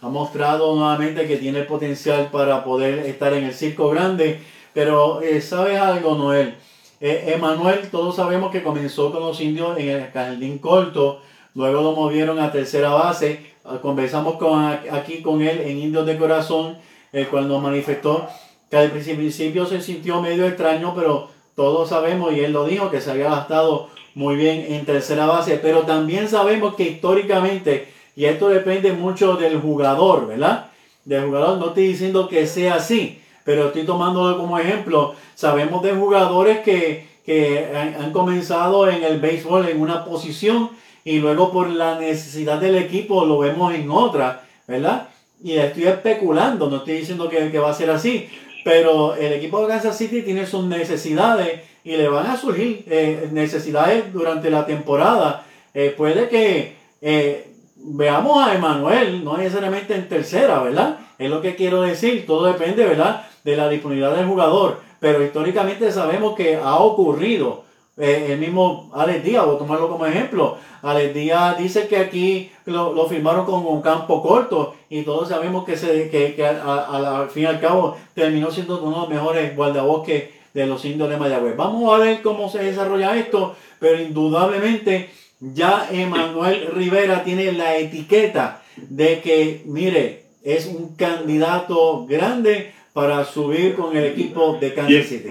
Ha 0.00 0.08
mostrado 0.08 0.74
nuevamente 0.74 1.26
que 1.26 1.36
tiene 1.36 1.60
el 1.60 1.66
potencial 1.66 2.28
para 2.32 2.64
poder 2.64 3.00
estar 3.00 3.32
en 3.34 3.44
el 3.44 3.52
circo 3.52 3.90
grande. 3.90 4.38
Pero, 4.72 5.20
eh, 5.20 5.40
¿sabes 5.40 5.78
algo, 5.78 6.16
Noel? 6.16 6.54
Eh, 7.00 7.34
Emanuel, 7.34 7.80
todos 7.90 8.16
sabemos 8.16 8.50
que 8.50 8.62
comenzó 8.62 9.12
con 9.12 9.20
los 9.20 9.40
indios 9.40 9.78
en 9.78 9.88
el 9.90 10.04
jardín 10.06 10.58
corto 10.58 11.20
Luego 11.54 11.82
lo 11.82 11.92
movieron 11.92 12.40
a 12.40 12.50
tercera 12.50 12.90
base. 12.90 13.54
Ah, 13.64 13.78
conversamos 13.80 14.36
con, 14.36 14.64
aquí 14.64 15.22
con 15.22 15.40
él 15.40 15.60
en 15.60 15.78
Indios 15.78 16.04
de 16.04 16.18
Corazón, 16.18 16.76
el 17.12 17.28
cual 17.28 17.48
nos 17.48 17.62
manifestó 17.62 18.26
que 18.68 18.76
al 18.76 18.90
principio 18.90 19.64
se 19.66 19.80
sintió 19.80 20.20
medio 20.20 20.46
extraño, 20.46 20.94
pero 20.96 21.28
todos 21.54 21.88
sabemos, 21.88 22.32
y 22.32 22.40
él 22.40 22.52
lo 22.52 22.64
dijo, 22.66 22.90
que 22.90 23.00
se 23.00 23.12
había 23.12 23.30
gastado 23.30 23.88
muy 24.16 24.34
bien 24.34 24.66
en 24.68 24.84
tercera 24.84 25.26
base. 25.26 25.58
Pero 25.62 25.82
también 25.82 26.28
sabemos 26.28 26.74
que 26.74 26.88
históricamente, 26.88 27.88
y 28.16 28.24
esto 28.24 28.48
depende 28.48 28.92
mucho 28.92 29.36
del 29.36 29.60
jugador, 29.60 30.26
¿verdad? 30.26 30.70
Del 31.04 31.26
jugador, 31.26 31.58
no 31.58 31.68
estoy 31.68 31.86
diciendo 31.86 32.28
que 32.28 32.48
sea 32.48 32.74
así, 32.74 33.20
pero 33.44 33.66
estoy 33.66 33.84
tomándolo 33.84 34.36
como 34.36 34.58
ejemplo. 34.58 35.14
Sabemos 35.36 35.82
de 35.84 35.92
jugadores 35.92 36.60
que, 36.60 37.06
que 37.24 37.70
han, 37.72 37.94
han 38.02 38.12
comenzado 38.12 38.88
en 38.88 39.04
el 39.04 39.20
béisbol 39.20 39.68
en 39.68 39.80
una 39.80 40.04
posición 40.04 40.70
y 41.04 41.18
luego 41.18 41.52
por 41.52 41.68
la 41.68 41.98
necesidad 41.98 42.58
del 42.58 42.76
equipo 42.76 43.24
lo 43.24 43.38
vemos 43.38 43.74
en 43.74 43.90
otra, 43.90 44.44
¿verdad? 44.66 45.08
Y 45.42 45.52
estoy 45.52 45.84
especulando, 45.84 46.70
no 46.70 46.78
estoy 46.78 46.94
diciendo 46.94 47.28
que, 47.28 47.50
que 47.50 47.58
va 47.58 47.70
a 47.70 47.74
ser 47.74 47.90
así, 47.90 48.28
pero 48.64 49.14
el 49.14 49.34
equipo 49.34 49.60
de 49.60 49.68
Kansas 49.68 49.96
City 49.96 50.22
tiene 50.22 50.46
sus 50.46 50.64
necesidades 50.64 51.60
y 51.84 51.96
le 51.96 52.08
van 52.08 52.26
a 52.26 52.36
surgir 52.36 52.84
eh, 52.88 53.28
necesidades 53.30 54.10
durante 54.12 54.50
la 54.50 54.64
temporada. 54.64 55.44
Eh, 55.74 55.94
puede 55.96 56.28
que 56.28 56.76
eh, 57.02 57.52
veamos 57.76 58.46
a 58.46 58.54
Emanuel, 58.54 59.22
no 59.22 59.36
necesariamente 59.36 59.94
en 59.94 60.08
tercera, 60.08 60.62
¿verdad? 60.62 60.98
Es 61.18 61.28
lo 61.28 61.42
que 61.42 61.54
quiero 61.54 61.82
decir, 61.82 62.24
todo 62.26 62.46
depende, 62.46 62.86
¿verdad? 62.86 63.26
De 63.44 63.54
la 63.54 63.68
disponibilidad 63.68 64.16
del 64.16 64.26
jugador, 64.26 64.80
pero 64.98 65.22
históricamente 65.22 65.92
sabemos 65.92 66.34
que 66.34 66.56
ha 66.56 66.76
ocurrido. 66.76 67.64
El 67.96 68.38
mismo 68.38 68.90
Alex 68.92 69.24
Díaz, 69.24 69.46
voy 69.46 69.54
a 69.54 69.58
tomarlo 69.58 69.88
como 69.88 70.06
ejemplo, 70.06 70.56
Alex 70.82 71.14
Díaz 71.14 71.58
dice 71.58 71.86
que 71.86 71.96
aquí 71.96 72.50
lo, 72.66 73.06
firmaron 73.06 73.46
con 73.46 73.64
un 73.66 73.82
campo 73.82 74.22
corto 74.22 74.74
y 74.90 75.02
todos 75.02 75.28
sabemos 75.28 75.64
que, 75.64 75.76
se, 75.76 76.10
que, 76.10 76.44
al 76.44 77.30
fin 77.30 77.44
y 77.44 77.46
al 77.46 77.60
cabo 77.60 77.96
terminó 78.14 78.50
siendo 78.50 78.82
uno 78.82 78.94
de 78.94 79.00
los 79.00 79.08
mejores 79.08 79.56
guardabosques 79.56 80.30
de 80.52 80.66
los 80.66 80.84
indios 80.84 81.08
de 81.08 81.16
Mayagüez. 81.16 81.56
Vamos 81.56 81.92
a 81.92 81.98
ver 81.98 82.22
cómo 82.22 82.48
se 82.48 82.62
desarrolla 82.62 83.16
esto, 83.16 83.56
pero 83.80 84.00
indudablemente 84.00 85.10
ya 85.40 85.88
Emanuel 85.90 86.68
Rivera 86.74 87.24
tiene 87.24 87.52
la 87.52 87.76
etiqueta 87.76 88.62
de 88.76 89.20
que, 89.20 89.62
mire, 89.66 90.24
es 90.42 90.66
un 90.66 90.94
candidato 90.96 92.06
grande 92.06 92.72
para 92.92 93.24
subir 93.24 93.74
con 93.74 93.96
el 93.96 94.04
equipo 94.04 94.56
de 94.60 94.74
Kansas 94.74 95.06
City. 95.06 95.30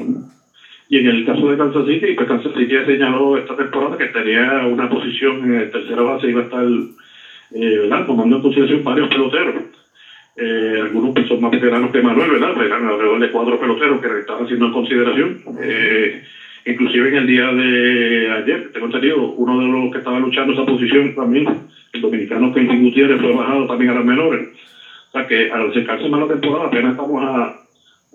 Y 0.89 0.97
en 0.97 1.05
el 1.07 1.23
caso 1.23 1.47
de 1.49 1.57
Kansas 1.57 1.86
City, 1.86 2.13
pues 2.13 2.27
Kansas 2.27 2.51
City 2.53 2.75
señaló 2.86 3.38
esta 3.38 3.55
temporada 3.55 3.97
que 3.97 4.07
tenía 4.07 4.65
una 4.65 4.88
posición 4.88 5.53
en 5.53 5.69
tercera 5.69 6.01
base, 6.01 6.27
iba 6.29 6.41
a 6.41 6.43
estar 6.43 6.65
eh, 7.51 7.89
tomando 8.05 8.36
en 8.36 8.41
consideración 8.41 8.84
varios 8.84 9.07
peloteros. 9.07 9.63
Eh, 10.36 10.79
algunos 10.81 11.11
pues, 11.13 11.27
son 11.27 11.39
más 11.39 11.51
veteranos 11.51 11.91
que 11.91 12.01
Manuel, 12.01 12.31
¿verdad? 12.31 12.53
Pues, 12.53 12.65
eran 12.65 12.86
alrededor 12.86 13.19
de 13.19 13.29
cuatro 13.29 13.57
peloteros 13.57 13.99
que 13.99 14.07
estaban 14.17 14.43
haciendo 14.43 14.65
en 14.65 14.71
consideración. 14.71 15.38
Eh, 15.61 16.09
inclusive 16.65 17.07
en 17.07 17.15
el 17.15 17.25
día 17.25 17.53
de 17.53 18.31
ayer, 18.31 18.69
tengo 18.71 18.86
entendido, 18.86 19.31
uno 19.31 19.59
de 19.59 19.67
los 19.67 19.91
que 19.91 19.99
estaba 19.99 20.19
luchando 20.19 20.51
esa 20.51 20.63
posición 20.63 21.11
también, 21.11 21.45
el 21.91 22.01
dominicano 22.01 22.49
Kenny 22.49 22.77
Gutiérrez, 22.77 23.19
fue 23.19 23.31
bajado 23.31 23.65
también 23.65 23.91
a 23.91 23.93
las 23.93 24.03
menores. 24.03 24.47
O 25.09 25.11
sea 25.11 25.23
que 25.23 25.47
al 25.49 25.67
acercarse 25.67 26.09
más 26.09 26.19
la 26.19 26.25
temporada, 26.25 26.65
apenas 26.65 26.91
estamos 26.91 27.21
a 27.21 27.51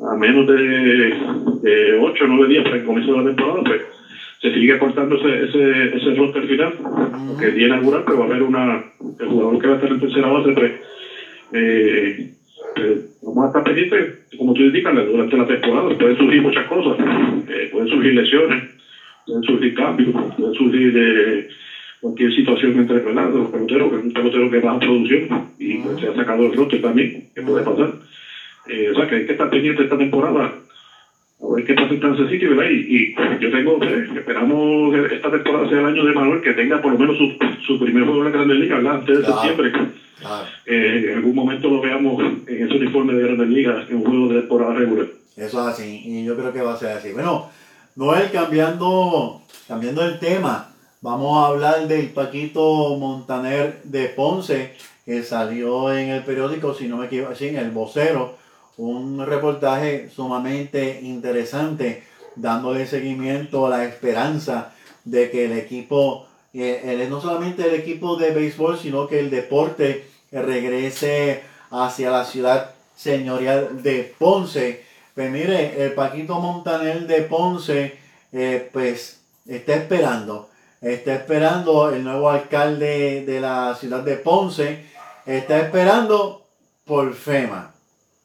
a 0.01 0.15
menos 0.15 0.47
de, 0.47 1.11
de 1.61 1.93
8 1.95 2.25
o 2.25 2.27
9 2.27 2.47
días 2.47 2.63
para 2.63 2.77
el 2.77 2.83
comienzo 2.83 3.11
de 3.13 3.17
la 3.19 3.23
temporada, 3.25 3.61
pues 3.63 3.81
se 4.41 4.51
sigue 4.51 4.77
cortando 4.77 5.17
ese, 5.17 5.43
ese, 5.43 5.85
ese 5.95 6.13
roster 6.15 6.47
final, 6.47 6.73
que 7.39 7.47
es 7.47 7.55
día 7.55 7.67
inaugural, 7.67 8.03
pero 8.05 8.19
va 8.19 8.25
a 8.25 8.27
haber 8.27 8.43
una, 8.43 8.81
el 9.19 9.27
jugador 9.27 9.59
que 9.59 9.67
va 9.67 9.73
a 9.73 9.75
estar 9.75 9.91
en 9.91 9.99
tercera 9.99 10.29
base, 10.29 10.53
pues, 10.53 10.71
eh, 11.53 12.15
pues, 12.75 13.01
vamos 13.21 13.43
a 13.43 13.47
estar 13.47 13.63
pendientes, 13.63 14.07
como 14.37 14.53
tú 14.53 14.63
indicas, 14.63 14.95
durante 15.05 15.37
la 15.37 15.45
temporada 15.45 15.89
pueden 15.89 16.17
surgir 16.17 16.41
muchas 16.41 16.65
cosas, 16.65 16.97
eh, 17.49 17.67
pueden 17.69 17.89
surgir 17.89 18.15
lesiones, 18.15 18.63
pueden 19.27 19.43
surgir 19.43 19.73
cambios, 19.73 20.13
pueden 20.37 20.53
surgir 20.53 20.93
eh, 20.97 21.45
cualquier 22.01 22.33
situación 22.33 22.77
entre 22.77 23.01
los 23.01 23.49
peloteros, 23.49 23.89
que 23.89 23.97
es 23.97 24.03
un 24.03 24.11
pelotero 24.11 24.49
que 24.49 24.59
baja 24.61 24.79
producción 24.79 25.27
y 25.59 25.77
pues, 25.79 25.99
se 25.99 26.07
ha 26.07 26.13
sacado 26.13 26.45
el 26.47 26.53
roster 26.53 26.81
también, 26.81 27.11
que 27.35 27.43
puede 27.43 27.63
pasar. 27.63 27.89
Eh, 28.69 28.91
o 28.91 28.95
sea, 28.95 29.07
que 29.07 29.17
hay 29.17 29.27
que 29.27 29.33
estar 29.33 29.51
pendiente 29.51 29.83
esta 29.83 29.99
temporada. 29.99 30.53
A 31.41 31.55
ver 31.55 31.65
qué 31.65 31.75
pasa 31.75 31.95
en 31.95 32.01
Kansas 32.01 32.29
City, 32.31 32.47
¿verdad? 32.47 32.65
Y, 32.69 33.15
yo 33.41 33.51
tengo 33.51 33.79
esperamos 33.83 34.93
que 34.93 35.15
esta 35.15 35.31
temporada 35.31 35.69
sea 35.69 35.79
el 35.81 35.87
año 35.87 36.05
de 36.05 36.13
Manuel, 36.13 36.41
que 36.41 36.53
tenga 36.53 36.83
por 36.83 36.93
lo 36.93 36.99
menos 36.99 37.17
su, 37.17 37.33
su 37.65 37.79
primer 37.79 38.05
juego 38.05 38.19
en 38.19 38.25
la 38.25 38.31
Grandes 38.31 38.59
Ligas, 38.59 38.83
¿verdad? 38.83 38.99
Antes 39.01 39.19
de 39.19 39.25
septiembre. 39.25 39.73
Eh, 40.67 41.11
en 41.11 41.17
algún 41.19 41.35
momento 41.35 41.69
lo 41.69 41.81
veamos 41.81 42.23
en 42.47 42.67
ese 42.67 42.77
uniforme 42.77 43.15
de 43.15 43.23
Grandes 43.23 43.49
Ligas, 43.49 43.89
en 43.89 43.97
un 43.97 44.05
juego 44.05 44.29
de 44.29 44.41
temporada 44.41 44.75
regular. 44.75 45.07
Eso 45.37 45.61
es 45.61 45.75
así, 45.75 46.03
y 46.05 46.25
yo 46.25 46.37
creo 46.37 46.53
que 46.53 46.63
va 46.63 46.75
a 46.75 46.79
ser 46.79 46.91
así. 46.91 47.13
Bueno, 47.13 47.49
Noel, 47.95 48.31
cambiando, 48.33 49.43
cambiando 49.69 50.05
el 50.05 50.19
tema, 50.19 50.73
vamos 51.01 51.39
a 51.39 51.49
hablar 51.49 51.87
del 51.87 52.09
Paquito 52.09 52.97
Montaner 52.97 53.81
de 53.85 54.07
Ponce, 54.09 54.75
que 55.05 55.23
salió 55.23 55.93
en 55.93 56.11
el 56.11 56.25
periódico, 56.25 56.75
si 56.75 56.89
no 56.89 56.97
me 56.97 57.07
equivoco, 57.07 57.35
sí, 57.37 57.47
en 57.47 57.57
el 57.57 57.71
vocero, 57.71 58.37
un 58.79 59.25
reportaje 59.27 60.09
sumamente 60.09 61.01
interesante, 61.03 62.05
dándole 62.37 62.87
seguimiento 62.87 63.67
a 63.67 63.71
la 63.71 63.85
esperanza 63.85 64.73
de 65.05 65.31
que 65.31 65.47
el 65.47 65.53
equipo, 65.53 66.27
eh, 66.55 67.07
no 67.11 67.21
solamente 67.21 67.67
el 67.67 67.75
equipo 67.75 68.17
de 68.17 68.31
béisbol, 68.31 68.79
sino 68.79 69.07
que 69.09 69.21
el 69.21 69.31
deporte 69.31 70.09
regrese 70.31 71.43
hacia 71.71 72.11
la 72.11 72.25
ciudad 72.25 72.71
señorial 72.97 73.83
de 73.83 74.15
Ponce. 74.19 74.85
Pues 75.15 75.31
mire, 75.31 75.85
el 75.85 75.93
Paquito 75.95 76.39
Montanel 76.41 77.07
de 77.07 77.23
Ponce, 77.23 77.99
eh, 78.33 78.69
pues 78.73 79.21
está 79.47 79.75
esperando. 79.75 80.49
Está 80.81 81.15
esperando 81.15 81.91
el 81.91 82.05
nuevo 82.05 82.31
alcalde 82.31 83.25
de 83.25 83.41
la 83.41 83.75
ciudad 83.75 84.05
de 84.05 84.17
Ponce. 84.17 84.87
Está 85.27 85.59
esperando 85.59 86.47
por 86.85 87.13
FEMA. 87.15 87.75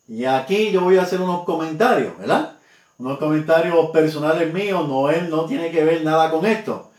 Y 0.08 0.26
aquí 0.26 0.72
yo 0.72 0.82
voy 0.82 0.98
a 0.98 1.04
hacer 1.04 1.22
unos 1.22 1.44
comentarios, 1.44 2.18
¿verdad? 2.18 2.58
Unos 2.98 3.18
comentarios 3.18 3.90
personales 3.92 4.54
míos. 4.54 4.88
No, 4.88 5.10
él 5.10 5.30
no 5.30 5.46
tiene 5.46 5.72
que 5.72 5.84
ver 5.84 6.04
nada 6.04 6.30
con 6.30 6.46
esto. 6.46 6.92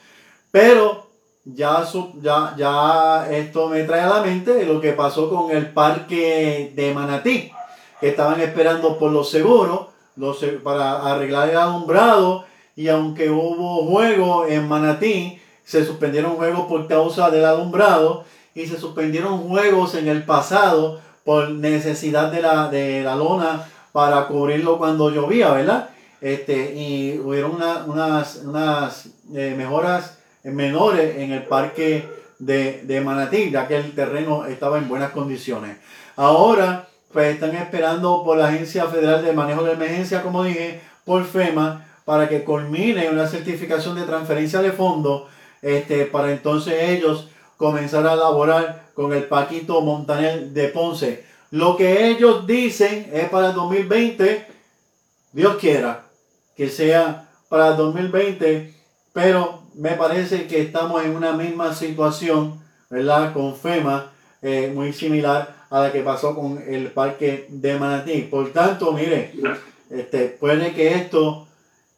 Pero 0.51 1.07
ya, 1.45 1.87
ya, 2.23 2.55
ya 2.57 3.29
esto 3.31 3.69
me 3.69 3.85
trae 3.85 4.01
a 4.01 4.09
la 4.09 4.23
mente 4.23 4.65
lo 4.65 4.81
que 4.81 4.93
pasó 4.93 5.29
con 5.29 5.51
el 5.51 5.71
parque 5.71 6.73
de 6.75 6.95
Manatí. 6.95 7.53
Que 8.01 8.09
estaban 8.09 8.41
esperando 8.41 8.99
por 8.99 9.13
los 9.13 9.31
seguros 9.31 9.89
para 10.63 11.03
arreglar 11.13 11.51
el 11.51 11.57
alumbrado. 11.57 12.47
Y 12.77 12.89
aunque 12.89 13.31
hubo 13.31 13.87
juego 13.87 14.47
en 14.47 14.67
Manatí, 14.67 15.41
se 15.65 15.85
suspendieron 15.85 16.37
juegos 16.37 16.67
por 16.67 16.87
causa 16.89 17.31
del 17.31 17.45
alumbrado 17.45 18.25
y 18.55 18.67
se 18.67 18.79
suspendieron 18.79 19.49
juegos 19.49 19.95
en 19.95 20.09
el 20.09 20.25
pasado 20.25 21.01
por 21.25 21.51
necesidad 21.51 22.31
de 22.31 22.43
la, 22.43 22.69
de 22.69 23.03
la 23.03 23.17
lona 23.17 23.67
para 23.93 24.27
cubrirlo 24.27 24.79
cuando 24.79 25.11
llovía, 25.11 25.53
¿verdad? 25.53 25.91
Este, 26.21 26.75
y 26.75 27.19
hubieron 27.19 27.53
unas, 27.87 28.37
unas 28.45 29.07
eh, 29.35 29.55
mejoras 29.57 30.19
menores 30.43 31.17
en 31.17 31.33
el 31.33 31.45
parque 31.45 32.09
de, 32.39 32.83
de 32.85 33.01
Manatí, 33.01 33.51
ya 33.51 33.67
que 33.67 33.77
el 33.77 33.95
terreno 33.95 34.47
estaba 34.47 34.79
en 34.79 34.89
buenas 34.89 35.11
condiciones. 35.13 35.77
Ahora, 36.17 36.89
pues 37.13 37.35
están 37.35 37.55
esperando 37.55 38.23
por 38.25 38.37
la 38.37 38.49
Agencia 38.49 38.87
Federal 38.87 39.25
de 39.25 39.33
Manejo 39.33 39.65
de 39.65 39.73
Emergencia, 39.73 40.23
como 40.23 40.45
dije, 40.45 40.81
por 41.05 41.25
FEMA, 41.25 41.87
para 42.05 42.29
que 42.29 42.45
culmine 42.45 43.09
una 43.09 43.27
certificación 43.27 43.95
de 43.95 44.03
transferencia 44.03 44.61
de 44.61 44.73
fondos, 44.73 45.25
este, 45.63 46.07
para 46.07 46.33
entonces 46.33 46.75
ellos 46.83 47.29
comenzar 47.65 48.07
a 48.07 48.15
laborar 48.15 48.91
con 48.93 49.15
el 49.15 49.25
Paquito 49.25 49.81
Montaner 49.81 50.51
de 50.51 50.69
Ponce. 50.69 51.25
Lo 51.51 51.79
que 51.79 52.09
ellos 52.09 52.47
dicen 52.47 53.11
es 53.11 53.31
para 53.31 53.49
el 53.49 53.55
2020, 53.55 54.47
Dios 55.33 55.57
quiera 55.57 56.05
que 56.55 56.69
sea 56.69 57.27
para 57.49 57.69
el 57.69 57.79
2020, 57.79 58.75
pero 59.15 59.63
me 59.77 59.93
parece 59.93 60.47
que 60.47 60.61
estamos 60.61 61.03
en 61.07 61.17
una 61.17 61.33
misma 61.33 61.75
situación, 61.75 62.63
¿verdad? 62.91 63.33
Con 63.33 63.57
FEMA, 63.57 64.13
eh, 64.43 64.71
muy 64.75 64.93
similar 64.93 65.65
a 65.71 65.81
la 65.81 65.91
que 65.91 66.03
pasó 66.03 66.35
con 66.35 66.63
el 66.69 66.89
parque 66.89 67.47
de 67.49 67.79
Manatí. 67.79 68.29
Por 68.31 68.53
tanto, 68.53 68.93
mire, 68.93 69.33
este, 69.89 70.27
puede 70.39 70.75
que 70.75 70.93
esto, 70.97 71.49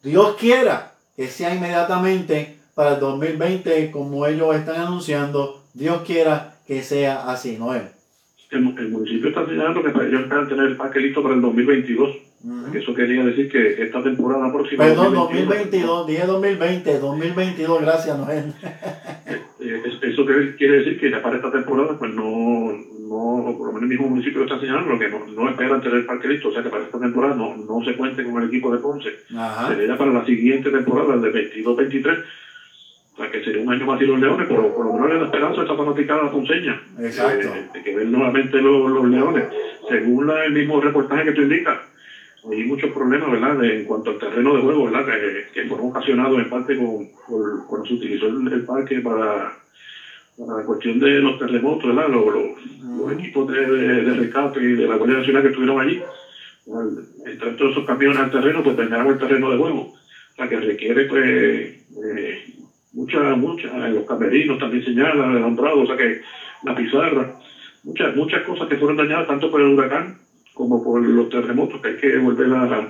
Dios 0.01 0.37
quiera, 0.39 0.93
que 1.17 1.27
sea 1.27 1.53
inmediatamente 1.53 2.56
para 2.77 2.93
el 2.93 2.99
2020, 2.99 3.89
como 3.89 4.27
ellos 4.27 4.55
están 4.55 4.81
anunciando, 4.81 5.63
Dios 5.73 6.03
quiera 6.05 6.57
que 6.67 6.83
sea 6.83 7.27
así, 7.27 7.57
¿no 7.57 7.73
es? 7.73 7.81
El, 8.51 8.67
el 8.77 8.89
municipio 8.89 9.29
está 9.29 9.47
señalando 9.47 9.81
que 9.81 9.89
ellos 9.89 10.21
esperan 10.21 10.47
tener 10.47 10.65
el 10.67 10.77
parque 10.77 10.99
listo 10.99 11.23
para 11.23 11.33
el 11.33 11.41
2022. 11.41 12.17
Eso 12.75 12.93
quería 12.93 13.25
decir 13.25 13.49
que 13.49 13.81
esta 13.81 14.03
temporada 14.03 14.53
próxima. 14.53 14.83
Perdón, 14.83 15.15
2022, 15.15 16.05
dije 16.05 16.25
2020, 16.27 16.99
2022, 16.99 17.81
gracias, 17.81 18.17
Noel. 18.17 18.53
Eh, 19.59 19.81
eso 20.03 20.23
quiere 20.55 20.77
decir 20.77 20.99
que 20.99 21.09
ya 21.09 21.21
para 21.21 21.37
esta 21.37 21.51
temporada, 21.51 21.97
pues 21.97 22.13
no, 22.13 22.71
no 23.09 23.55
por 23.57 23.67
lo 23.67 23.73
menos 23.73 23.81
el 23.81 23.87
mismo 23.87 24.07
municipio 24.07 24.43
está 24.43 24.59
señalando 24.59 24.99
que 24.99 25.09
no, 25.09 25.25
no 25.25 25.49
esperan 25.49 25.81
tener 25.81 25.97
el 25.97 26.05
parque 26.05 26.27
listo, 26.27 26.49
o 26.49 26.53
sea 26.53 26.61
que 26.61 26.69
para 26.69 26.83
esta 26.83 26.99
temporada 26.99 27.35
no, 27.35 27.57
no 27.57 27.83
se 27.83 27.95
cuente 27.95 28.23
con 28.23 28.41
el 28.41 28.49
equipo 28.49 28.71
de 28.71 28.77
Ponce. 28.77 29.09
Sería 29.67 29.97
para 29.97 30.13
la 30.13 30.25
siguiente 30.25 30.69
temporada, 30.69 31.15
el 31.15 31.21
de 31.21 31.63
22-23 31.65 31.65
o 31.67 32.23
sea, 33.17 33.31
que 33.31 33.43
sería 33.43 33.63
un 33.63 33.73
año 33.73 33.85
más 33.85 33.99
y 34.01 34.05
los 34.05 34.19
leones, 34.19 34.47
por, 34.47 34.73
por 34.73 34.85
lo 34.85 34.93
menos 34.93 35.19
la 35.19 35.25
esperanza 35.25 35.61
está 35.61 35.75
fanaticada 35.75 36.31
ponceña. 36.31 36.79
Exacto. 36.99 37.47
Eh, 37.47 37.69
de 37.73 37.83
que 37.83 37.95
ven 37.95 38.11
nuevamente 38.11 38.61
los, 38.61 38.91
los 38.91 39.09
leones. 39.09 39.45
Según 39.89 40.29
el 40.29 40.51
mismo 40.53 40.79
reportaje 40.79 41.25
que 41.25 41.31
tú 41.31 41.41
indicas, 41.41 41.79
hay 42.49 42.63
muchos 42.63 42.91
problemas, 42.91 43.31
¿verdad?, 43.31 43.63
en 43.63 43.85
cuanto 43.85 44.11
al 44.11 44.19
terreno 44.19 44.55
de 44.55 44.61
juego, 44.61 44.85
¿verdad?, 44.85 45.05
que, 45.05 45.47
que 45.51 45.67
fueron 45.67 45.89
ocasionados 45.89 46.37
en 46.37 46.49
parte 46.49 46.77
con, 46.77 47.07
cuando 47.67 47.87
se 47.87 47.93
utilizó 47.95 48.27
el, 48.27 48.65
parque 48.65 49.01
para, 49.01 49.57
para, 50.37 50.59
la 50.59 50.65
cuestión 50.65 50.99
de 50.99 51.19
los 51.19 51.39
terremotos, 51.39 51.87
¿verdad?, 51.87 52.09
los, 52.09 52.25
los, 52.25 53.13
equipos 53.13 53.51
de, 53.51 53.65
de, 53.65 54.13
rescate 54.13 54.61
y 54.61 54.73
de 54.73 54.87
la 54.87 54.95
Guardia 54.95 55.17
Nacional 55.17 55.41
que 55.41 55.49
estuvieron 55.49 55.81
allí. 55.81 56.01
Entre 57.25 57.51
todos 57.51 57.71
esos 57.71 57.85
camiones 57.85 58.19
al 58.19 58.31
terreno, 58.31 58.63
pues 58.63 58.75
dañaron 58.75 59.07
el 59.07 59.17
terreno 59.17 59.49
de 59.51 59.57
juego. 59.57 59.79
O 59.79 60.35
sea, 60.35 60.49
que 60.49 60.59
requiere, 60.59 61.05
pues, 61.05 61.25
eh, 61.25 62.45
muchas, 62.97 63.37
muchas, 63.37 63.89
los 63.91 64.03
camerinos 64.03 64.57
también 64.57 64.83
señalan, 64.83 65.29
el 65.29 65.37
alumbrado, 65.37 65.79
o 65.79 65.85
sea 65.85 65.95
que 65.95 66.17
la 66.63 66.73
pizarra, 66.73 67.27
muchas, 67.83 68.13
muchas 68.13 68.41
cosas 68.41 68.67
que 68.67 68.75
fueron 68.75 68.95
dañadas 68.95 69.25
tanto 69.25 69.49
por 69.49 69.61
el 69.61 69.67
huracán 69.67 70.11
como 70.53 70.81
por 70.81 71.05
los 71.05 71.29
terremotos 71.29 71.79
que 71.79 71.89
hay 71.89 71.95
que 71.95 72.17
volver 72.17 72.51
a, 72.51 72.89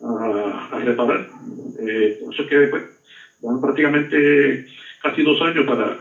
a, 0.00 0.78
reparar. 0.78 1.24
Eh, 1.78 2.12
eso 2.30 2.42
es 2.42 2.46
que 2.46 2.66
pues, 2.68 2.82
van 3.40 3.58
prácticamente 3.58 4.60
casi 5.00 5.22
dos 5.22 5.40
años 5.40 5.64
para, 5.64 5.96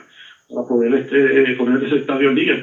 para 0.50 0.62
poder 0.68 0.94
este, 0.94 1.54
poner 1.54 1.82
ese 1.82 1.96
estadio 1.96 2.28
al 2.28 2.36
día. 2.36 2.62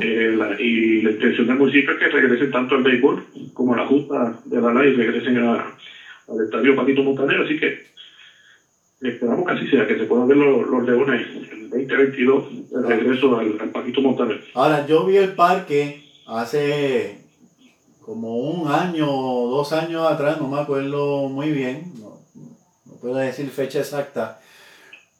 eh, 0.00 0.32
la, 0.34 0.54
y 0.56 1.02
la 1.02 1.10
intención 1.10 1.46
del 1.46 1.56
municipio 1.56 1.92
es 1.92 1.98
que 1.98 2.08
regresen 2.08 2.48
tanto 2.48 2.74
al 2.74 2.80
béisbol 2.80 3.20
como 3.52 3.74
a 3.74 3.76
la 3.76 3.84
Junta 3.84 4.32
de 4.44 4.60
la 4.60 4.72
ley 4.72 4.90
regresen 4.92 5.36
al 5.36 6.40
estadio 6.42 6.74
Paquito 6.74 7.02
Montaner. 7.02 7.40
Así 7.40 7.54
que 7.54 7.74
esperamos 9.08 9.46
que 9.46 9.52
así 9.52 9.66
sea, 9.68 9.86
que 9.86 9.98
se 9.98 10.04
puedan 10.04 10.28
ver 10.28 10.36
los, 10.36 10.66
los 10.68 10.84
leones 10.84 11.26
en 11.52 11.70
2022 11.70 12.44
el 12.74 12.82
regreso 12.84 13.38
al, 13.38 13.58
al 13.60 13.70
Paquito 13.70 14.00
Montaner. 14.00 14.42
Ahora, 14.54 14.86
yo 14.86 15.04
vi 15.04 15.16
el 15.16 15.34
parque 15.34 16.04
hace 16.26 17.18
como 18.00 18.36
un 18.36 18.70
año 18.70 19.06
o 19.08 19.50
dos 19.50 19.72
años 19.72 20.10
atrás, 20.10 20.40
no 20.40 20.48
me 20.48 20.60
acuerdo 20.60 21.28
muy 21.28 21.50
bien, 21.50 21.92
no, 22.00 22.18
no, 22.34 22.96
puedo 23.00 23.14
decir 23.16 23.48
fecha 23.50 23.78
exacta, 23.78 24.40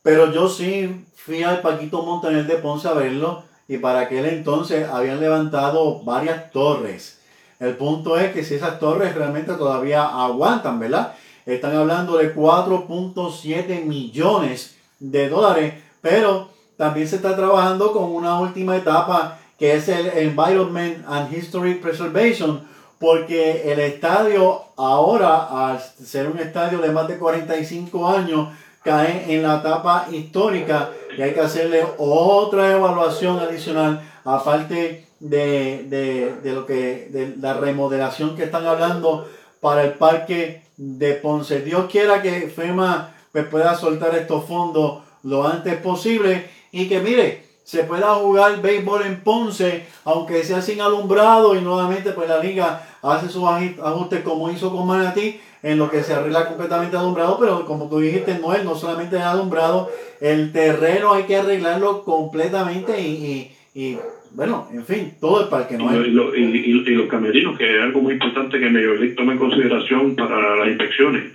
pero 0.02 0.32
yo 0.32 0.48
sí 0.48 1.04
fui 1.14 1.42
al 1.42 1.60
Paquito 1.60 2.02
Montaner 2.02 2.46
de 2.46 2.56
Ponce 2.56 2.88
a 2.88 2.94
verlo 2.94 3.44
y 3.68 3.78
para 3.78 4.00
aquel 4.00 4.26
entonces 4.26 4.88
habían 4.88 5.20
levantado 5.20 6.02
varias 6.02 6.50
torres. 6.50 7.20
El 7.60 7.76
punto 7.76 8.18
es 8.18 8.32
que 8.32 8.42
si 8.42 8.56
esas 8.56 8.80
torres 8.80 9.14
realmente 9.14 9.52
todavía 9.54 10.04
aguantan, 10.04 10.80
¿verdad? 10.80 11.14
Están 11.46 11.74
hablando 11.76 12.18
de 12.18 12.34
4.7 12.34 13.84
millones 13.84 14.76
de 15.00 15.28
dólares, 15.28 15.74
pero 16.00 16.48
también 16.76 17.08
se 17.08 17.16
está 17.16 17.34
trabajando 17.34 17.92
con 17.92 18.04
una 18.04 18.38
última 18.40 18.76
etapa 18.76 19.38
que 19.58 19.74
es 19.74 19.88
el 19.88 20.06
Environment 20.08 21.04
and 21.08 21.32
History 21.32 21.74
Preservation, 21.74 22.66
porque 22.98 23.72
el 23.72 23.78
estadio 23.80 24.62
ahora, 24.76 25.70
al 25.70 25.80
ser 25.80 26.28
un 26.28 26.38
estadio 26.38 26.78
de 26.78 26.90
más 26.90 27.08
de 27.08 27.18
45 27.18 28.08
años, 28.08 28.48
cae 28.82 29.32
en 29.32 29.42
la 29.42 29.58
etapa 29.58 30.08
histórica 30.10 30.90
y 31.16 31.22
hay 31.22 31.32
que 31.32 31.40
hacerle 31.40 31.84
otra 31.98 32.72
evaluación 32.72 33.38
adicional, 33.38 34.00
aparte 34.24 35.06
de, 35.20 35.86
de, 35.88 36.34
de 36.42 36.52
lo 36.52 36.66
que 36.66 37.08
de 37.10 37.36
la 37.40 37.54
remodelación 37.54 38.34
que 38.34 38.44
están 38.44 38.66
hablando 38.66 39.28
para 39.60 39.84
el 39.84 39.92
parque 39.92 40.62
de 40.76 41.14
Ponce. 41.14 41.60
Dios 41.60 41.90
quiera 41.90 42.22
que 42.22 42.48
FEMA 42.48 43.14
pues, 43.32 43.46
pueda 43.46 43.74
soltar 43.74 44.14
estos 44.14 44.44
fondos 44.46 45.02
lo 45.22 45.46
antes 45.46 45.76
posible 45.76 46.50
y 46.72 46.88
que 46.88 47.00
mire, 47.00 47.44
se 47.64 47.84
pueda 47.84 48.14
jugar 48.14 48.60
béisbol 48.60 49.02
en 49.02 49.22
Ponce, 49.22 49.86
aunque 50.04 50.42
sea 50.42 50.60
sin 50.60 50.80
alumbrado 50.80 51.54
y 51.54 51.60
nuevamente 51.60 52.12
pues 52.12 52.28
la 52.28 52.38
liga 52.38 52.82
hace 53.02 53.28
sus 53.28 53.44
ajustes 53.44 54.22
como 54.22 54.50
hizo 54.50 54.72
con 54.72 54.86
Manatí, 54.86 55.40
en 55.62 55.78
lo 55.78 55.88
que 55.88 56.02
se 56.02 56.12
arregla 56.12 56.48
completamente 56.48 56.96
alumbrado, 56.96 57.38
pero 57.38 57.64
como 57.66 57.88
tú 57.88 58.00
dijiste, 58.00 58.38
no 58.38 58.52
es 58.52 58.64
no 58.64 58.74
solamente 58.74 59.20
alumbrado, 59.20 59.90
el 60.20 60.52
terreno 60.52 61.12
hay 61.12 61.22
que 61.24 61.36
arreglarlo 61.36 62.04
completamente 62.04 63.00
y, 63.00 63.56
y, 63.74 63.98
bueno, 64.34 64.68
en 64.72 64.84
fin, 64.84 65.12
todo 65.20 65.42
el 65.42 65.48
parque 65.48 65.76
no 65.76 65.94
y, 66.04 66.08
y, 66.38 66.94
los 66.94 67.08
camerinos, 67.08 67.56
que 67.56 67.76
es 67.76 67.82
algo 67.82 68.00
muy 68.00 68.14
importante 68.14 68.58
que 68.58 68.70
Medio 68.70 68.94
League 68.94 69.14
toma 69.14 69.32
en 69.32 69.38
consideración 69.38 70.16
para 70.16 70.56
las 70.56 70.68
inspecciones. 70.68 71.32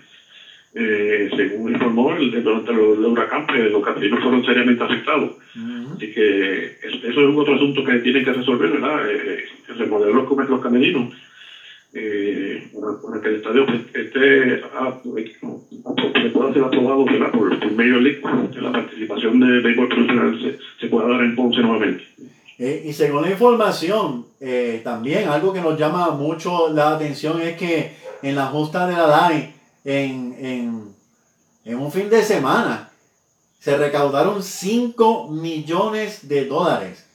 Eh, 0.73 1.29
según 1.35 1.71
informó 1.71 2.13
el, 2.13 2.43
durante 2.43 2.71
el, 2.71 2.77
el 2.77 3.05
huracán, 3.05 3.45
pues, 3.47 3.71
los 3.71 3.83
camerinos 3.83 4.19
fueron 4.21 4.43
seriamente 4.43 4.83
afectados. 4.83 5.31
Así 5.95 6.11
que 6.11 6.77
eso 6.83 7.29
es 7.29 7.35
otro 7.35 7.55
asunto 7.55 7.83
que 7.83 7.99
tienen 7.99 8.23
que 8.23 8.33
resolver, 8.33 8.69
¿verdad? 8.69 9.09
Eh, 9.09 9.45
remodelar 9.75 10.13
los, 10.13 10.49
los 10.49 10.61
camerinos 10.61 11.13
eh, 11.93 12.67
para, 12.73 13.21
que 13.21 13.27
el 13.29 13.35
estadio 13.35 13.65
esté 13.93 14.61
a, 14.75 15.01
pueda 15.01 16.53
ser 16.53 16.63
aprobado 16.63 17.05
por, 17.05 17.59
por 17.59 17.71
medio 17.71 17.99
de 17.99 18.61
la 18.61 18.71
participación 18.71 19.39
de 19.39 19.61
béisbol 19.61 19.87
profesional 19.87 20.39
se, 20.41 20.57
se, 20.79 20.87
pueda 20.89 21.07
dar 21.07 21.21
en 21.21 21.35
Ponce 21.35 21.61
nuevamente. 21.61 22.03
Eh, 22.59 22.83
y 22.85 22.93
según 22.93 23.21
la 23.23 23.31
información, 23.31 24.25
eh, 24.39 24.81
también 24.83 25.29
algo 25.29 25.53
que 25.53 25.61
nos 25.61 25.77
llama 25.77 26.09
mucho 26.11 26.69
la 26.69 26.95
atención 26.95 27.39
es 27.41 27.55
que 27.55 27.95
en 28.23 28.35
la 28.35 28.47
justa 28.47 28.87
de 28.87 28.93
la 28.93 29.07
LAI, 29.07 29.53
en, 29.85 30.35
en, 30.39 30.95
en 31.65 31.77
un 31.77 31.91
fin 31.91 32.09
de 32.09 32.23
semana, 32.23 32.91
se 33.59 33.77
recaudaron 33.77 34.41
5 34.41 35.27
millones 35.29 36.27
de 36.27 36.45
dólares 36.45 37.05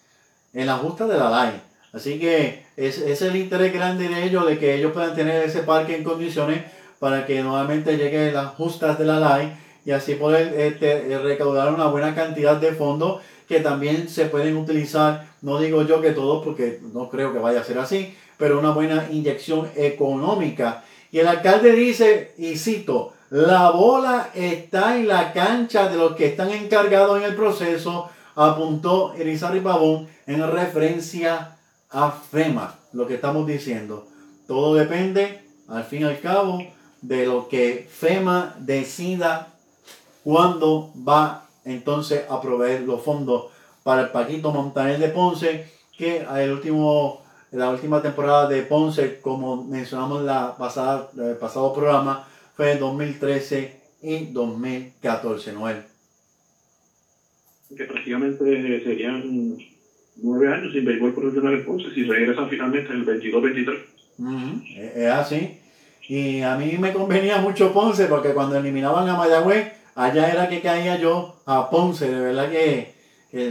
en 0.52 0.66
la 0.66 0.76
justa 0.76 1.06
de 1.06 1.18
la 1.18 1.44
ley. 1.44 1.60
Así 1.92 2.18
que 2.18 2.64
es, 2.76 2.98
es 2.98 3.22
el 3.22 3.36
interés 3.36 3.72
grande 3.72 4.08
de 4.08 4.24
ellos 4.24 4.46
de 4.46 4.58
que 4.58 4.74
ellos 4.74 4.92
puedan 4.92 5.14
tener 5.14 5.44
ese 5.44 5.62
parque 5.62 5.96
en 5.96 6.04
condiciones 6.04 6.62
para 6.98 7.26
que 7.26 7.42
nuevamente 7.42 7.96
lleguen 7.96 8.34
las 8.34 8.54
justas 8.54 8.98
de 8.98 9.04
la 9.04 9.38
ley 9.38 9.52
y 9.84 9.90
así 9.90 10.14
poder 10.14 10.54
este, 10.58 11.18
recaudar 11.18 11.72
una 11.72 11.86
buena 11.86 12.14
cantidad 12.14 12.56
de 12.56 12.72
fondos 12.72 13.20
que 13.52 13.60
también 13.60 14.08
se 14.08 14.24
pueden 14.24 14.56
utilizar, 14.56 15.28
no 15.42 15.60
digo 15.60 15.82
yo 15.82 16.00
que 16.00 16.12
todos 16.12 16.42
porque 16.42 16.80
no 16.94 17.10
creo 17.10 17.34
que 17.34 17.38
vaya 17.38 17.60
a 17.60 17.64
ser 17.64 17.78
así, 17.78 18.14
pero 18.38 18.58
una 18.58 18.70
buena 18.70 19.08
inyección 19.10 19.68
económica. 19.76 20.84
Y 21.10 21.18
el 21.18 21.28
alcalde 21.28 21.72
dice, 21.72 22.32
y 22.38 22.56
cito, 22.56 23.12
la 23.28 23.68
bola 23.68 24.30
está 24.34 24.96
en 24.96 25.06
la 25.06 25.34
cancha 25.34 25.90
de 25.90 25.98
los 25.98 26.16
que 26.16 26.28
están 26.28 26.50
encargados 26.50 27.18
en 27.18 27.24
el 27.24 27.36
proceso, 27.36 28.08
apuntó 28.34 29.12
Erizarri 29.18 29.60
Pavón 29.60 30.08
en 30.26 30.50
referencia 30.50 31.58
a 31.90 32.10
FEMA, 32.10 32.78
lo 32.94 33.06
que 33.06 33.16
estamos 33.16 33.46
diciendo. 33.46 34.06
Todo 34.46 34.76
depende, 34.76 35.44
al 35.68 35.84
fin 35.84 36.00
y 36.00 36.04
al 36.04 36.20
cabo, 36.20 36.58
de 37.02 37.26
lo 37.26 37.50
que 37.50 37.86
FEMA 37.92 38.56
decida 38.60 39.52
cuándo 40.24 40.90
va 41.06 41.50
entonces 41.64 42.24
a 42.28 42.40
proveer 42.40 42.82
los 42.82 43.02
fondos 43.02 43.46
para 43.82 44.02
el 44.02 44.08
Paquito 44.10 44.52
Montaner 44.52 44.98
de 44.98 45.08
Ponce, 45.08 45.66
que 45.96 46.24
el 46.36 46.52
último, 46.52 47.22
la 47.50 47.70
última 47.70 48.00
temporada 48.00 48.48
de 48.48 48.62
Ponce, 48.62 49.20
como 49.20 49.64
mencionamos 49.64 50.20
en 50.20 50.26
la 50.26 50.56
pasada, 50.56 51.10
el 51.16 51.36
pasado 51.36 51.72
programa, 51.72 52.26
fue 52.56 52.72
en 52.72 52.80
2013 52.80 53.80
y 54.02 54.26
2014, 54.26 55.52
Noel. 55.52 55.82
Que 57.76 57.84
prácticamente 57.84 58.84
serían 58.84 59.56
nueve 60.16 60.52
años 60.52 60.72
sin 60.72 60.84
béisbol 60.84 61.14
profesional 61.14 61.54
en 61.54 61.64
Ponce, 61.64 61.90
si 61.94 62.04
regresan 62.04 62.48
finalmente 62.48 62.92
en 62.92 63.00
el 63.00 63.06
22-23. 63.06 63.78
Es 64.94 65.10
así. 65.10 65.58
Y 66.08 66.42
a 66.42 66.56
mí 66.56 66.76
me 66.78 66.92
convenía 66.92 67.38
mucho 67.38 67.72
Ponce 67.72 68.06
porque 68.06 68.34
cuando 68.34 68.58
eliminaban 68.58 69.08
a 69.08 69.16
Mayagüez, 69.16 69.72
allá 69.94 70.30
era 70.30 70.48
que 70.48 70.60
caía 70.60 70.96
yo 70.96 71.36
a 71.46 71.70
Ponce, 71.70 72.10
de 72.10 72.20
verdad 72.20 72.50
que, 72.50 72.94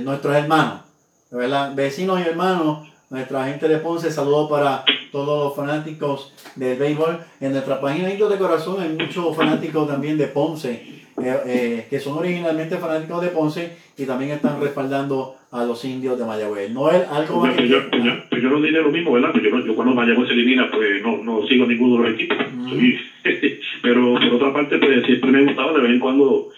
nuestros 0.03 0.35
hermanos, 0.35 0.81
de 1.29 1.37
verdad, 1.37 1.73
vecinos 1.75 2.19
y 2.19 2.23
hermanos, 2.23 2.87
nuestra 3.09 3.45
gente 3.45 3.67
de 3.67 3.77
Ponce, 3.77 4.11
saludos 4.11 4.49
para 4.49 4.85
todos 5.11 5.45
los 5.45 5.55
fanáticos 5.55 6.33
del 6.55 6.77
béisbol. 6.77 7.19
En 7.39 7.51
nuestra 7.51 7.81
página 7.81 8.07
de 8.07 8.37
Corazón 8.37 8.81
hay 8.81 8.89
muchos 8.89 9.35
fanáticos 9.35 9.87
también 9.87 10.17
de 10.17 10.27
Ponce, 10.27 11.00
eh, 11.23 11.39
eh, 11.45 11.87
que 11.89 11.99
son 11.99 12.17
originalmente 12.17 12.77
fanáticos 12.77 13.21
de 13.21 13.29
Ponce 13.29 13.77
y 13.97 14.05
también 14.05 14.31
están 14.31 14.59
respaldando 14.61 15.35
a 15.51 15.63
los 15.65 15.83
indios 15.85 16.17
de 16.17 16.25
Mayagüez. 16.25 16.71
No 16.71 16.89
es 16.89 17.07
algo 17.07 17.41
pues 17.41 17.69
yo, 17.69 17.89
pues 17.89 18.03
yo, 18.03 18.11
pues 18.29 18.41
yo, 18.41 18.49
no 18.49 18.61
diré 18.61 18.81
lo 18.81 18.91
mismo, 18.91 19.13
¿verdad? 19.13 19.31
Pues 19.31 19.43
yo, 19.43 19.65
yo 19.65 19.75
cuando 19.75 19.93
Mayagüez 19.93 20.27
se 20.27 20.33
elimina, 20.33 20.69
pues 20.71 21.01
no, 21.03 21.17
no 21.17 21.45
sigo 21.47 21.65
ninguno 21.65 22.01
de 22.01 22.09
los 22.09 22.19
equipos. 22.19 22.37
pero 23.81 24.13
por 24.13 24.33
otra 24.35 24.53
parte, 24.53 24.77
pues 24.77 25.05
siempre 25.05 25.31
me 25.31 25.43
gustaba 25.45 25.73
de 25.73 25.81
vez 25.81 25.91
en 25.91 25.99
cuando 25.99 26.49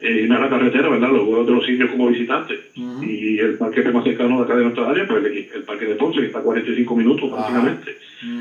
eh, 0.00 0.22
ir 0.22 0.32
a 0.32 0.40
la 0.40 0.48
carretera, 0.48 0.88
¿verdad? 0.88 1.10
Los 1.10 1.24
juegos 1.24 1.46
de 1.46 1.52
los 1.52 1.68
indios 1.68 1.90
como 1.90 2.08
visitantes. 2.08 2.58
Y 2.74 3.38
el 3.38 3.58
parque 3.58 3.82
más 3.82 4.04
cercano 4.04 4.38
de 4.38 4.44
acá 4.44 4.56
de 4.56 4.62
nuestra 4.62 4.88
área, 4.88 5.06
pues 5.06 5.24
el, 5.26 5.62
parque 5.64 5.84
de 5.84 5.94
Ponce, 5.94 6.20
que 6.20 6.26
está 6.26 6.38
a 6.38 6.42
45 6.42 6.96
minutos 6.96 7.30
prácticamente. 7.30 7.96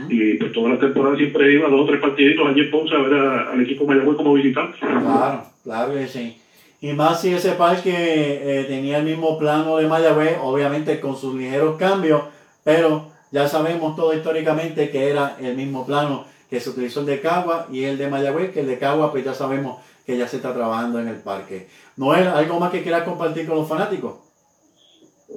Y 0.10 0.36
pues 0.36 0.54
todas 0.54 0.72
las 0.72 0.80
temporadas 0.80 1.18
siempre 1.18 1.54
iba 1.54 1.70
dos 1.70 1.82
o 1.82 1.86
tres 1.86 2.00
partiditos 2.00 2.48
allí 2.48 2.62
en 2.62 2.72
Ponce 2.72 2.96
a 2.96 3.00
ver 3.00 3.14
al 3.14 3.62
equipo 3.62 3.86
Mayagüez 3.86 4.16
como 4.16 4.34
visitante. 4.34 4.78
Claro, 4.80 5.44
claro 5.64 5.94
que 5.94 6.08
sí. 6.08 6.42
Y 6.82 6.94
más 6.94 7.22
si 7.22 7.34
ese 7.34 7.52
parque 7.52 7.92
eh, 7.92 8.66
tenía 8.66 9.00
el 9.00 9.04
mismo 9.04 9.38
plano 9.38 9.78
de 9.78 9.88
Mayagüez, 9.88 10.38
obviamente 10.42 11.00
con 11.02 11.18
sus 11.18 11.36
ligeros 11.36 11.78
cambios, 11.78 12.24
pero 12.64 13.12
ya 13.32 13.48
sabemos 13.48 13.96
todo 13.96 14.14
históricamente 14.14 14.90
que 14.90 15.10
era 15.10 15.36
el 15.42 15.56
mismo 15.56 15.86
plano 15.86 16.26
que 16.50 16.60
se 16.60 16.70
utilizó 16.70 17.02
el 17.02 17.06
de 17.06 17.22
Cagua 17.22 17.68
y 17.72 17.84
el 17.84 17.98
de 17.98 18.10
Mayagüez, 18.10 18.52
que 18.52 18.62
el 18.62 18.68
de 18.68 18.80
Cagua 18.80 19.12
pues 19.12 19.26
ya 19.26 19.34
sabemos 19.34 19.82
que 20.06 20.18
ya 20.18 20.28
se 20.28 20.38
está 20.38 20.54
trabajando 20.54 21.00
en 21.00 21.08
el 21.10 21.18
parque. 21.18 21.68
Noel, 21.98 22.28
¿algo 22.28 22.60
más 22.60 22.72
que 22.72 22.82
quieras 22.82 23.04
compartir 23.04 23.46
con 23.46 23.58
los 23.58 23.68
fanáticos? 23.68 24.16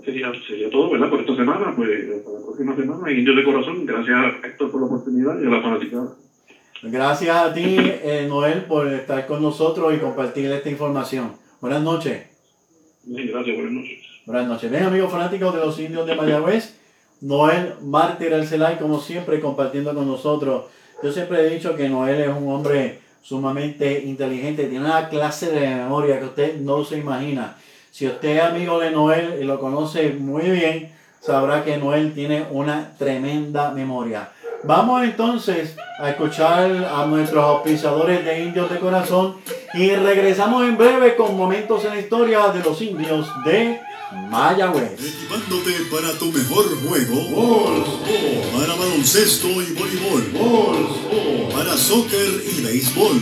Sería, 0.04 0.32
sería 0.46 0.70
todo, 0.70 0.90
¿verdad? 0.90 1.10
Por 1.10 1.20
esta 1.20 1.36
semana, 1.36 1.74
pues 1.76 1.90
para 2.24 2.38
la 2.38 2.44
próxima 2.46 2.76
semana, 2.76 3.10
en 3.10 3.18
Indios 3.18 3.36
de 3.36 3.44
Corazón, 3.44 3.84
gracias 3.84 4.16
a 4.16 4.46
Héctor 4.46 4.70
por 4.70 4.80
la 4.80 4.86
oportunidad 4.86 5.38
y 5.42 5.46
a 5.46 5.50
la 5.50 5.60
fanaticada. 5.60 6.14
Gracias 6.85 7.37
a 7.37 7.55
ti, 7.55 7.76
eh, 7.78 8.26
Noel, 8.28 8.64
por 8.64 8.93
estar 8.93 9.24
con 9.28 9.41
nosotros 9.41 9.95
y 9.95 9.99
compartir 9.99 10.51
esta 10.51 10.68
información. 10.68 11.37
Buenas 11.61 11.80
noches. 11.80 12.26
gracias, 13.05 13.57
buenas 13.57 13.72
noches. 13.72 13.99
Buenas 14.26 14.49
noches. 14.49 14.68
Bien, 14.68 14.83
amigos 14.83 15.12
fanáticos 15.12 15.55
de 15.55 15.61
los 15.61 15.78
indios 15.78 16.05
de 16.09 16.16
Mayagüez, 16.16 16.74
Noel 17.20 17.74
Mártir 17.83 18.35
Arcelay, 18.35 18.78
como 18.78 18.99
siempre, 18.99 19.39
compartiendo 19.39 19.95
con 19.95 20.09
nosotros. 20.09 20.64
Yo 21.05 21.12
siempre 21.12 21.47
he 21.47 21.51
dicho 21.51 21.76
que 21.76 21.89
Noel 21.89 22.20
es 22.20 22.28
un 22.28 22.49
hombre 22.49 22.99
sumamente 23.22 24.03
inteligente, 24.03 24.64
tiene 24.64 24.85
una 24.85 25.09
clase 25.09 25.53
de 25.53 25.61
memoria 25.68 26.18
que 26.18 26.24
usted 26.24 26.57
no 26.57 26.85
se 26.85 26.99
imagina. 26.99 27.59
Si 27.93 28.09
usted 28.09 28.39
es 28.39 28.43
amigo 28.43 28.80
de 28.80 28.91
Noel 28.91 29.39
y 29.41 29.45
lo 29.45 29.61
conoce 29.61 30.14
muy 30.14 30.51
bien, 30.51 30.91
sabrá 31.20 31.62
que 31.62 31.76
Noel 31.76 32.12
tiene 32.12 32.45
una 32.51 32.97
tremenda 32.99 33.70
memoria. 33.70 34.33
Vamos 34.64 35.02
entonces 35.02 35.74
a 35.98 36.10
escuchar 36.10 36.70
a 36.84 37.04
nuestros 37.06 37.44
auspiciadores 37.44 38.24
de 38.24 38.44
Indios 38.44 38.70
de 38.70 38.78
Corazón 38.78 39.36
y 39.74 39.90
regresamos 39.90 40.62
en 40.62 40.78
breve 40.78 41.16
con 41.16 41.36
momentos 41.36 41.84
en 41.84 41.90
la 41.90 42.00
historia 42.00 42.48
de 42.48 42.62
los 42.62 42.80
indios 42.80 43.26
de 43.44 43.80
Mayagüez. 44.30 45.00
Equipándote 45.00 45.72
para 45.90 46.16
tu 46.16 46.26
mejor 46.26 46.64
juego. 46.86 47.84
Para 48.56 48.74
baloncesto 48.76 49.48
y 49.48 49.72
voleibol. 49.72 50.28
Para 51.52 51.76
soccer 51.76 52.30
y 52.56 52.62
béisbol. 52.62 53.20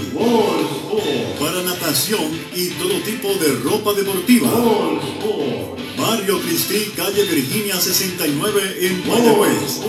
Para 1.38 1.62
natación 1.62 2.38
y 2.54 2.68
todo 2.70 3.00
tipo 3.00 3.28
de 3.28 3.52
ropa 3.64 3.94
deportiva. 3.94 4.48
Mario 6.00 6.40
Cristi, 6.40 6.90
calle 6.96 7.24
Virginia 7.24 7.78
69 7.78 8.78
en 8.80 9.06
Mayagüez. 9.06 9.80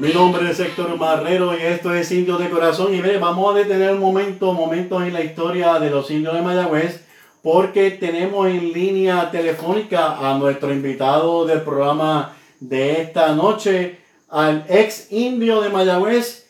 Mi 0.04 0.12
nombre 0.12 0.52
es 0.52 0.60
Héctor 0.60 0.98
Marrero 0.98 1.58
y 1.58 1.62
esto 1.62 1.94
es 1.94 2.12
Indios 2.12 2.38
de 2.38 2.50
Corazón. 2.50 2.94
Y 2.94 3.00
ve, 3.00 3.18
vamos 3.20 3.56
a 3.56 3.58
detener 3.58 3.94
un 3.94 4.02
momento, 4.02 4.52
momentos 4.52 5.02
en 5.02 5.14
la 5.14 5.24
historia 5.24 5.80
de 5.80 5.90
los 5.90 6.12
indios 6.12 6.34
de 6.34 6.42
Mayagüez, 6.42 7.08
porque 7.42 7.92
tenemos 7.92 8.48
en 8.48 8.74
línea 8.74 9.32
telefónica 9.32 10.18
a 10.18 10.38
nuestro 10.38 10.74
invitado 10.74 11.46
del 11.46 11.62
programa 11.62 12.36
de 12.60 13.02
esta 13.02 13.34
noche, 13.34 13.98
al 14.28 14.66
ex 14.68 15.10
indio 15.14 15.62
de 15.62 15.70
Mayagüez, 15.70 16.50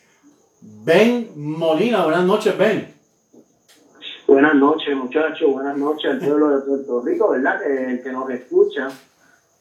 Ben 0.60 1.30
Molina. 1.36 2.02
Buenas 2.02 2.24
noches, 2.24 2.58
Ben. 2.58 2.92
Buenas 4.26 4.56
noches, 4.56 4.96
muchachos. 4.96 5.52
Buenas 5.52 5.78
noches 5.78 6.10
al 6.10 6.18
pueblo 6.18 6.58
de 6.58 6.66
Puerto 6.66 7.02
Rico, 7.02 7.30
¿verdad? 7.30 7.60
Que, 7.60 8.02
que 8.02 8.10
nos 8.10 8.28
escucha. 8.30 8.90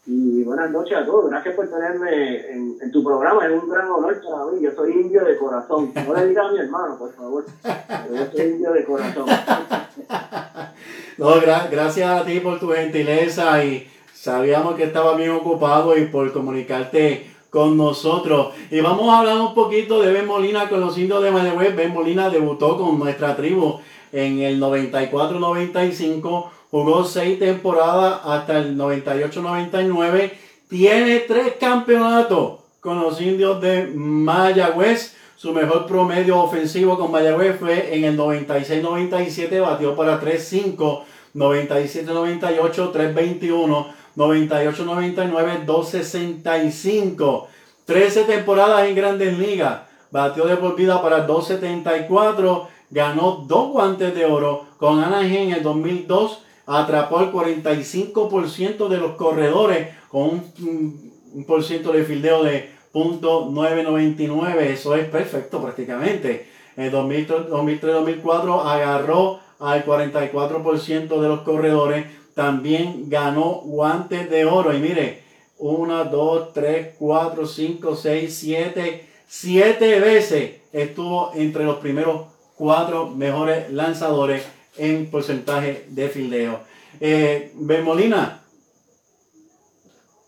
Y 0.06 0.44
buenas 0.44 0.70
noches 0.70 0.98
a 0.98 1.06
todos. 1.06 1.30
Gracias 1.30 1.56
por 1.56 1.70
tenerme 1.70 2.36
en, 2.52 2.92
tu 2.92 3.02
programa. 3.02 3.46
Es 3.46 3.54
un 3.54 3.70
gran 3.70 3.90
honor 3.90 4.22
para 4.22 4.52
mí. 4.52 4.62
Yo 4.62 4.72
soy 4.76 4.92
indio 4.92 5.24
de 5.24 5.38
corazón. 5.38 5.94
No 5.96 6.14
le 6.14 6.28
digas 6.28 6.46
a 6.46 6.52
mi 6.52 6.60
hermano, 6.60 6.98
por 6.98 7.14
favor. 7.14 7.46
Pero 7.62 8.14
yo 8.14 8.26
soy 8.30 8.42
indio 8.48 8.74
de 8.74 8.84
corazón. 8.84 9.26
no, 11.18 11.30
gracias 11.72 12.10
a 12.10 12.26
ti 12.26 12.42
por 12.42 12.60
tu 12.60 12.68
gentileza 12.72 13.64
y 13.64 13.88
sabíamos 14.14 14.76
que 14.76 14.84
estaba 14.84 15.16
bien 15.16 15.32
ocupado 15.32 15.98
y 15.98 16.08
por 16.08 16.34
comunicarte 16.34 17.32
con 17.50 17.78
nosotros. 17.78 18.54
Y 18.72 18.82
vamos 18.82 19.08
a 19.08 19.20
hablar 19.20 19.40
un 19.40 19.54
poquito 19.54 20.02
de 20.02 20.12
Ben 20.12 20.28
Molina 20.28 20.68
con 20.68 20.82
los 20.82 20.98
indios 20.98 21.24
de 21.24 21.32
Mayagüez. 21.32 21.78
Ben 21.78 21.94
Molina 21.94 22.30
debutó 22.30 22.78
con 22.78 23.00
nuestra 23.00 23.38
tribu 23.38 23.80
en 24.12 24.40
el 24.42 24.60
94-95 24.60 26.50
Jugó 26.74 27.06
seis 27.06 27.38
temporadas 27.38 28.22
hasta 28.26 28.58
el 28.58 28.76
98-99. 28.76 30.32
Tiene 30.68 31.20
tres 31.20 31.54
campeonatos 31.60 32.62
con 32.80 33.00
los 33.00 33.22
indios 33.22 33.62
de 33.62 33.92
Mayagüez. 33.94 35.16
Su 35.36 35.54
mejor 35.54 35.86
promedio 35.86 36.40
ofensivo 36.40 36.98
con 36.98 37.12
Mayagüez 37.12 37.60
fue 37.60 37.96
en 37.96 38.06
el 38.06 38.18
96-97, 38.18 39.62
batió 39.62 39.96
para 39.96 40.20
3-5, 40.20 41.04
97-98, 41.36 42.92
3-21, 42.92 43.94
98-99, 44.18 45.66
2-65. 45.68 47.46
13 47.86 48.24
temporadas 48.24 48.88
en 48.90 48.96
Grandes 48.96 49.38
Ligas, 49.38 49.82
batió 50.10 50.46
de 50.46 50.58
por 50.58 50.76
para 50.76 51.28
2-74, 51.28 52.68
ganó 52.90 53.46
dos 53.48 53.70
guantes 53.74 54.16
de 54.16 54.26
oro 54.26 54.66
con 54.80 55.04
Anaheim 55.04 55.50
en 55.50 55.52
el 55.52 55.62
2002 55.62 56.43
atrapó 56.66 57.22
el 57.22 57.32
45% 57.32 58.88
de 58.88 58.98
los 58.98 59.16
corredores 59.16 59.90
con 60.10 60.44
un, 60.62 61.14
por 61.48 61.64
ciento 61.64 61.92
de 61.92 62.04
fildeo 62.04 62.44
de 62.44 62.70
.999. 62.94 64.58
Eso 64.62 64.96
es 64.96 65.06
perfecto 65.06 65.62
prácticamente. 65.62 66.48
En 66.76 66.92
2003-2004 66.92 68.66
agarró 68.66 69.40
al 69.60 69.86
44% 69.86 71.22
de 71.22 71.28
los 71.28 71.42
corredores. 71.42 72.06
También 72.34 73.10
ganó 73.10 73.62
guantes 73.64 74.30
de 74.30 74.46
oro. 74.46 74.74
Y 74.74 74.80
mire, 74.80 75.24
1, 75.58 76.06
2, 76.06 76.54
3, 76.54 76.96
4, 76.98 77.46
5, 77.46 77.96
6, 77.96 78.36
7, 78.36 79.08
7 79.28 80.00
veces 80.00 80.52
estuvo 80.72 81.32
entre 81.36 81.64
los 81.64 81.78
primeros 81.78 82.28
cuatro 82.56 83.10
mejores 83.10 83.72
lanzadores 83.72 84.44
en 84.78 85.10
porcentaje 85.10 85.88
de 85.90 86.10
fildeo. 86.10 86.60
Eh, 87.00 87.52
ben 87.56 87.84
Molina. 87.84 88.42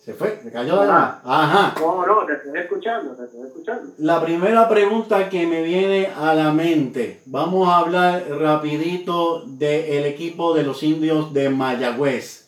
Se 0.03 0.13
fue, 0.13 0.39
se 0.43 0.51
cayó 0.51 0.81
de 0.81 0.87
la 0.87 1.21
Ajá. 1.23 1.73
No, 1.79 2.25
te 2.27 2.33
estoy 2.33 2.59
escuchando, 2.59 3.15
te 3.15 3.23
estoy 3.23 3.47
escuchando. 3.47 3.93
La 3.97 4.23
primera 4.23 4.69
pregunta 4.69 5.29
que 5.29 5.47
me 5.47 5.63
viene 5.63 6.11
a 6.15 6.35
la 6.35 6.53
mente, 6.53 7.21
vamos 7.25 7.67
a 7.67 7.77
hablar 7.77 8.23
rapidito 8.29 9.41
del 9.47 10.05
equipo 10.05 10.53
de 10.53 10.61
los 10.61 10.83
indios 10.83 11.33
de 11.33 11.49
Mayagüez. 11.49 12.45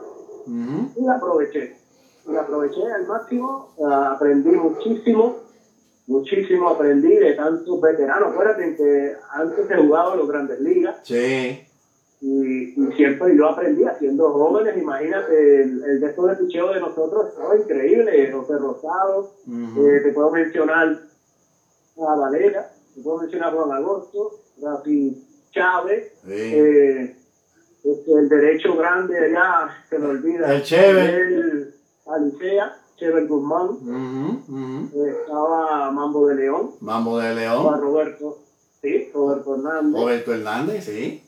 Y 0.45 1.03
la 1.03 1.15
aproveché 1.15 1.84
y 2.27 2.35
aproveché 2.35 2.81
al 2.91 3.05
máximo, 3.07 3.73
aprendí 3.87 4.51
muchísimo, 4.51 5.37
muchísimo 6.07 6.69
aprendí 6.69 7.15
de 7.15 7.33
tantos 7.33 7.81
veteranos. 7.81 8.33
Acuérdate 8.33 8.75
que 8.75 9.15
antes 9.31 9.69
he 9.69 9.75
jugado 9.75 10.13
en 10.13 10.19
las 10.19 10.27
grandes 10.27 10.59
ligas. 10.61 10.97
Sí. 11.03 11.67
Y, 12.21 12.73
siempre 12.95 13.35
yo 13.35 13.49
aprendí 13.49 13.83
haciendo 13.83 14.31
jóvenes, 14.31 14.75
imagínate, 14.77 15.61
el, 15.61 15.83
el 15.83 15.99
de 15.99 16.07
de 16.07 16.35
picheo 16.39 16.73
de 16.73 16.79
nosotros 16.79 17.27
estaba 17.29 17.55
increíble, 17.55 18.31
José 18.31 18.57
Rosado, 18.57 19.31
eh, 19.47 19.99
te 20.01 20.11
puedo 20.13 20.31
mencionar 20.31 21.01
a 21.97 22.15
Valera, 22.15 22.71
te 22.95 23.01
puedo 23.01 23.19
mencionar 23.19 23.49
a 23.49 23.51
Juan 23.51 23.71
Agosto, 23.73 24.31
Rafi 24.61 25.23
Chávez, 25.51 26.13
eh, 26.27 27.15
este, 27.83 28.11
el 28.11 28.29
derecho 28.29 28.75
grande 28.75 29.19
allá, 29.19 29.69
se 29.89 29.99
me 29.99 30.07
olvida. 30.07 30.55
El 30.55 30.63
Chévere. 30.63 31.74
Alicea, 32.05 32.77
Chever 32.97 33.27
Guzmán, 33.27 33.77
eh, 34.93 35.15
estaba 35.21 35.91
Mambo 35.91 36.27
de 36.27 36.35
León. 36.35 36.71
Mambo 36.79 37.17
de 37.17 37.35
León. 37.35 37.57
Estaba 37.57 37.77
Roberto, 37.77 38.37
sí, 38.81 39.09
Roberto 39.13 39.55
Hernández. 39.55 40.01
Roberto 40.01 40.33
Hernández, 40.33 40.85
sí. 40.85 41.23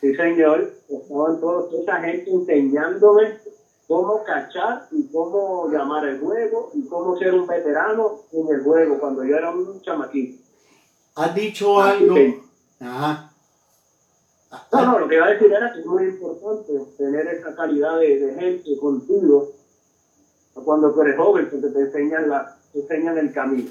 Sí, 0.00 0.14
señor. 0.14 0.72
Estaban 0.88 1.40
todos, 1.40 1.72
esa 1.74 2.00
gente 2.00 2.30
enseñándome 2.30 3.38
cómo 3.88 4.22
cachar 4.24 4.88
y 4.90 5.06
cómo 5.08 5.68
llamar 5.70 6.06
el 6.06 6.20
juego 6.20 6.70
y 6.74 6.86
cómo 6.86 7.16
ser 7.16 7.34
un 7.34 7.46
veterano 7.46 8.20
en 8.32 8.48
el 8.54 8.62
juego 8.62 8.98
cuando 8.98 9.24
yo 9.24 9.36
era 9.36 9.50
un 9.50 9.80
chamaquito. 9.80 10.42
¿Has 11.14 11.34
dicho 11.34 11.80
algo? 11.80 12.14
Ajá. 12.80 13.32
No, 14.72 14.86
no, 14.86 14.98
lo 15.00 15.08
que 15.08 15.16
iba 15.16 15.26
a 15.26 15.30
decir 15.30 15.52
era 15.52 15.72
que 15.72 15.80
es 15.80 15.86
muy 15.86 16.04
importante 16.04 16.72
tener 16.96 17.26
esa 17.26 17.54
calidad 17.54 17.98
de, 17.98 18.36
gente 18.38 18.76
contigo 18.78 19.52
cuando 20.64 20.94
eres 21.02 21.16
joven, 21.16 21.48
porque 21.50 21.68
te 21.68 21.80
enseñan, 21.80 22.28
la, 22.28 22.56
te 22.72 22.80
enseñan 22.80 23.18
el 23.18 23.32
camino. 23.32 23.70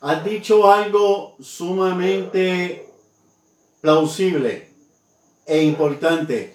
Has 0.00 0.24
dicho 0.24 0.70
algo 0.70 1.34
sumamente 1.40 2.86
plausible 3.80 4.68
e 5.46 5.62
importante. 5.62 6.54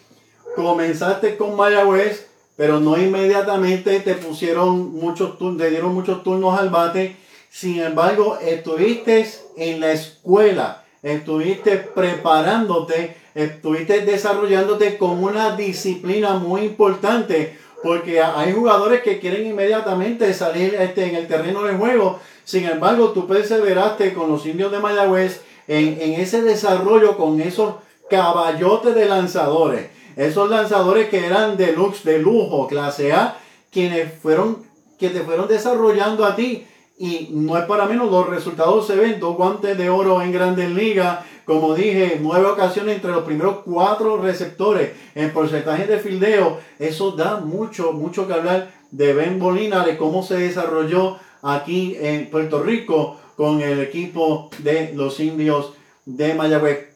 Comenzaste 0.55 1.35
con 1.35 1.55
Mayagüez, 1.55 2.27
pero 2.55 2.79
no 2.79 2.97
inmediatamente 2.97 3.99
te 3.99 4.15
pusieron 4.15 4.93
muchos 4.93 5.37
te 5.57 5.69
dieron 5.69 5.93
muchos 5.93 6.23
turnos 6.23 6.57
al 6.57 6.69
bate. 6.69 7.17
Sin 7.49 7.79
embargo, 7.79 8.37
estuviste 8.39 9.27
en 9.57 9.79
la 9.79 9.91
escuela, 9.91 10.85
estuviste 11.01 11.77
preparándote, 11.77 13.17
estuviste 13.35 14.01
desarrollándote 14.01 14.97
con 14.97 15.23
una 15.23 15.55
disciplina 15.55 16.35
muy 16.35 16.61
importante, 16.61 17.57
porque 17.83 18.21
hay 18.21 18.53
jugadores 18.53 19.01
que 19.01 19.19
quieren 19.19 19.45
inmediatamente 19.45 20.33
salir 20.33 20.73
este, 20.75 21.05
en 21.05 21.15
el 21.15 21.27
terreno 21.27 21.63
de 21.63 21.73
juego. 21.73 22.19
Sin 22.45 22.63
embargo, 22.63 23.11
tú 23.11 23.27
perseveraste 23.27 24.13
con 24.13 24.29
los 24.29 24.45
indios 24.45 24.71
de 24.71 24.79
Mayagüez 24.79 25.41
en, 25.67 26.01
en 26.01 26.13
ese 26.13 26.41
desarrollo 26.41 27.17
con 27.17 27.41
esos 27.41 27.75
caballotes 28.09 28.95
de 28.95 29.05
lanzadores. 29.05 29.89
Esos 30.15 30.49
lanzadores 30.49 31.09
que 31.09 31.25
eran 31.25 31.57
de 31.57 31.73
lux, 31.73 32.03
de 32.05 32.19
lujo, 32.19 32.67
clase 32.67 33.11
A, 33.11 33.37
quienes 33.69 34.13
fueron, 34.21 34.63
que 34.97 35.09
te 35.09 35.19
fueron 35.21 35.47
desarrollando 35.49 36.23
a 36.23 36.35
ti. 36.35 36.65
Y 36.97 37.29
no 37.31 37.57
es 37.57 37.65
para 37.65 37.85
menos, 37.85 38.09
los 38.09 38.29
resultados 38.29 38.87
se 38.87 38.95
ven, 38.95 39.19
dos 39.19 39.35
guantes 39.35 39.77
de 39.77 39.89
oro 39.89 40.21
en 40.21 40.31
grandes 40.31 40.69
ligas, 40.69 41.19
como 41.45 41.75
dije, 41.75 42.19
nueve 42.21 42.47
ocasiones 42.47 42.95
entre 42.95 43.11
los 43.11 43.23
primeros 43.23 43.59
cuatro 43.65 44.17
receptores 44.17 44.91
en 45.15 45.33
porcentaje 45.33 45.85
de 45.85 45.99
fildeo. 45.99 46.59
Eso 46.79 47.11
da 47.11 47.37
mucho, 47.37 47.91
mucho 47.93 48.27
que 48.27 48.33
hablar 48.33 48.71
de 48.91 49.13
Ben 49.13 49.39
Bolina, 49.39 49.85
de 49.85 49.97
cómo 49.97 50.23
se 50.23 50.37
desarrolló 50.37 51.17
aquí 51.41 51.97
en 51.99 52.29
Puerto 52.29 52.63
Rico 52.63 53.17
con 53.35 53.61
el 53.61 53.79
equipo 53.81 54.49
de 54.59 54.93
los 54.93 55.19
indios 55.19 55.73
de 56.05 56.33
Mayagüez. 56.33 56.93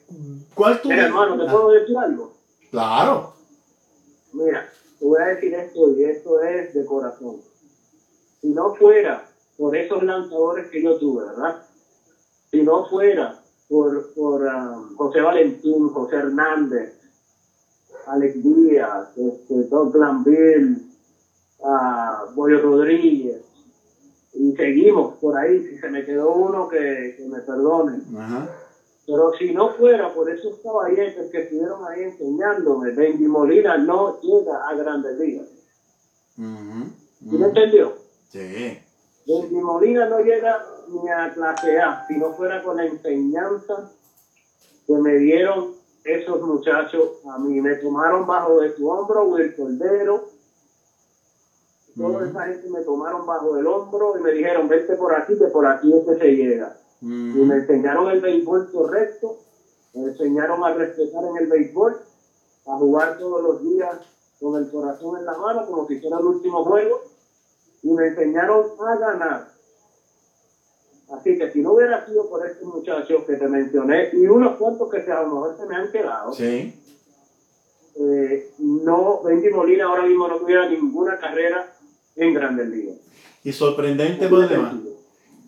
¿Cuál 0.53 0.81
tu... 0.81 0.89
Mira, 0.89 1.05
hermano, 1.05 1.37
¿te 1.37 1.51
puedo 1.51 1.71
decir 1.71 1.97
algo? 1.97 2.33
Claro. 2.71 3.33
Mira, 4.33 4.69
te 4.99 5.05
voy 5.05 5.21
a 5.21 5.25
decir 5.27 5.53
esto 5.53 5.91
y 5.97 6.03
esto 6.03 6.41
es 6.41 6.73
de 6.73 6.85
corazón. 6.85 7.37
Si 8.41 8.49
no 8.49 8.75
fuera 8.75 9.27
por 9.57 9.75
esos 9.75 10.03
lanzadores 10.03 10.69
que 10.69 10.83
yo 10.83 10.97
tuve, 10.97 11.25
¿verdad? 11.25 11.63
Si 12.51 12.61
no 12.61 12.85
fuera 12.85 13.39
por, 13.67 14.03
por 14.13 14.41
um, 14.41 14.95
José 14.95 15.21
Valentín, 15.21 15.89
José 15.89 16.15
Hernández, 16.17 16.93
Alex 18.07 18.43
Díaz, 18.43 19.17
este, 19.17 19.63
Don 19.63 19.91
Glanville, 19.91 20.81
uh, 21.59 22.33
Boyo 22.33 22.59
Rodríguez, 22.59 23.41
y 24.33 24.53
seguimos 24.53 25.15
por 25.15 25.35
ahí, 25.35 25.61
si 25.61 25.77
se 25.77 25.89
me 25.89 26.03
quedó 26.03 26.31
uno 26.31 26.67
que, 26.67 27.13
que 27.17 27.27
me 27.27 27.41
perdone. 27.41 28.01
Ajá 28.17 28.47
pero 29.07 29.31
si 29.39 29.53
no 29.53 29.69
fuera 29.69 30.09
por 30.13 30.29
esos 30.29 30.53
caballeros 30.61 31.27
que 31.31 31.37
estuvieron 31.37 31.79
ahí 31.87 32.03
enseñándome, 32.03 32.91
Bendy 32.91 33.25
Molina 33.25 33.77
no 33.77 34.19
llega 34.19 34.67
a 34.67 34.75
grandes 34.75 35.17
ligas. 35.17 35.47
me 37.37 37.45
entendió? 37.45 37.93
Sí. 38.29 38.77
Bendy 39.25 39.61
Molina 39.61 40.05
no 40.07 40.19
llega 40.19 40.61
ni 40.89 41.09
a 41.09 41.33
clase 41.33 41.79
A, 41.79 42.05
si 42.07 42.17
no 42.17 42.33
fuera 42.33 42.63
con 42.63 42.77
la 42.77 42.85
enseñanza 42.85 43.91
que 44.85 44.93
me 44.93 45.15
dieron 45.15 45.75
esos 46.03 46.41
muchachos 46.41 47.19
a 47.25 47.37
mí. 47.37 47.59
Me 47.61 47.75
tomaron 47.75 48.25
bajo 48.25 48.59
de 48.59 48.75
su 48.75 48.89
hombro, 48.89 49.25
Will 49.25 49.55
Cordero. 49.55 50.29
Toda 51.95 52.27
esa 52.27 52.45
gente 52.45 52.69
me 52.69 52.81
tomaron 52.81 53.25
bajo 53.25 53.57
el 53.57 53.65
hombro 53.65 54.17
y 54.17 54.21
me 54.21 54.31
dijeron, 54.31 54.67
vete 54.67 54.95
por 54.95 55.15
aquí, 55.15 55.37
que 55.37 55.47
por 55.47 55.65
aquí 55.65 55.91
es 55.91 56.05
que 56.05 56.15
se 56.15 56.35
llega. 56.35 56.77
Y 57.01 57.05
me 57.05 57.55
enseñaron 57.55 58.09
el 58.09 58.21
béisbol 58.21 58.71
correcto, 58.71 59.37
me 59.93 60.05
enseñaron 60.05 60.63
a 60.63 60.73
respetar 60.73 61.23
en 61.25 61.37
el 61.37 61.47
béisbol, 61.47 61.99
a 62.67 62.77
jugar 62.77 63.17
todos 63.17 63.41
los 63.41 63.63
días 63.63 63.99
con 64.39 64.55
el 64.61 64.69
corazón 64.69 65.17
en 65.17 65.25
la 65.25 65.37
mano, 65.37 65.65
como 65.65 65.87
si 65.87 65.99
fuera 65.99 66.19
el 66.19 66.25
último 66.25 66.63
juego, 66.65 67.01
y 67.81 67.91
me 67.91 68.07
enseñaron 68.07 68.65
a 68.87 68.95
ganar. 68.95 69.56
Así 71.11 71.37
que 71.37 71.51
si 71.51 71.61
no 71.61 71.73
hubiera 71.73 72.05
sido 72.05 72.29
por 72.29 72.45
estos 72.45 72.67
muchachos 72.67 73.23
que 73.25 73.35
te 73.35 73.47
mencioné, 73.47 74.09
y 74.13 74.25
unos 74.27 74.57
cuantos 74.57 74.89
que 74.91 75.11
a 75.11 75.21
lo 75.21 75.29
mejor 75.29 75.57
se 75.57 75.65
me 75.65 75.75
han 75.75 75.91
quedado, 75.91 76.33
sí. 76.33 76.73
eh, 77.95 78.51
no, 78.59 79.21
Benji 79.23 79.49
Molina 79.49 79.85
ahora 79.85 80.03
mismo 80.03 80.27
no 80.27 80.37
tuviera 80.37 80.69
ninguna 80.69 81.17
carrera 81.17 81.73
en 82.15 82.33
Grandes 82.33 82.67
Ligas. 82.67 82.97
Y 83.43 83.53
sorprendente 83.53 84.27
por 84.27 84.49
demás. 84.49 84.75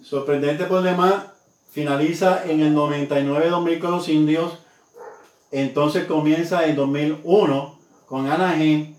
Sorprendente 0.02 0.64
por 0.66 0.82
demás 0.82 1.26
finaliza 1.70 2.50
en 2.50 2.62
el 2.62 2.76
99-2000 2.76 3.80
con 3.80 3.92
los 3.92 4.10
indios, 4.10 4.58
entonces 5.52 6.06
comienza 6.06 6.66
en 6.68 6.76
2001 6.76 7.80
con 8.06 8.28
Anaheim 8.28 8.96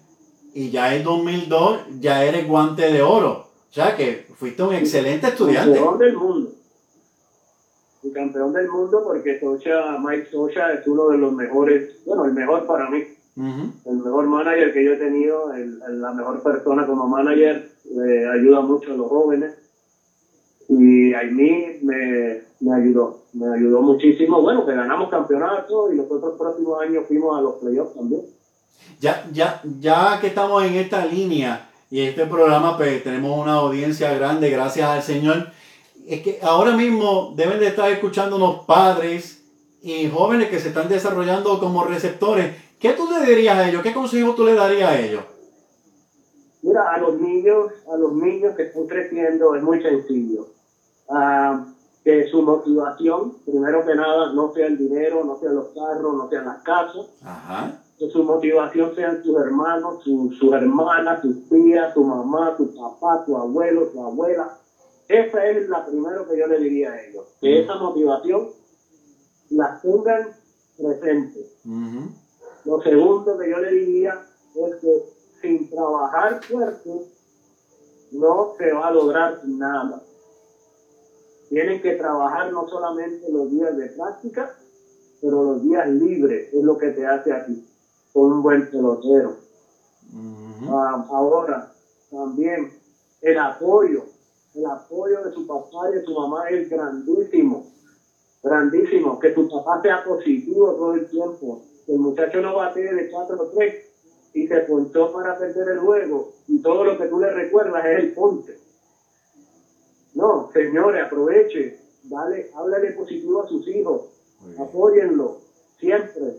y 0.55 0.71
ya 0.71 0.95
en 0.95 1.05
2002 1.05 1.81
ya 2.01 2.25
eres 2.25 2.47
guante 2.47 2.93
de 2.93 3.03
oro. 3.03 3.49
O 3.71 3.73
sea 3.73 3.97
que 3.97 4.27
fuiste 4.37 4.63
un 4.63 4.75
excelente 4.75 5.29
estudiante. 5.29 5.81
Del 5.99 6.17
mundo. 6.17 6.50
Y 8.03 8.13
campeón 8.13 8.53
del 8.53 8.69
mundo 8.69 9.03
porque 9.05 9.39
Socha, 9.39 9.99
Mike 9.99 10.29
Socha 10.31 10.73
es 10.73 10.87
uno 10.87 11.09
de 11.09 11.19
los 11.19 11.33
mejores, 11.33 12.03
bueno, 12.07 12.25
el 12.25 12.33
mejor 12.33 12.67
para 12.67 12.89
mí. 12.91 13.05
El 13.37 13.97
mejor 13.97 14.27
manager 14.27 14.73
que 14.73 14.85
yo 14.85 14.93
he 14.93 14.97
tenido, 14.97 15.53
la 15.89 16.13
mejor 16.13 16.43
persona 16.43 16.87
como 16.87 17.09
manager, 17.09 17.71
le 17.91 18.29
ayuda 18.29 18.61
mucho 18.61 18.93
a 18.93 18.97
los 18.97 19.09
jóvenes. 19.09 19.55
Y 20.69 21.15
a 21.15 21.23
mí 21.23 21.79
me, 21.83 22.43
me 22.61 22.75
ayudó, 22.75 23.25
me 23.33 23.47
ayudó 23.55 23.83
muchísimo. 23.83 24.43
Bueno, 24.43 24.67
que 24.67 24.75
ganamos 24.75 25.09
campeonato 25.09 25.91
y 25.91 25.97
los 25.97 26.11
otros 26.11 26.39
próximos 26.39 26.81
años 26.83 27.05
fuimos 27.09 27.39
a 27.39 27.41
los 27.41 27.55
playoffs 27.57 27.95
también. 27.95 28.23
Ya, 29.01 29.27
ya, 29.33 29.63
ya 29.81 30.19
que 30.21 30.29
estamos 30.29 30.63
en 30.65 30.75
esta 30.75 31.07
línea 31.07 31.71
y 31.91 32.01
este 32.01 32.27
programa, 32.27 32.77
pues 32.77 33.03
tenemos 33.03 33.37
una 33.37 33.55
audiencia 33.55 34.13
grande, 34.15 34.51
gracias 34.51 34.89
al 34.89 35.03
Señor. 35.03 35.49
Es 36.11 36.23
que 36.23 36.41
ahora 36.43 36.77
mismo 36.77 37.35
deben 37.37 37.61
de 37.61 37.69
estar 37.69 37.89
escuchándonos 37.89 38.65
padres 38.65 39.45
y 39.81 40.11
jóvenes 40.11 40.49
que 40.49 40.59
se 40.59 40.71
están 40.71 40.89
desarrollando 40.89 41.61
como 41.61 41.85
receptores. 41.85 42.53
¿Qué 42.81 42.95
tú 42.95 43.09
le 43.09 43.25
dirías 43.25 43.57
a 43.57 43.69
ellos? 43.69 43.81
¿Qué 43.81 43.95
consejo 43.95 44.35
tú 44.35 44.45
le 44.45 44.55
darías 44.55 44.91
a 44.91 44.99
ellos? 44.99 45.23
Mira, 46.63 46.83
a 46.93 46.99
los 46.99 47.21
niños, 47.21 47.71
a 47.89 47.97
los 47.97 48.13
niños 48.15 48.57
que 48.57 48.65
están 48.65 48.89
creciendo 48.89 49.55
es 49.55 49.63
muy 49.63 49.81
sencillo. 49.81 50.49
Uh, 51.07 51.71
que 52.03 52.27
su 52.29 52.43
motivación, 52.43 53.37
primero 53.45 53.87
que 53.87 53.95
nada, 53.95 54.33
no 54.33 54.53
sea 54.53 54.67
el 54.67 54.79
dinero, 54.79 55.23
no 55.23 55.39
sean 55.39 55.55
los 55.55 55.69
carros, 55.69 56.13
no 56.13 56.29
sean 56.29 56.47
las 56.47 56.61
casas, 56.63 57.07
que 57.97 58.11
su 58.11 58.25
motivación 58.25 58.97
sean 58.97 59.23
sus 59.23 59.37
hermanos, 59.41 60.03
sus 60.03 60.53
hermanas, 60.53 61.23
sus 61.23 61.49
tías, 61.49 61.95
su 61.95 62.03
mamá, 62.03 62.57
su 62.57 62.75
papá, 62.75 63.23
su 63.25 63.37
abuelo, 63.37 63.89
su 63.93 64.03
abuela. 64.03 64.57
Esa 65.11 65.47
es 65.47 65.69
la 65.69 65.87
primero 65.87 66.29
que 66.29 66.39
yo 66.39 66.47
le 66.47 66.59
diría 66.61 66.93
a 66.93 67.03
ellos, 67.03 67.27
que 67.41 67.49
mm. 67.49 67.63
esa 67.65 67.75
motivación 67.77 68.51
la 69.51 69.81
tengan 69.81 70.37
presente. 70.77 71.47
Lo 72.65 72.81
segundo 72.83 73.39
que 73.39 73.51
yo 73.51 73.59
le 73.59 73.73
diría 73.73 74.27
es 74.55 74.75
que 74.77 75.05
sin 75.41 75.71
trabajar 75.71 76.43
fuerte 76.45 76.91
no 78.13 78.55
se 78.57 78.73
va 78.73 78.89
a 78.89 78.93
lograr 78.93 79.41
nada 79.47 80.03
tienen 81.51 81.83
que 81.83 81.95
trabajar 81.95 82.53
no 82.53 82.69
solamente 82.69 83.31
los 83.31 83.51
días 83.51 83.77
de 83.77 83.87
práctica, 83.89 84.57
pero 85.21 85.43
los 85.43 85.63
días 85.65 85.89
libres 85.89 86.55
es 86.55 86.63
lo 86.63 86.79
que 86.79 86.91
te 86.91 87.05
hace 87.05 87.33
aquí, 87.33 87.69
con 88.13 88.33
un 88.33 88.43
buen 88.43 88.71
pelotero. 88.71 89.37
Ah, 90.69 91.07
ahora, 91.11 91.73
también 92.09 92.73
el 93.21 93.39
apoyo, 93.39 94.05
el 94.55 94.67
apoyo 94.67 95.21
de 95.21 95.31
su 95.31 95.45
papá 95.45 95.89
y 95.89 95.93
de 95.93 96.01
su 96.01 96.13
mamá 96.13 96.49
es 96.49 96.69
grandísimo, 96.69 97.63
grandísimo, 98.43 99.19
que 99.19 99.31
tu 99.31 99.47
papá 99.47 99.79
sea 99.81 99.99
positivo 99.99 100.73
todo 100.75 100.93
el 100.93 101.05
tiempo, 101.05 101.59
que 101.87 101.93
el 101.93 101.99
muchacho 101.99 102.41
no 102.41 102.55
bate 102.55 102.81
de 102.81 103.07
4 103.07 103.37
o 103.39 103.45
3 103.47 103.73
y 104.35 104.45
se 104.45 104.61
ponchó 104.61 105.07
para 105.09 105.35
perder 105.35 105.69
el 105.69 105.79
juego 105.79 106.25
y 106.47 106.59
todo 106.59 106.85
lo 106.85 106.97
que 106.97 107.07
tú 107.07 107.19
le 107.19 107.31
recuerdas 107.31 107.85
es 107.85 107.97
el 107.97 108.09
ponte 108.09 108.55
no, 110.15 110.47
señores, 110.53 111.03
aproveche, 111.03 111.73
dale, 112.03 112.47
háblale 112.55 112.91
positivo 112.91 113.41
a 113.41 113.45
sus 113.45 113.67
hijos, 113.69 114.01
apóyenlo 114.59 115.35
siempre, 115.79 116.35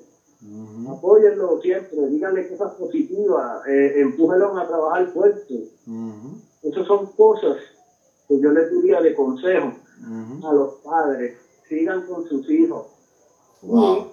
apóyenlo 0.89 1.57
siempre, 1.57 2.07
díganle 2.07 2.43
cosas 2.43 2.69
positivas, 2.71 3.61
eh, 3.67 4.03
a 4.03 4.65
trabajar 4.65 5.05
fuerte. 5.07 5.63
Esas 6.61 6.85
son 6.85 7.05
cosas 7.15 7.55
yo 8.39 8.51
les 8.51 8.71
diría 8.71 9.01
de 9.01 9.13
consejo 9.15 9.73
a 10.43 10.53
los 10.53 10.75
padres, 10.83 11.37
sigan 11.67 12.05
con 12.05 12.27
sus 12.27 12.49
hijos. 12.49 12.87
Y 13.63 14.05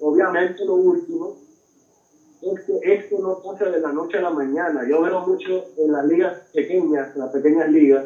obviamente 0.00 0.64
lo 0.64 0.74
último 0.74 1.36
es 2.42 2.60
que 2.64 2.94
esto 2.94 3.18
no 3.20 3.42
pasa 3.42 3.70
de 3.70 3.80
la 3.80 3.92
noche 3.92 4.18
a 4.18 4.22
la 4.22 4.30
mañana. 4.30 4.86
Yo 4.88 5.02
veo 5.02 5.26
mucho 5.26 5.64
en 5.78 5.92
las 5.92 6.04
ligas 6.06 6.42
pequeñas, 6.52 7.16
las 7.16 7.30
pequeñas 7.30 7.70
ligas, 7.70 8.04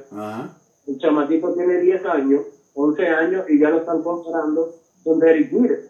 el 0.86 0.98
chamatito 0.98 1.52
tiene 1.54 1.78
10 1.78 2.04
años, 2.06 2.42
11 2.74 3.08
años 3.08 3.44
y 3.48 3.58
ya 3.58 3.70
lo 3.70 3.78
están 3.78 4.02
comparando 4.02 4.74
con 5.04 5.18
Derek 5.18 5.50
Jeter. 5.50 5.88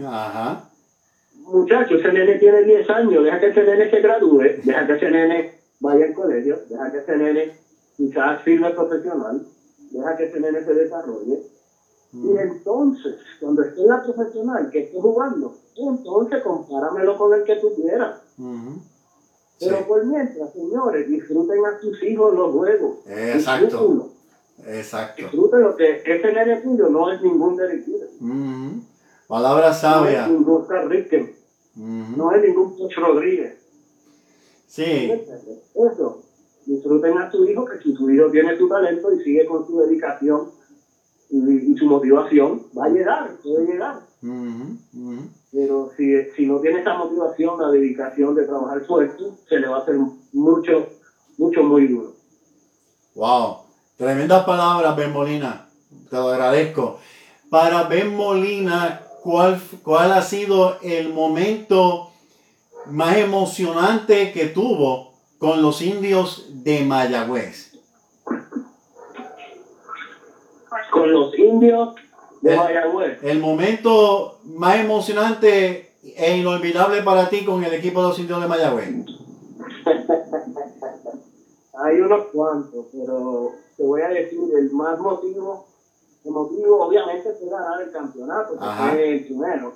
Ajá. 0.00 0.70
Muchachos, 1.34 2.00
ese 2.00 2.12
nene 2.12 2.38
tiene 2.38 2.62
10 2.62 2.90
años, 2.90 3.24
deja 3.24 3.40
que 3.40 3.46
ese 3.48 3.64
nene 3.64 3.90
se 3.90 4.00
gradúe, 4.00 4.42
deja 4.64 4.86
que 4.86 4.92
ese 4.94 5.10
nene 5.10 5.60
vaya 5.80 6.06
al 6.06 6.14
colegio, 6.14 6.58
deja 6.68 6.90
que 6.90 6.98
ese 6.98 7.16
nene 7.16 7.63
quizás 7.96 8.42
sirva 8.44 8.74
profesional, 8.74 9.46
deja 9.90 10.16
que 10.16 10.24
ese 10.24 10.40
nene 10.40 10.64
se 10.64 10.74
desarrolle. 10.74 11.42
Y 12.12 12.36
entonces, 12.36 13.16
cuando 13.40 13.62
esté 13.62 13.80
en 13.82 13.88
la 13.88 14.02
profesional, 14.02 14.70
que 14.70 14.84
esté 14.84 15.00
jugando, 15.00 15.56
entonces 15.76 16.42
compáramelo 16.44 17.18
con 17.18 17.34
el 17.34 17.44
que 17.44 17.56
tú 17.56 17.74
quieras. 17.74 18.20
Pero 19.58 19.86
por 19.86 20.04
mientras, 20.06 20.52
señores, 20.52 21.08
disfruten 21.08 21.64
a 21.64 21.80
sus 21.80 22.02
hijos 22.02 22.34
los 22.34 22.52
juegos. 22.52 22.98
Exacto. 23.06 24.10
Exacto. 24.66 25.22
Disfruten 25.22 25.62
lo 25.62 25.76
que 25.76 26.02
ese 26.04 26.32
nene 26.32 26.60
tuyo 26.60 26.88
no 26.88 27.10
es 27.10 27.20
ningún 27.20 27.56
derecho. 27.56 27.92
Palabra 29.26 29.72
sabia. 29.72 30.26
No 30.28 30.34
es 30.34 30.38
ningún 30.38 30.66
Carrique. 30.66 31.36
No 31.74 32.32
es 32.32 32.42
ningún 32.42 32.76
Rodríguez. 32.96 33.58
Sí. 34.68 35.10
Eso. 35.74 36.23
Disfruten 36.66 37.18
a 37.18 37.30
su 37.30 37.44
hijo, 37.48 37.64
que 37.64 37.78
si 37.78 37.94
su 37.94 38.10
hijo 38.10 38.30
tiene 38.30 38.56
su 38.56 38.68
talento 38.68 39.12
y 39.12 39.22
sigue 39.22 39.46
con 39.46 39.66
su 39.66 39.78
dedicación 39.80 40.50
y, 41.30 41.76
su 41.76 41.86
motivación, 41.86 42.62
va 42.76 42.86
a 42.86 42.88
llegar, 42.88 43.36
puede 43.42 43.66
llegar. 43.66 44.00
Pero 45.52 45.90
si, 45.96 46.22
si 46.36 46.46
no 46.46 46.60
tiene 46.60 46.80
esa 46.80 46.94
motivación, 46.94 47.60
la 47.60 47.70
dedicación 47.70 48.34
de 48.34 48.44
trabajar 48.44 48.84
fuerte, 48.86 49.24
se 49.48 49.58
le 49.58 49.68
va 49.68 49.78
a 49.78 49.80
hacer 49.80 49.96
mucho, 50.32 50.88
mucho, 51.36 51.62
muy 51.62 51.88
duro. 51.88 52.12
Wow, 53.14 53.58
tremendas 53.96 54.44
palabras, 54.44 54.96
Ben 54.96 55.12
Molina. 55.12 55.68
Te 56.08 56.16
lo 56.16 56.28
agradezco. 56.28 56.98
Para 57.50 57.84
Ben 57.84 58.14
Molina, 58.14 59.02
¿cuál, 59.22 59.60
cuál 59.82 60.12
ha 60.12 60.22
sido 60.22 60.78
el 60.82 61.12
momento 61.12 62.10
más 62.86 63.16
emocionante 63.16 64.32
que 64.32 64.46
tuvo 64.46 65.13
con 65.44 65.60
los 65.60 65.82
indios 65.82 66.46
de 66.64 66.86
Mayagüez? 66.86 67.74
Con 70.90 71.12
los 71.12 71.38
indios 71.38 71.94
de 72.40 72.56
Mayagüez. 72.56 73.22
El 73.22 73.40
momento 73.40 74.38
más 74.44 74.76
emocionante 74.76 75.92
e 76.02 76.36
inolvidable 76.38 77.02
para 77.02 77.28
ti 77.28 77.44
con 77.44 77.62
el 77.62 77.74
equipo 77.74 78.00
de 78.00 78.08
los 78.08 78.18
indios 78.18 78.40
de 78.40 78.48
Mayagüez. 78.48 78.88
Hay 81.84 82.00
unos 82.00 82.28
cuantos, 82.32 82.86
pero 82.90 83.52
te 83.76 83.82
voy 83.82 84.00
a 84.00 84.08
decir, 84.08 84.40
el 84.56 84.70
más 84.72 84.98
motivo, 84.98 85.66
el 86.24 86.30
motivo 86.30 86.86
obviamente 86.86 87.34
fue 87.34 87.50
ganar 87.50 87.82
el 87.82 87.92
campeonato, 87.92 88.58
que 88.58 88.64
fue 88.64 89.14
el 89.14 89.26
primero, 89.26 89.74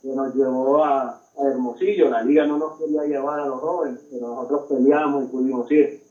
que 0.00 0.08
nos 0.10 0.32
llevó 0.32 0.84
a, 0.84 1.20
Hermosillo. 1.42 2.10
La 2.10 2.22
liga 2.22 2.46
no 2.46 2.58
nos 2.58 2.78
quería 2.78 3.04
llevar 3.04 3.40
a 3.40 3.46
los 3.46 3.60
jóvenes, 3.60 4.00
pero 4.10 4.28
nosotros 4.28 4.66
peleamos 4.68 5.24
y 5.24 5.26
pudimos 5.28 5.70
ir. 5.72 6.02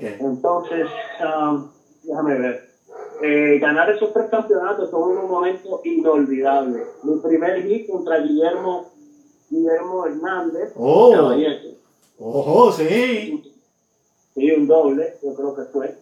Entonces, 0.00 0.86
um, 1.22 1.68
déjame 2.02 2.38
ver. 2.38 2.66
Eh, 3.22 3.58
ganar 3.60 3.90
esos 3.90 4.12
tres 4.12 4.28
campeonatos 4.30 4.90
son 4.90 5.16
un 5.16 5.30
momento 5.30 5.80
inolvidable. 5.84 6.84
Mi 7.02 7.18
primer 7.20 7.62
hit 7.62 7.88
contra 7.88 8.18
Guillermo, 8.18 8.90
Guillermo 9.48 10.06
Hernández. 10.06 10.72
Oh, 10.76 11.32
ojo, 12.18 12.72
sí. 12.72 13.52
Sí, 14.34 14.50
un 14.50 14.66
doble, 14.66 15.14
yo 15.22 15.34
creo 15.34 15.54
que 15.54 15.62
fue. 15.64 15.96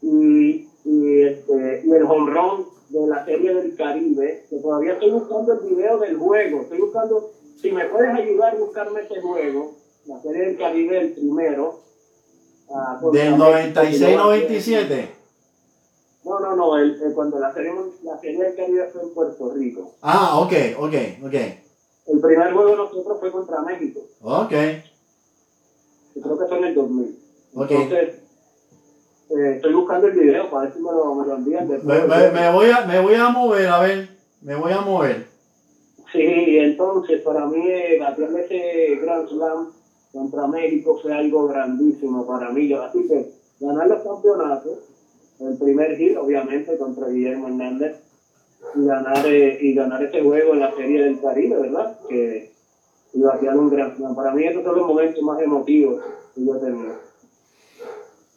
Y, 0.00 0.68
y, 0.84 1.22
este, 1.22 1.82
y 1.84 1.92
el 1.92 2.04
honrón 2.04 2.66
de 2.88 3.06
la 3.06 3.24
Serie 3.24 3.54
del 3.54 3.76
Caribe, 3.76 4.46
que 4.48 4.56
todavía 4.58 4.94
estoy 4.94 5.10
buscando 5.10 5.52
el 5.52 5.60
video 5.68 5.98
del 5.98 6.16
juego. 6.16 6.62
Estoy 6.62 6.80
buscando, 6.80 7.30
si 7.64 7.72
me 7.72 7.86
puedes 7.86 8.14
ayudar 8.14 8.54
a 8.54 8.58
buscarme 8.58 9.00
ese 9.00 9.22
juego, 9.22 9.74
la 10.04 10.20
Serie 10.20 10.48
del 10.48 10.58
Caribe, 10.58 11.00
el 11.00 11.12
primero. 11.12 11.80
Uh, 12.68 13.10
¿Del 13.10 13.36
96-97? 13.36 15.08
No, 16.24 16.40
no, 16.40 16.56
no, 16.56 16.76
el, 16.76 17.00
cuando 17.14 17.38
la 17.38 17.54
serie, 17.54 17.72
la 18.02 18.18
serie 18.18 18.44
del 18.44 18.54
Caribe 18.54 18.90
fue 18.92 19.02
en 19.02 19.14
Puerto 19.14 19.54
Rico. 19.54 19.94
Ah, 20.02 20.40
ok, 20.40 20.52
ok, 20.76 20.94
ok. 21.24 21.34
El 22.06 22.20
primer 22.20 22.52
juego 22.52 22.70
de 22.70 22.76
nosotros 22.76 23.18
fue 23.18 23.32
contra 23.32 23.62
México. 23.62 24.00
Ok. 24.20 24.52
Yo 26.16 26.22
creo 26.22 26.38
que 26.38 26.46
fue 26.46 26.58
en 26.58 26.64
el 26.64 26.74
2000. 26.74 27.18
Okay. 27.54 27.76
Entonces, 27.76 28.08
eh, 29.30 29.52
estoy 29.56 29.72
buscando 29.72 30.08
el 30.08 30.12
video 30.18 30.50
para 30.50 30.64
ver 30.64 30.74
si 30.74 30.80
me 30.80 30.92
lo, 30.92 31.14
me 31.14 31.26
lo 31.26 31.34
envían 31.36 31.66
después. 31.66 32.08
Me, 32.08 32.30
me, 32.30 32.52
voy 32.52 32.70
a, 32.70 32.84
me 32.84 33.00
voy 33.00 33.14
a 33.14 33.28
mover, 33.30 33.68
a 33.68 33.78
ver, 33.80 34.08
me 34.42 34.54
voy 34.54 34.72
a 34.72 34.82
mover. 34.82 35.34
Sí, 36.14 36.58
entonces 36.74 37.22
para 37.22 37.46
mí 37.46 37.66
eh, 37.66 37.98
batir 38.00 38.28
ese 38.36 38.96
Grand 39.00 39.28
Slam 39.28 39.68
contra 40.12 40.46
México 40.48 40.98
fue 41.00 41.12
algo 41.12 41.46
grandísimo 41.46 42.26
para 42.26 42.50
mí. 42.50 42.72
Así 42.72 43.06
que 43.06 43.30
ganar 43.60 43.86
los 43.86 44.02
campeonatos 44.02 44.78
el 45.40 45.58
primer 45.58 45.96
hit, 45.96 46.16
obviamente, 46.16 46.76
contra 46.76 47.08
Guillermo 47.08 47.48
Hernández 47.48 47.96
y 48.74 48.84
ganar, 48.84 49.26
eh, 49.26 49.58
y 49.60 49.74
ganar 49.74 50.02
ese 50.02 50.22
juego 50.22 50.54
en 50.54 50.60
la 50.60 50.74
Serie 50.74 51.02
del 51.02 51.20
Caribe, 51.20 51.56
¿verdad? 51.56 51.98
Que 52.08 52.52
iba 53.14 53.32
a 53.32 53.40
ser 53.40 53.50
un 53.50 53.70
gran 53.70 53.96
plan. 53.96 54.14
Para 54.14 54.32
mí, 54.32 54.44
esos 54.44 54.62
son 54.62 54.76
los 54.76 54.86
momentos 54.86 55.22
más 55.22 55.40
emotivos 55.40 56.02
que 56.34 56.44
yo 56.44 56.56
he 56.56 56.60
tenido. 56.60 56.94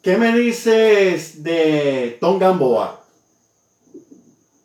¿Qué 0.02 0.16
me 0.16 0.32
dices 0.32 1.42
de 1.42 2.16
Tom 2.20 2.38
Gamboa? 2.38 2.97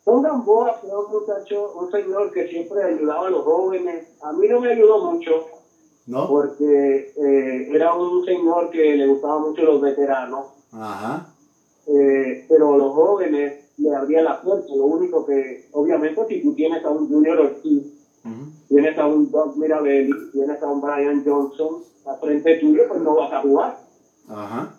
Tom 0.05 0.21
Gamboa 0.21 0.79
fue 0.81 0.89
un 0.89 1.11
muchacho, 1.11 1.73
un 1.75 1.91
señor 1.91 2.31
que 2.31 2.47
siempre 2.47 2.83
ayudaba 2.83 3.27
a 3.27 3.31
los 3.31 3.43
jóvenes. 3.43 4.07
A 4.21 4.33
mí 4.33 4.47
no 4.47 4.59
me 4.59 4.69
ayudó 4.69 5.11
mucho, 5.11 5.45
¿No? 6.07 6.27
porque 6.27 7.13
eh, 7.15 7.69
era 7.71 7.93
un 7.93 8.23
señor 8.25 8.69
que 8.69 8.95
le 8.95 9.07
gustaba 9.07 9.39
mucho 9.39 9.63
los 9.63 9.81
veteranos. 9.81 10.47
Ajá 10.73 11.33
eh, 11.87 12.45
pero 12.47 12.73
a 12.73 12.77
los 12.77 12.93
jóvenes 12.93 13.73
le 13.77 13.93
abría 13.93 14.21
la 14.21 14.41
puerta. 14.41 14.67
Lo 14.75 14.85
único 14.85 15.25
que, 15.25 15.67
obviamente, 15.71 16.25
si 16.27 16.41
tú 16.41 16.53
tienes 16.53 16.83
a 16.83 16.89
un 16.89 17.09
Junior 17.09 17.39
Ortiz, 17.39 17.83
tienes 18.69 18.97
a 18.97 19.05
un 19.05 19.29
Doug 19.29 19.57
Mirabelli, 19.57 20.31
tienes 20.31 20.61
a 20.61 20.67
un 20.67 20.81
Brian 20.81 21.23
Johnson 21.25 21.81
a 22.05 22.15
frente 22.15 22.57
tuyo, 22.57 22.83
pues 22.87 23.01
no 23.01 23.15
vas 23.15 23.31
a 23.31 23.41
jugar. 23.41 23.77
Ajá. 24.29 24.75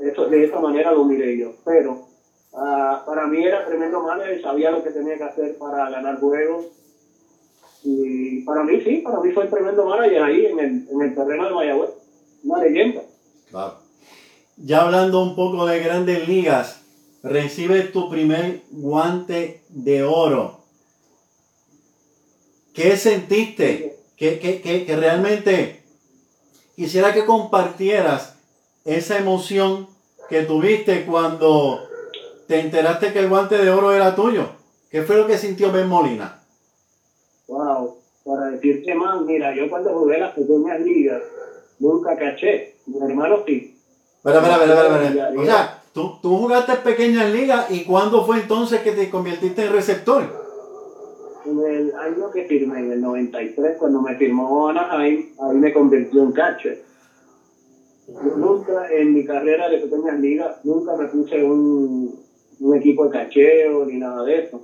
Eso, 0.00 0.26
de 0.26 0.44
esa 0.44 0.60
manera 0.60 0.92
lo 0.92 1.04
miré 1.04 1.38
yo. 1.38 1.52
Pero 1.64 2.06
uh, 2.52 3.04
para 3.06 3.26
mí 3.26 3.44
era 3.44 3.66
tremendo 3.66 4.02
manager, 4.02 4.40
sabía 4.42 4.70
lo 4.70 4.82
que 4.82 4.90
tenía 4.90 5.16
que 5.16 5.24
hacer 5.24 5.58
para 5.58 5.90
ganar 5.90 6.20
juegos. 6.20 6.66
Y 7.84 8.42
para 8.42 8.62
mí 8.62 8.80
sí, 8.80 8.98
para 8.98 9.20
mí 9.20 9.32
fue 9.32 9.46
tremendo 9.46 9.84
manager 9.84 10.22
ahí 10.22 10.46
en 10.46 10.58
el, 10.58 10.88
en 10.88 11.02
el 11.02 11.14
terreno 11.14 11.46
de 11.46 11.54
Mayagüez. 11.54 11.90
Una 12.44 12.62
leyenda. 12.62 13.02
Claro. 13.50 13.78
Ya 14.56 14.82
hablando 14.82 15.22
un 15.22 15.34
poco 15.34 15.66
de 15.66 15.80
grandes 15.80 16.28
ligas, 16.28 16.82
recibe 17.22 17.82
tu 17.82 18.10
primer 18.10 18.62
guante 18.70 19.62
de 19.68 20.02
oro. 20.02 20.60
¿Qué 22.74 22.96
sentiste? 22.96 23.96
Que, 24.16 24.38
que, 24.38 24.96
realmente 24.96 25.82
quisiera 26.76 27.12
que 27.12 27.24
compartieras 27.24 28.36
esa 28.84 29.18
emoción 29.18 29.88
que 30.28 30.42
tuviste 30.42 31.04
cuando 31.06 31.80
te 32.52 32.60
enteraste 32.60 33.14
que 33.14 33.20
el 33.20 33.30
guante 33.30 33.56
de 33.56 33.70
oro 33.70 33.94
era 33.94 34.14
tuyo. 34.14 34.44
¿Qué 34.90 35.00
fue 35.04 35.16
lo 35.16 35.26
que 35.26 35.38
sintió 35.38 35.72
Ben 35.72 35.88
Molina? 35.88 36.38
Wow, 37.48 37.96
para 38.26 38.50
decirte 38.50 38.94
más, 38.94 39.22
mira, 39.22 39.56
yo 39.56 39.70
cuando 39.70 39.94
jugué 39.94 40.18
las 40.18 40.34
pequeñas 40.34 40.78
ligas 40.80 41.22
nunca 41.78 42.14
caché. 42.14 42.74
Mi 42.84 42.98
hermano 42.98 43.42
sí, 43.46 43.74
Espera, 44.18 44.36
espera, 44.36 44.56
espera, 44.64 45.08
espera. 45.08 45.40
O 45.40 45.44
sea, 45.46 45.82
tú, 45.94 46.18
tú 46.20 46.36
jugaste 46.36 46.74
pequeñas 46.76 47.32
ligas 47.32 47.70
y 47.70 47.84
¿cuándo 47.84 48.22
fue 48.26 48.40
entonces 48.40 48.82
que 48.82 48.92
te 48.92 49.08
convertiste 49.08 49.64
en 49.64 49.72
receptor? 49.72 50.22
En 51.46 51.58
el 51.58 51.94
año 51.96 52.30
que 52.30 52.44
firmé, 52.44 52.80
en 52.80 52.92
el 52.92 53.00
93, 53.00 53.78
cuando 53.78 54.02
me 54.02 54.14
firmó 54.16 54.68
Anaheim, 54.68 55.30
ahí 55.40 55.56
me 55.56 55.72
convirtió 55.72 56.22
en 56.22 56.32
catcher. 56.32 56.84
Yo 58.08 58.36
nunca, 58.36 58.92
en 58.92 59.14
mi 59.14 59.24
carrera 59.24 59.70
de 59.70 59.78
pequeñas 59.78 60.20
ligas, 60.20 60.62
nunca 60.64 60.94
me 60.96 61.06
puse 61.06 61.42
un, 61.42 62.22
un 62.62 62.76
equipo 62.76 63.04
de 63.04 63.10
cacheo 63.10 63.84
ni 63.84 63.98
nada 63.98 64.22
de 64.24 64.44
eso. 64.44 64.60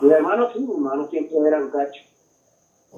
Mi 0.00 0.10
hermano 0.10 0.48
sí, 0.52 0.60
mi 0.60 0.74
hermano 0.74 1.08
siempre 1.08 1.38
era 1.46 1.60
un 1.60 1.70
catcher. 1.70 2.04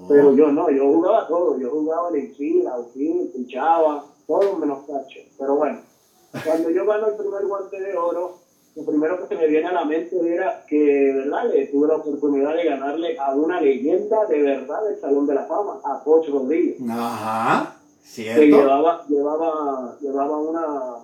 Pero 0.08 0.34
yo 0.34 0.52
no, 0.52 0.70
yo 0.70 0.92
jugaba 0.92 1.26
todo. 1.26 1.58
Yo 1.58 1.70
jugaba 1.70 2.10
en 2.10 2.16
el 2.16 2.34
fila, 2.34 2.76
pinchaba, 2.94 4.04
todo 4.26 4.56
menos 4.56 4.86
catcher. 4.86 5.24
Pero 5.38 5.56
bueno, 5.56 5.80
cuando 6.44 6.70
yo 6.70 6.84
gano 6.86 7.08
el 7.08 7.16
primer 7.16 7.46
guante 7.46 7.80
de 7.80 7.96
oro, 7.96 8.38
lo 8.76 8.84
primero 8.84 9.20
que 9.20 9.34
se 9.34 9.40
me 9.40 9.48
viene 9.48 9.68
a 9.68 9.72
la 9.72 9.84
mente 9.84 10.16
era 10.32 10.64
que, 10.66 11.12
¿verdad? 11.14 11.50
Le 11.52 11.66
tuve 11.66 11.88
la 11.88 11.96
oportunidad 11.96 12.54
de 12.54 12.64
ganarle 12.64 13.18
a 13.18 13.34
una 13.34 13.60
leyenda 13.60 14.26
de 14.26 14.42
verdad 14.42 14.84
del 14.84 15.00
Salón 15.00 15.26
de 15.26 15.34
la 15.34 15.44
Fama, 15.44 15.80
a 15.84 16.04
Poch 16.04 16.28
Rodríguez. 16.28 16.76
Ajá, 16.88 17.76
cierto. 18.02 18.40
Que 18.40 18.46
llevaba, 18.46 19.04
llevaba, 19.08 19.96
llevaba 20.00 20.38
una, 20.38 20.96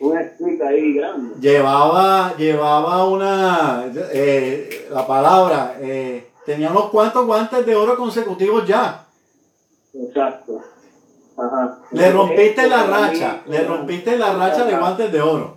una 0.00 0.22
streak 0.22 0.62
ahí 0.62 0.94
grande. 0.94 1.34
Llevaba, 1.40 2.34
llevaba 2.36 3.06
una, 3.06 3.84
eh, 4.12 4.88
la 4.90 5.06
palabra, 5.06 5.76
eh, 5.80 6.30
tenía 6.44 6.70
unos 6.70 6.90
cuantos 6.90 7.26
guantes 7.26 7.64
de 7.66 7.76
oro 7.76 7.96
consecutivos 7.96 8.66
ya. 8.66 9.06
Exacto. 9.94 10.60
Ajá. 11.36 11.78
Le 11.92 12.12
rompiste 12.12 12.66
la 12.66 12.86
racha, 12.86 13.42
le 13.46 13.64
rompiste 13.64 14.16
la 14.16 14.34
racha 14.34 14.64
de 14.64 14.76
guantes 14.76 15.12
de 15.12 15.20
oro. 15.20 15.56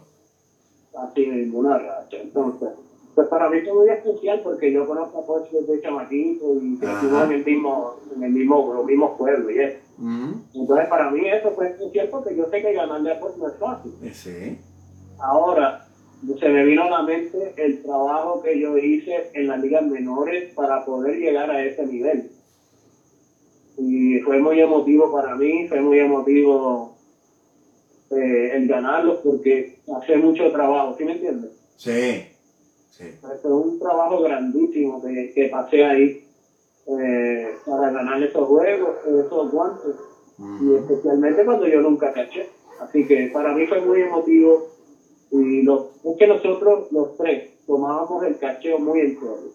Así 0.98 1.26
mismo, 1.26 1.60
una 1.60 1.78
racha. 1.78 2.18
Entonces, 2.18 2.70
pues 3.16 3.28
para 3.28 3.50
mí 3.50 3.62
fue 3.62 3.74
muy 3.74 3.90
especial 3.90 4.42
porque 4.44 4.72
yo 4.72 4.88
conozco 4.88 5.20
a 5.20 5.26
Poch 5.26 5.50
desde 5.52 5.82
chamaquito 5.82 6.56
y 6.62 6.78
crecimos 6.78 7.24
en 7.24 7.32
el 7.32 7.46
mismo, 7.46 7.96
en 8.16 8.24
el 8.24 8.32
mismo, 8.32 8.74
los 8.74 8.86
mismos 8.86 9.18
pueblos 9.18 9.52
Entonces 10.00 10.88
para 10.90 11.12
mí 11.12 11.28
eso 11.28 11.52
fue 11.52 11.70
especial 11.70 12.10
porque 12.10 12.36
yo 12.36 12.50
sé 12.50 12.62
que 12.62 12.74
ganarle 12.74 13.12
a 13.12 13.20
Poch 13.20 13.38
no 13.38 13.48
es 13.48 13.56
fácil. 13.58 13.94
Sí. 14.14 14.58
Ahora, 15.20 15.88
se 16.40 16.50
me 16.50 16.66
vino 16.66 16.84
a 16.84 16.90
la 16.90 17.02
mente 17.04 17.54
el 17.58 17.82
trabajo 17.84 18.42
que 18.42 18.60
yo 18.60 18.78
hice 18.78 19.30
en 19.34 19.48
las 19.48 19.60
ligas 19.60 19.84
menores 19.84 20.54
para 20.56 20.84
poder 20.86 21.18
llegar 21.18 21.50
a 21.52 21.64
ese 21.64 21.86
nivel. 21.86 22.32
Y 23.78 24.20
fue 24.20 24.40
muy 24.40 24.60
emotivo 24.60 25.12
para 25.12 25.36
mí, 25.36 25.68
fue 25.68 25.82
muy 25.82 26.00
emotivo 26.00 26.96
eh, 28.12 28.52
el 28.54 28.68
ganarlo 28.68 29.22
porque 29.22 29.80
hace 29.96 30.18
mucho 30.18 30.52
trabajo, 30.52 30.96
¿sí 30.98 31.06
me 31.06 31.14
entiendes? 31.14 31.52
Sí. 31.78 32.24
sí. 32.92 33.06
Fue 33.42 33.52
un 33.52 33.80
trabajo 33.80 34.22
grandísimo 34.22 35.02
que, 35.02 35.32
que 35.34 35.48
pasé 35.48 35.84
ahí 35.84 36.23
eh, 36.88 37.56
para 37.66 37.90
ganar 37.90 38.22
esos 38.22 38.48
juegos, 38.48 38.90
esos 39.06 39.52
guantes, 39.52 39.96
y 40.62 40.76
especialmente 40.76 41.46
cuando 41.46 41.68
yo 41.68 41.82
nunca 41.82 42.12
caché. 42.12 42.50
Así 42.80 43.06
que 43.06 43.30
para 43.34 43.54
mí 43.54 43.66
fue 43.68 43.82
muy 43.82 44.02
emotivo 44.02 44.64
y 45.32 45.62
lo, 45.64 45.90
es 46.04 46.18
que 46.18 46.28
nosotros 46.28 46.92
los 46.92 47.16
tres 47.18 47.52
tomábamos 47.66 48.24
el 48.24 48.38
cacheo 48.38 48.80
muy 48.80 49.00
en 49.00 49.14
serio. 49.14 49.52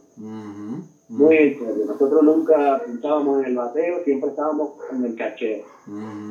Muy 1.08 1.36
en 1.36 1.58
serio. 1.58 1.84
Nosotros 1.86 2.22
nunca 2.22 2.80
pensábamos 2.84 3.40
en 3.40 3.46
el 3.46 3.54
bateo, 3.56 4.02
siempre 4.04 4.30
estábamos 4.30 4.70
en 4.92 5.04
el 5.04 5.14
cacheo. 5.14 5.64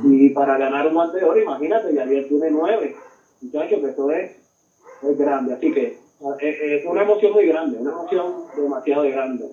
Y 0.03 0.29
para 0.29 0.57
ganar 0.57 0.87
un 0.87 0.93
guante 0.93 1.17
de 1.17 1.23
oro, 1.23 1.39
imagínate, 1.39 1.93
ya 1.93 2.05
tiene 2.05 2.49
nueve. 2.51 2.95
Muchachos, 3.41 3.79
que 3.81 3.87
eso 3.87 4.11
es, 4.11 4.31
es 5.03 5.17
grande. 5.17 5.53
Así 5.53 5.71
que 5.71 5.97
es 6.39 6.85
una 6.85 7.03
emoción 7.03 7.33
muy 7.33 7.45
grande, 7.45 7.77
una 7.79 7.91
emoción 7.91 8.43
demasiado 8.55 9.03
grande. 9.03 9.45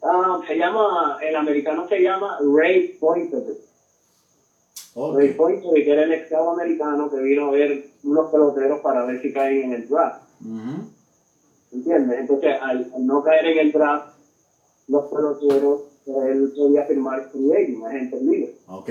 Ah, 0.03 0.39
se 0.47 0.57
llama, 0.57 1.17
el 1.21 1.37
americano 1.37 1.87
se 1.89 2.01
llama 2.01 2.39
Ray 2.41 2.97
Pointer. 3.01 3.70
Ray 4.95 5.34
Pointer, 5.34 5.72
que 5.72 5.93
era 5.93 6.03
el 6.03 6.12
esclavo 6.12 6.51
americano 6.51 7.11
que 7.11 7.20
vino 7.20 7.47
a 7.47 7.51
ver 7.53 7.91
unos 8.03 8.30
peloteros 8.30 8.80
para 8.80 9.05
ver 9.07 9.22
si 9.22 9.32
caen 9.32 9.64
en 9.64 9.72
el 9.72 9.88
draft. 9.88 10.22
¿Entiendes? 11.72 12.20
Entonces, 12.20 12.57
al, 12.61 13.07
no 13.07 13.22
caer 13.22 13.47
en 13.47 13.59
el 13.59 13.72
draft, 13.72 14.16
los 14.88 15.05
peloteros, 15.05 15.82
él 16.07 16.53
podía 16.57 16.84
firmar 16.84 17.30
free 17.30 17.53
agent, 17.53 17.84
agente 17.84 18.20
libre. 18.20 18.55
Ok. 18.66 18.91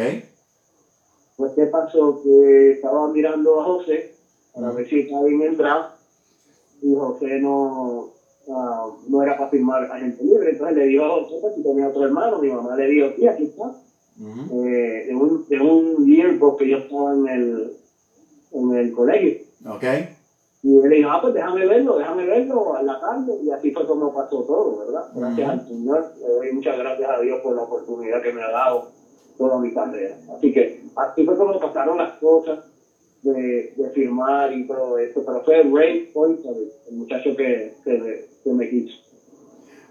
Pues, 1.35 1.51
¿qué 1.55 1.65
pasó? 1.65 2.21
Que 2.23 2.71
estaba 2.71 3.07
mirando 3.09 3.59
a 3.59 3.63
José 3.65 4.15
para 4.53 4.71
ver 4.71 4.89
si 4.89 5.07
caía 5.07 5.27
en 5.27 5.41
el 5.41 5.57
draft 5.57 5.99
y 6.81 6.95
José 6.95 7.39
no, 7.39 8.13
uh, 8.47 8.93
no 9.07 9.23
era 9.23 9.37
para 9.37 9.49
firmar 9.49 9.83
agente 9.91 10.23
libre. 10.23 10.51
Entonces 10.51 10.77
le 10.77 10.85
dijo 10.85 11.03
a 11.03 11.09
José, 11.09 11.35
pues 11.41 11.55
si 11.55 11.63
tenía 11.63 11.89
otro 11.89 12.05
hermano, 12.05 12.39
mi 12.39 12.49
mamá 12.49 12.75
le 12.77 12.87
dijo, 12.87 13.07
sí, 13.17 13.27
aquí 13.27 13.43
está. 13.43 13.73
Eh, 14.21 15.05
de, 15.07 15.15
un, 15.15 15.47
de 15.47 15.59
un 15.59 16.05
yearbook 16.05 16.59
que 16.59 16.69
yo 16.69 16.77
estaba 16.77 17.13
en 17.13 17.27
el, 17.27 17.71
en 18.51 18.75
el 18.75 18.91
colegio. 18.91 19.37
Ok. 19.65 19.83
Y 20.61 20.77
él 20.77 20.89
dijo, 20.89 21.09
ah, 21.09 21.21
pues 21.21 21.33
déjame 21.33 21.65
verlo, 21.65 21.97
déjame 21.97 22.25
verlo 22.25 22.75
a 22.75 22.81
la 22.81 22.99
tarde. 22.99 23.33
Y 23.41 23.49
así 23.49 23.71
fue 23.71 23.85
como 23.87 24.13
pasó 24.13 24.43
todo, 24.43 24.79
¿verdad? 24.79 25.05
Gracias 25.15 25.49
al 25.49 25.67
Señor. 25.67 26.11
Le 26.19 26.27
doy 26.27 26.51
muchas 26.51 26.77
gracias 26.77 27.09
a 27.09 27.19
Dios 27.21 27.39
por 27.41 27.55
la 27.55 27.61
oportunidad 27.61 28.21
que 28.21 28.33
me 28.33 28.41
ha 28.41 28.49
dado 28.49 28.89
toda 29.37 29.57
mi 29.59 29.73
carrera. 29.73 30.17
Así 30.35 30.51
que 30.51 30.83
así 30.97 31.23
fue 31.23 31.37
como 31.37 31.57
pasaron 31.59 31.97
las 31.97 32.17
cosas 32.17 32.59
de, 33.21 33.73
de 33.77 33.89
firmar 33.91 34.51
y 34.51 34.67
todo 34.67 34.97
esto. 34.97 35.23
Pero 35.25 35.41
fue 35.43 35.63
Ray 35.63 36.09
Pointer, 36.13 36.51
el 36.89 36.95
muchacho 36.97 37.33
que, 37.37 37.75
que, 37.85 38.27
que 38.43 38.51
me 38.51 38.69
quiso. 38.69 38.97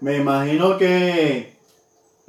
Me 0.01 0.17
imagino 0.17 0.77
que 0.77 1.47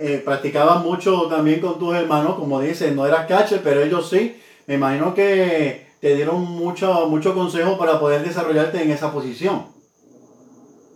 eh, 0.03 0.23
practicabas 0.25 0.83
mucho 0.83 1.29
también 1.29 1.61
con 1.61 1.79
tus 1.79 1.95
hermanos, 1.95 2.37
como 2.37 2.59
dices, 2.59 2.95
no 2.95 3.07
eras 3.07 3.27
catcher, 3.27 3.61
pero 3.63 3.83
ellos 3.83 4.09
sí. 4.09 4.35
Me 4.67 4.77
imagino 4.77 5.13
que 5.13 5.89
te 6.01 6.15
dieron 6.15 6.41
mucho, 6.41 7.07
mucho 7.07 7.35
consejo 7.35 7.77
para 7.77 8.01
poder 8.01 8.25
desarrollarte 8.25 8.83
en 8.83 8.93
esa 8.93 9.13
posición. 9.13 9.67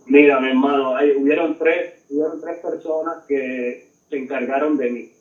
Mira, 0.07 0.39
mi 0.39 0.49
hermano, 0.49 0.95
hay, 0.95 1.11
hubieron, 1.11 1.55
tres, 1.59 2.03
hubieron 2.09 2.41
tres 2.41 2.57
personas 2.57 3.17
que 3.27 3.91
se 4.09 4.17
encargaron 4.17 4.75
de 4.75 4.89
mí. 4.89 5.11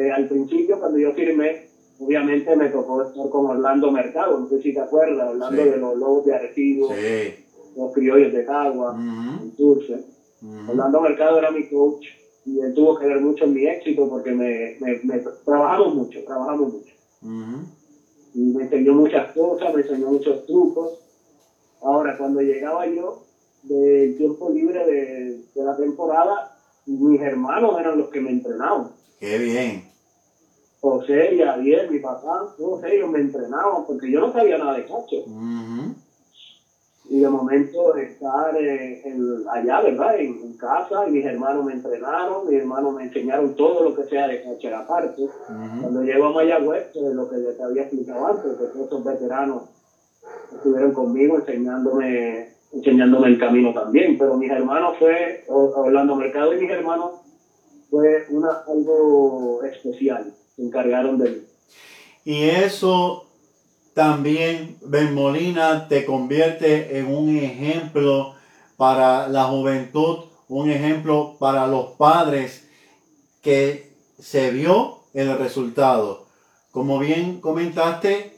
Eh, 0.00 0.10
al 0.10 0.26
principio, 0.26 0.80
cuando 0.80 0.98
yo 0.98 1.12
firmé, 1.12 1.68
obviamente 2.00 2.56
me 2.56 2.68
tocó 2.70 3.02
estar 3.02 3.28
con 3.28 3.46
Orlando 3.46 3.92
Mercado, 3.92 4.40
no 4.40 4.48
sé 4.48 4.60
si 4.60 4.74
te 4.74 4.80
acuerdas, 4.80 5.28
hablando 5.28 5.64
de 5.64 5.76
los 5.76 5.96
Lobos 5.96 6.26
de 6.26 6.34
Arecibo, 6.34 6.92
los 7.76 7.92
Criollos 7.92 8.32
de 8.32 8.44
Cagua, 8.44 8.92
uh 8.92 9.52
Dulce. 9.56 10.04
Orlando 10.68 11.00
Mercado 11.00 11.38
era 11.38 11.52
mi 11.52 11.68
coach 11.68 12.06
y 12.44 12.60
él 12.60 12.72
tuvo 12.72 12.94
que 12.94 13.04
ver 13.04 13.20
mucho 13.20 13.44
en 13.44 13.52
mi 13.52 13.66
éxito 13.66 14.06
porque 14.08 14.32
me, 14.32 14.72
me, 14.78 14.96
me 15.02 15.20
trabajamos 15.44 15.92
mucho, 15.92 16.22
trabajamos 16.22 16.68
mucho. 16.70 16.94
Y 18.34 18.38
me 18.52 18.62
enseñó 18.62 18.94
muchas 18.94 19.30
cosas, 19.32 19.72
me 19.72 19.80
enseñó 19.80 20.08
muchos 20.08 20.44
trucos. 20.46 20.90
Ahora, 21.82 22.14
cuando 22.16 22.40
llegaba 22.40 22.86
yo 22.86 23.14
del 23.62 24.14
tiempo 24.14 24.48
libre 24.48 24.84
de, 24.84 25.36
de 25.54 25.64
la 25.64 25.74
temporada, 25.74 26.46
mis 26.86 27.20
hermanos 27.20 27.78
eran 27.78 27.96
los 27.96 28.08
que 28.08 28.20
me 28.20 28.30
entrenaban. 28.30 28.88
Qué 29.18 29.38
bien. 29.38 29.82
José 30.80 31.32
y 31.32 31.40
Javier, 31.40 31.86
mi 31.88 31.98
papá, 31.98 32.46
todos 32.56 32.82
ellos 32.84 33.08
me 33.08 33.18
entrenaban 33.18 33.82
porque 33.84 34.10
yo 34.10 34.18
no 34.18 34.30
sabía 34.30 34.56
nada 34.56 34.74
de 34.74 34.84
cacho. 34.84 35.22
Y 37.10 37.18
de 37.18 37.28
momento 37.28 37.96
estar 37.96 38.56
eh, 38.56 39.02
en, 39.04 39.44
allá, 39.50 39.80
¿verdad? 39.80 40.18
En, 40.18 40.40
en, 40.42 40.56
casa, 40.56 41.08
y 41.08 41.10
mis 41.10 41.26
hermanos 41.26 41.64
me 41.64 41.72
entrenaron, 41.72 42.48
mis 42.48 42.60
hermanos 42.60 42.94
me 42.94 43.02
enseñaron 43.02 43.56
todo 43.56 43.82
lo 43.82 43.96
que 43.96 44.04
sea 44.04 44.28
de 44.28 44.42
cacho 44.42 44.74
aparte. 44.76 45.28
Cuando 45.80 46.02
llego 46.04 46.26
a 46.26 46.32
Mayagüez, 46.32 46.86
pues, 46.94 47.12
lo 47.12 47.28
que 47.28 47.36
te 47.36 47.62
había 47.62 47.82
explicado 47.82 48.26
antes, 48.28 48.52
que 48.52 48.64
todos 48.64 48.86
esos 48.86 49.04
veteranos 49.04 49.64
estuvieron 50.54 50.92
conmigo 50.92 51.36
enseñándome 51.36 52.50
enseñándome 52.72 53.28
el 53.28 53.38
camino 53.38 53.72
también. 53.74 54.16
Pero 54.18 54.36
mis 54.36 54.50
hermanos 54.50 54.96
fue, 54.98 55.44
Orlando 55.48 56.14
Mercado 56.14 56.54
y 56.54 56.60
mis 56.60 56.70
hermanos, 56.70 57.20
fue 57.90 58.26
una, 58.30 58.62
algo 58.68 59.62
especial. 59.64 60.32
Se 60.54 60.62
encargaron 60.62 61.18
de 61.18 61.30
mí. 61.30 61.42
Y 62.24 62.44
eso 62.44 63.29
también, 64.00 64.78
Ben 64.80 65.12
Molina, 65.12 65.86
te 65.86 66.06
convierte 66.06 66.98
en 66.98 67.14
un 67.14 67.36
ejemplo 67.36 68.32
para 68.78 69.28
la 69.28 69.44
juventud, 69.44 70.20
un 70.48 70.70
ejemplo 70.70 71.36
para 71.38 71.66
los 71.66 71.88
padres 71.98 72.66
que 73.42 73.92
se 74.18 74.52
vio 74.52 75.00
el 75.12 75.36
resultado. 75.36 76.24
Como 76.70 76.98
bien 76.98 77.42
comentaste, 77.42 78.34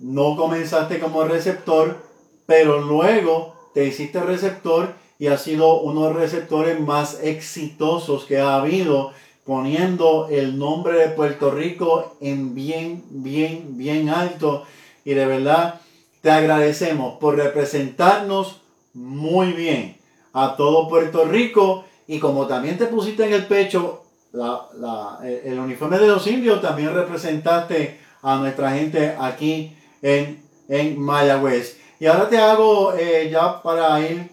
no 0.00 0.34
comenzaste 0.34 0.98
como 0.98 1.22
receptor, 1.22 1.98
pero 2.44 2.80
luego 2.80 3.54
te 3.74 3.86
hiciste 3.86 4.18
receptor 4.18 4.92
y 5.20 5.28
has 5.28 5.40
sido 5.40 5.82
uno 5.82 6.02
de 6.02 6.14
los 6.14 6.16
receptores 6.20 6.80
más 6.80 7.20
exitosos 7.22 8.24
que 8.24 8.40
ha 8.40 8.56
habido, 8.56 9.12
poniendo 9.44 10.26
el 10.32 10.58
nombre 10.58 10.98
de 10.98 11.08
Puerto 11.10 11.52
Rico 11.52 12.16
en 12.20 12.56
bien, 12.56 13.04
bien, 13.08 13.78
bien 13.78 14.08
alto. 14.08 14.64
Y 15.06 15.14
de 15.14 15.24
verdad 15.24 15.80
te 16.20 16.32
agradecemos 16.32 17.18
por 17.18 17.36
representarnos 17.36 18.60
muy 18.92 19.52
bien 19.52 19.96
a 20.32 20.56
todo 20.56 20.88
Puerto 20.88 21.24
Rico 21.24 21.84
y 22.08 22.18
como 22.18 22.46
también 22.48 22.76
te 22.76 22.86
pusiste 22.86 23.24
en 23.24 23.32
el 23.32 23.46
pecho 23.46 24.02
el 24.34 25.58
uniforme 25.58 25.98
de 25.98 26.08
los 26.08 26.26
indios, 26.26 26.60
también 26.60 26.92
representaste 26.92 28.00
a 28.20 28.36
nuestra 28.36 28.72
gente 28.72 29.14
aquí 29.18 29.74
en, 30.02 30.42
en 30.68 31.00
Mayagüez. 31.00 31.78
Y 32.00 32.06
ahora 32.06 32.28
te 32.28 32.38
hago 32.38 32.92
eh, 32.94 33.30
ya 33.30 33.62
para 33.62 34.00
ir 34.00 34.28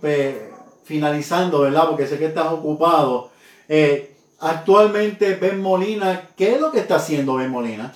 finalizando, 0.83 1.61
¿verdad? 1.61 1.87
Porque 1.87 2.07
sé 2.07 2.17
que 2.17 2.25
estás 2.25 2.51
ocupado. 2.51 3.29
Eh, 3.69 4.15
actualmente 4.39 5.35
Ben 5.35 5.61
Molina, 5.61 6.29
¿qué 6.35 6.55
es 6.55 6.59
lo 6.59 6.71
que 6.71 6.79
está 6.79 6.95
haciendo 6.95 7.35
Ben 7.35 7.51
Molina? 7.51 7.93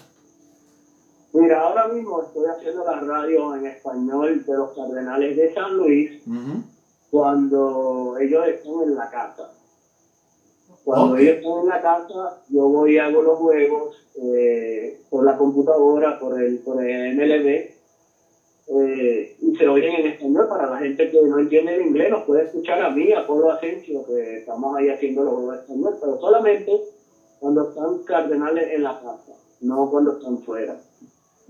Mira, 1.38 1.62
ahora 1.62 1.86
mismo 1.86 2.20
estoy 2.20 2.48
haciendo 2.48 2.84
la 2.84 3.00
radio 3.00 3.54
en 3.54 3.68
español 3.68 4.44
de 4.44 4.58
los 4.58 4.74
Cardenales 4.74 5.36
de 5.36 5.54
San 5.54 5.78
Luis 5.78 6.10
cuando 7.12 8.18
ellos 8.20 8.48
están 8.48 8.82
en 8.82 8.96
la 8.96 9.08
casa. 9.08 9.48
Cuando 10.84 11.16
ellos 11.16 11.36
están 11.36 11.60
en 11.60 11.66
la 11.68 11.80
casa, 11.80 12.34
yo 12.50 12.68
voy 12.70 12.94
y 12.94 12.98
hago 12.98 13.22
los 13.22 13.38
juegos 13.38 13.92
eh, 14.16 14.96
por 15.12 15.24
la 15.24 15.36
computadora, 15.36 16.18
por 16.18 16.42
el, 16.42 16.58
por 16.58 16.82
el 16.82 17.14
MLB, 17.14 17.68
eh, 18.70 19.32
y 19.40 19.56
se 19.56 19.68
oyen 19.68 19.94
en 19.94 20.06
español. 20.08 20.48
Para 20.48 20.66
la 20.66 20.80
gente 20.80 21.08
que 21.08 21.22
no 21.22 21.38
entiende 21.38 21.76
el 21.76 21.82
inglés, 21.82 22.10
nos 22.10 22.24
puede 22.24 22.42
escuchar 22.42 22.82
a 22.82 22.90
mí, 22.90 23.14
a 23.14 23.24
Pablo 23.24 23.52
Asensio, 23.52 24.04
que 24.04 24.38
estamos 24.38 24.76
ahí 24.76 24.90
haciendo 24.90 25.24
los 25.24 25.34
juegos 25.34 25.54
en 25.54 25.60
español, 25.60 25.98
pero 26.02 26.18
solamente 26.18 26.82
cuando 27.38 27.62
están 27.62 28.00
cardenales 28.00 28.72
en 28.72 28.82
la 28.82 28.98
casa, 28.98 29.34
no 29.62 29.88
cuando 29.88 30.14
están 30.14 30.40
fuera, 30.40 30.76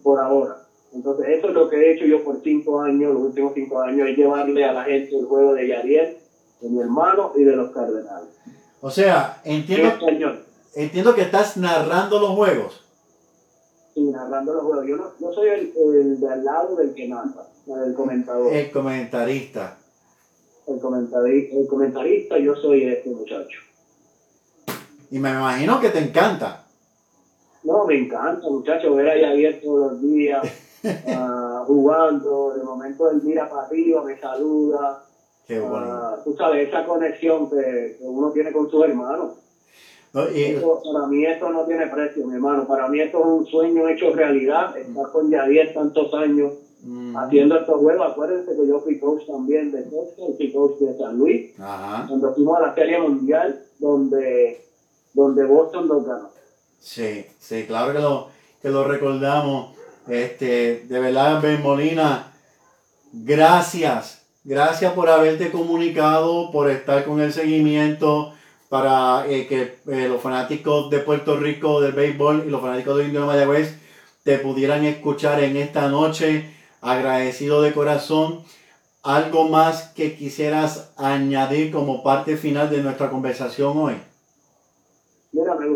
por 0.07 0.21
ahora. 0.21 0.55
Entonces, 0.93 1.27
eso 1.27 1.49
es 1.49 1.53
lo 1.53 1.69
que 1.69 1.75
he 1.75 1.93
hecho 1.93 2.05
yo 2.05 2.23
por 2.23 2.41
cinco 2.41 2.79
años, 2.79 3.13
los 3.13 3.23
últimos 3.23 3.51
cinco 3.53 3.81
años, 3.81 4.07
es 4.07 4.15
llevarle 4.15 4.63
a 4.63 4.71
la 4.71 4.85
gente 4.85 5.19
el 5.19 5.25
juego 5.25 5.53
de 5.53 5.67
Yariel, 5.67 6.17
de 6.61 6.69
mi 6.69 6.79
hermano 6.79 7.33
y 7.35 7.43
de 7.43 7.57
los 7.57 7.71
cardenales. 7.71 8.29
O 8.79 8.89
sea, 8.89 9.41
entiendo, 9.43 9.91
entiendo 10.75 11.13
que 11.13 11.23
estás 11.23 11.57
narrando 11.57 12.21
los 12.21 12.29
juegos. 12.29 12.85
Sí, 13.93 14.01
narrando 14.03 14.53
los 14.53 14.63
juegos. 14.63 14.87
Yo, 14.87 14.95
no, 14.95 15.11
yo 15.19 15.33
soy 15.33 15.49
el, 15.49 15.73
el, 15.75 16.19
de 16.21 16.29
al 16.29 16.45
lado 16.45 16.77
del 16.77 16.93
que 16.93 17.09
narra, 17.09 17.45
el 17.85 17.93
comentador. 17.93 18.53
El 18.53 18.71
comentarista. 18.71 19.77
El, 20.67 20.79
comentarista, 20.79 21.57
el 21.57 21.67
comentarista, 21.67 22.37
yo 22.37 22.55
soy 22.55 22.85
este 22.85 23.09
muchacho. 23.09 23.59
Y 25.11 25.19
me 25.19 25.31
imagino 25.31 25.81
que 25.81 25.89
te 25.89 25.99
encanta. 25.99 26.66
No, 27.67 27.85
me 27.85 27.97
encanta, 27.97 28.49
muchacho, 28.49 28.95
ver 28.95 29.09
a 29.09 29.27
Javier 29.27 29.61
todos 29.61 29.91
los 29.91 30.01
días 30.01 30.43
uh, 30.83 31.63
jugando. 31.67 32.53
De 32.55 32.63
momento 32.63 33.11
él 33.11 33.21
mira 33.23 33.49
para 33.49 33.67
arriba, 33.67 34.03
me 34.03 34.17
saluda. 34.17 35.03
Qué 35.45 35.59
bueno. 35.59 35.85
Uh, 35.85 36.23
tú 36.23 36.35
sabes, 36.35 36.67
esa 36.67 36.85
conexión 36.85 37.49
que, 37.49 37.97
que 37.99 38.03
uno 38.05 38.31
tiene 38.31 38.51
con 38.51 38.69
sus 38.69 38.83
hermanos 38.85 39.33
para 40.11 41.07
mí 41.07 41.25
esto 41.25 41.49
no 41.49 41.65
tiene 41.65 41.87
precio, 41.87 42.25
mi 42.25 42.35
hermano. 42.35 42.67
Para 42.67 42.87
mí 42.87 42.99
esto 42.99 43.19
es 43.19 43.25
un 43.25 43.45
sueño 43.45 43.87
hecho 43.87 44.13
realidad. 44.13 44.75
Estar 44.77 45.11
con 45.11 45.29
Yadier 45.29 45.73
tantos 45.73 46.13
años 46.13 46.53
mm. 46.83 47.15
haciendo 47.17 47.57
estos 47.57 47.79
juegos. 47.79 48.11
Acuérdense 48.11 48.55
que 48.55 48.67
yo 48.67 48.79
fui 48.79 48.99
coach 48.99 49.25
también 49.27 49.71
de 49.71 49.83
Texas, 49.83 50.37
fui 50.37 50.51
coach 50.51 50.79
de 50.79 50.97
San 50.97 51.17
Luis. 51.17 51.53
Cuando 51.57 52.33
fuimos 52.33 52.57
a 52.57 52.67
la 52.67 52.75
Serie 52.75 52.99
Mundial, 52.99 53.63
donde, 53.79 54.61
donde 55.13 55.45
Boston 55.45 55.87
nos 55.87 56.05
ganó. 56.05 56.29
Sí, 56.79 57.25
sí, 57.39 57.65
claro 57.65 57.93
que 57.93 57.99
lo, 57.99 58.29
que 58.61 58.69
lo 58.69 58.83
recordamos. 58.83 59.75
Este, 60.07 60.85
de 60.87 60.99
verdad, 60.99 61.41
Ben 61.41 61.61
Molina, 61.61 62.31
gracias. 63.11 64.21
Gracias 64.43 64.93
por 64.93 65.09
haberte 65.09 65.51
comunicado, 65.51 66.51
por 66.51 66.69
estar 66.69 67.03
con 67.03 67.19
el 67.19 67.33
seguimiento 67.33 68.33
para 68.69 69.25
eh, 69.27 69.47
que 69.47 69.79
eh, 69.87 70.07
los 70.07 70.21
fanáticos 70.21 70.89
de 70.89 70.99
Puerto 70.99 71.37
Rico 71.37 71.81
del 71.81 71.93
béisbol 71.93 72.43
y 72.47 72.49
los 72.49 72.61
fanáticos 72.61 72.97
de 72.97 73.05
Indio 73.05 73.21
de 73.21 73.27
Mayagüez 73.27 73.77
te 74.23 74.39
pudieran 74.39 74.83
escuchar 74.85 75.43
en 75.43 75.57
esta 75.57 75.89
noche. 75.89 76.53
Agradecido 76.81 77.61
de 77.61 77.73
corazón. 77.73 78.43
¿Algo 79.03 79.47
más 79.47 79.89
que 79.89 80.15
quisieras 80.15 80.91
añadir 80.97 81.71
como 81.71 82.03
parte 82.03 82.35
final 82.35 82.69
de 82.69 82.83
nuestra 82.83 83.09
conversación 83.09 83.77
hoy? 83.77 83.95
Mira, 85.31 85.55
me 85.55 85.67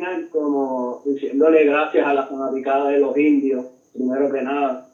terminar 0.00 0.28
como 0.30 1.02
diciéndole 1.04 1.64
gracias 1.64 2.06
a 2.06 2.14
la 2.14 2.26
fanaticada 2.26 2.88
de 2.88 3.00
los 3.00 3.16
indios, 3.16 3.66
primero 3.92 4.30
que 4.30 4.42
nada, 4.42 4.86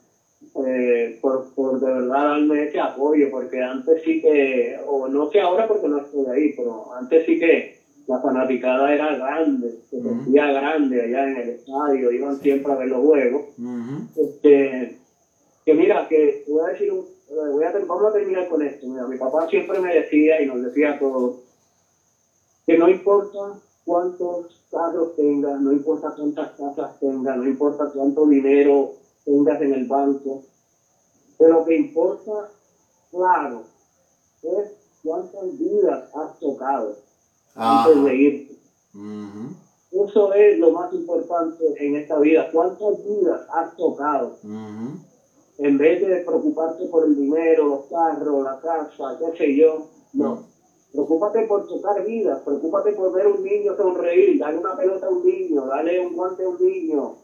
eh, 0.65 1.17
por, 1.21 1.53
por 1.53 1.79
de 1.79 1.91
verdad 1.91 2.33
darme 2.33 2.63
ese 2.63 2.79
apoyo, 2.79 3.29
porque 3.31 3.61
antes 3.61 4.01
sí 4.03 4.21
que, 4.21 4.77
o 4.85 5.07
no 5.07 5.29
sé 5.31 5.39
ahora 5.39 5.67
porque 5.67 5.87
no 5.87 5.97
estoy 5.99 6.25
ahí, 6.27 6.53
pero 6.55 6.93
antes 6.93 7.25
sí 7.25 7.39
que 7.39 7.77
la 8.07 8.19
fanaticada 8.19 8.93
era 8.93 9.15
grande, 9.15 9.79
se 9.89 10.01
sentía 10.01 10.51
grande 10.51 11.01
allá 11.01 11.29
en 11.29 11.37
el 11.37 11.49
estadio, 11.49 12.11
iban 12.11 12.39
siempre 12.39 12.71
a 12.71 12.75
ver 12.75 12.87
los 12.87 13.03
juegos. 13.03 13.43
este, 14.15 14.95
que 15.65 15.73
mira, 15.73 16.07
que 16.07 16.43
voy 16.47 16.63
a 16.63 16.71
decir, 16.71 16.91
voy 16.91 17.63
a, 17.63 17.71
vamos 17.85 18.09
a 18.09 18.13
terminar 18.13 18.47
con 18.47 18.61
esto. 18.61 18.87
Mira, 18.87 19.05
mi 19.07 19.17
papá 19.17 19.47
siempre 19.49 19.79
me 19.79 19.93
decía 19.93 20.41
y 20.41 20.45
nos 20.45 20.61
decía 20.61 20.91
a 20.91 20.99
todos 20.99 21.35
que 22.65 22.77
no 22.77 22.87
importa 22.87 23.59
cuántos 23.87 24.56
carros 24.71 25.15
tengas, 25.15 25.59
no 25.61 25.71
importa 25.71 26.11
cuántas 26.15 26.49
casas 26.51 26.99
tengas, 26.99 27.35
no 27.37 27.45
importa 27.45 27.87
cuánto 27.91 28.25
dinero 28.27 28.91
tengas 29.25 29.59
en 29.61 29.73
el 29.73 29.85
banco. 29.85 30.41
Pero 31.37 31.57
lo 31.57 31.63
que 31.63 31.75
importa, 31.75 32.47
claro, 33.11 33.63
es 34.43 34.67
cuántas 35.03 35.57
vidas 35.57 36.03
has 36.13 36.39
tocado 36.39 36.93
antes 37.55 38.03
de 38.03 38.15
irte. 38.15 38.55
Eso 39.91 40.33
es 40.33 40.57
lo 40.57 40.71
más 40.71 40.91
importante 40.91 41.63
en 41.77 41.95
esta 41.95 42.17
vida. 42.19 42.47
¿Cuántas 42.51 43.01
vidas 43.03 43.41
has 43.49 43.75
tocado? 43.75 44.33
En 45.59 45.77
vez 45.77 45.99
de 46.01 46.19
preocuparte 46.19 46.85
por 46.87 47.03
el 47.05 47.15
dinero, 47.15 47.65
los 47.65 47.79
carros, 47.89 48.43
la 48.43 48.55
casa, 48.57 49.15
qué 49.17 49.37
sé 49.37 49.55
yo, 49.55 49.85
no. 50.13 50.39
Preocúpate 50.91 51.41
por 51.43 51.67
tocar 51.67 52.03
vidas, 52.05 52.41
preocúpate 52.43 52.93
por 52.93 53.13
ver 53.13 53.25
a 53.25 53.29
un 53.29 53.43
niño 53.43 53.75
sonreír, 53.75 54.39
darle 54.39 54.59
una 54.59 54.75
pelota 54.75 55.07
a 55.07 55.09
un 55.09 55.25
niño, 55.25 55.65
darle 55.65 55.99
un 55.99 56.13
guante 56.13 56.43
a 56.43 56.49
un 56.49 56.57
niño, 56.65 57.15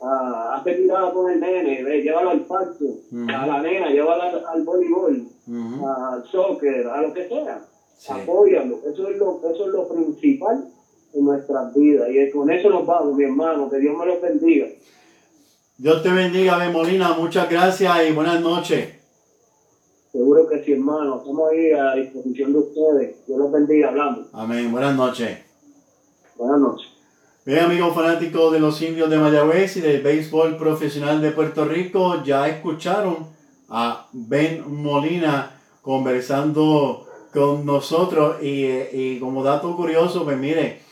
uh, 0.00 0.06
hazte 0.54 0.88
con 1.12 1.30
el 1.30 1.40
nene, 1.40 1.82
ve, 1.84 2.02
llévalo 2.02 2.30
al 2.30 2.40
parque, 2.46 2.86
a 3.28 3.46
la 3.46 3.62
nena, 3.62 3.90
llévala 3.90 4.30
al, 4.30 4.44
al 4.46 4.64
voleibol, 4.64 5.26
al 5.86 6.24
soccer, 6.24 6.86
a 6.86 7.02
lo 7.02 7.12
que 7.12 7.28
sea. 7.28 7.60
Sí. 8.02 8.10
Apóyalo. 8.10 8.80
Eso 8.84 9.08
es, 9.08 9.16
lo, 9.16 9.40
eso 9.48 9.64
es 9.64 9.68
lo 9.68 9.88
principal 9.88 10.68
en 11.14 11.24
nuestras 11.24 11.72
vidas. 11.72 12.08
Y 12.10 12.30
con 12.32 12.50
eso 12.50 12.68
nos 12.68 12.84
vamos, 12.84 13.14
mi 13.14 13.22
hermano. 13.22 13.70
Que 13.70 13.78
Dios 13.78 13.96
me 13.96 14.06
los 14.06 14.20
bendiga. 14.20 14.66
Dios 15.78 16.02
te 16.02 16.10
bendiga, 16.10 16.58
Ben 16.58 16.72
Molina. 16.72 17.12
Muchas 17.12 17.48
gracias 17.48 18.08
y 18.08 18.12
buenas 18.12 18.40
noches. 18.40 19.01
Hermano. 20.92 21.18
Estamos 21.18 21.50
ahí 21.50 21.72
a 21.72 21.94
disposición 21.94 22.52
de 22.52 22.58
ustedes. 22.58 23.26
Dios 23.26 23.38
los 23.38 23.50
bendiga. 23.52 23.88
Hablamos. 23.88 24.26
Amén. 24.32 24.70
Buenas 24.70 24.94
noches. 24.94 25.38
Buenas 26.36 26.60
noches. 26.60 26.88
Bien, 27.44 27.60
amigos 27.60 27.94
fanáticos 27.94 28.52
de 28.52 28.60
los 28.60 28.80
indios 28.82 29.10
de 29.10 29.16
Mayagüez 29.16 29.76
y 29.78 29.80
del 29.80 30.02
béisbol 30.02 30.56
profesional 30.56 31.20
de 31.20 31.32
Puerto 31.32 31.64
Rico, 31.64 32.22
ya 32.22 32.46
escucharon 32.46 33.26
a 33.68 34.06
Ben 34.12 34.62
Molina 34.82 35.58
conversando 35.80 37.06
con 37.32 37.66
nosotros 37.66 38.36
y, 38.42 39.18
como 39.18 39.42
dato 39.42 39.74
curioso, 39.74 40.24
pues 40.24 40.36
mire, 40.36 40.82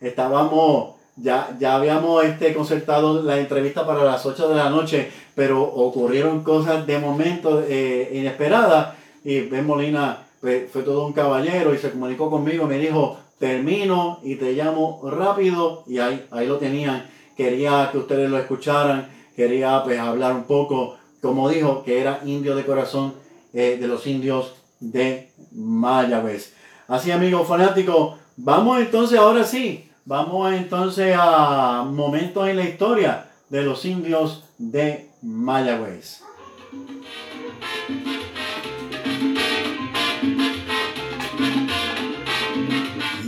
estábamos, 0.00 0.94
ya, 1.16 1.56
ya 1.60 1.76
habíamos 1.76 2.24
este, 2.24 2.54
concertado 2.54 3.22
la 3.22 3.38
entrevista 3.38 3.86
para 3.86 4.02
las 4.02 4.24
8 4.26 4.48
de 4.48 4.56
la 4.56 4.70
noche, 4.70 5.12
pero 5.36 5.62
ocurrieron 5.62 6.42
cosas 6.42 6.86
de 6.86 6.98
momento 6.98 7.62
eh, 7.68 8.10
inesperadas 8.14 8.99
y 9.24 9.40
Ben 9.40 9.66
Molina 9.66 10.26
fue 10.40 10.82
todo 10.82 11.06
un 11.06 11.12
caballero 11.12 11.74
y 11.74 11.78
se 11.78 11.90
comunicó 11.90 12.30
conmigo, 12.30 12.66
me 12.66 12.78
dijo, 12.78 13.18
termino 13.38 14.20
y 14.22 14.36
te 14.36 14.52
llamo 14.52 15.00
rápido 15.10 15.84
y 15.86 15.98
ahí, 15.98 16.26
ahí 16.30 16.46
lo 16.46 16.58
tenían. 16.58 17.06
Quería 17.36 17.88
que 17.90 17.98
ustedes 17.98 18.30
lo 18.30 18.38
escucharan, 18.38 19.08
quería 19.34 19.82
pues 19.82 19.98
hablar 19.98 20.34
un 20.34 20.44
poco, 20.44 20.98
como 21.22 21.48
dijo, 21.48 21.82
que 21.82 22.00
era 22.00 22.20
indio 22.24 22.54
de 22.54 22.64
corazón 22.64 23.14
eh, 23.52 23.78
de 23.80 23.88
los 23.88 24.06
indios 24.06 24.54
de 24.78 25.30
Mayagüez. 25.52 26.54
Así 26.86 27.10
amigos 27.10 27.48
fanáticos, 27.48 28.18
vamos 28.36 28.80
entonces 28.80 29.18
ahora 29.18 29.44
sí, 29.44 29.90
vamos 30.04 30.52
entonces 30.52 31.16
a 31.18 31.84
momentos 31.86 32.46
en 32.48 32.56
la 32.56 32.64
historia 32.64 33.30
de 33.48 33.62
los 33.62 33.84
indios 33.84 34.44
de 34.58 35.08
Mayagüez. 35.22 36.22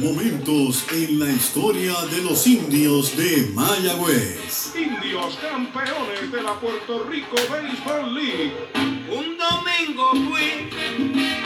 Momentos 0.02 0.84
en 0.92 1.20
la 1.20 1.30
historia 1.30 1.94
de 2.10 2.22
los 2.22 2.44
indios 2.48 3.16
de 3.16 3.48
Mayagüez. 3.54 4.74
Indios 4.74 5.38
campeones 5.40 6.32
de 6.32 6.42
la 6.42 6.58
Puerto 6.58 7.04
Rico 7.04 7.36
Baseball 7.48 8.12
League. 8.12 8.52
Un 8.74 9.38
domingo 9.38 10.10
fui 10.28 10.68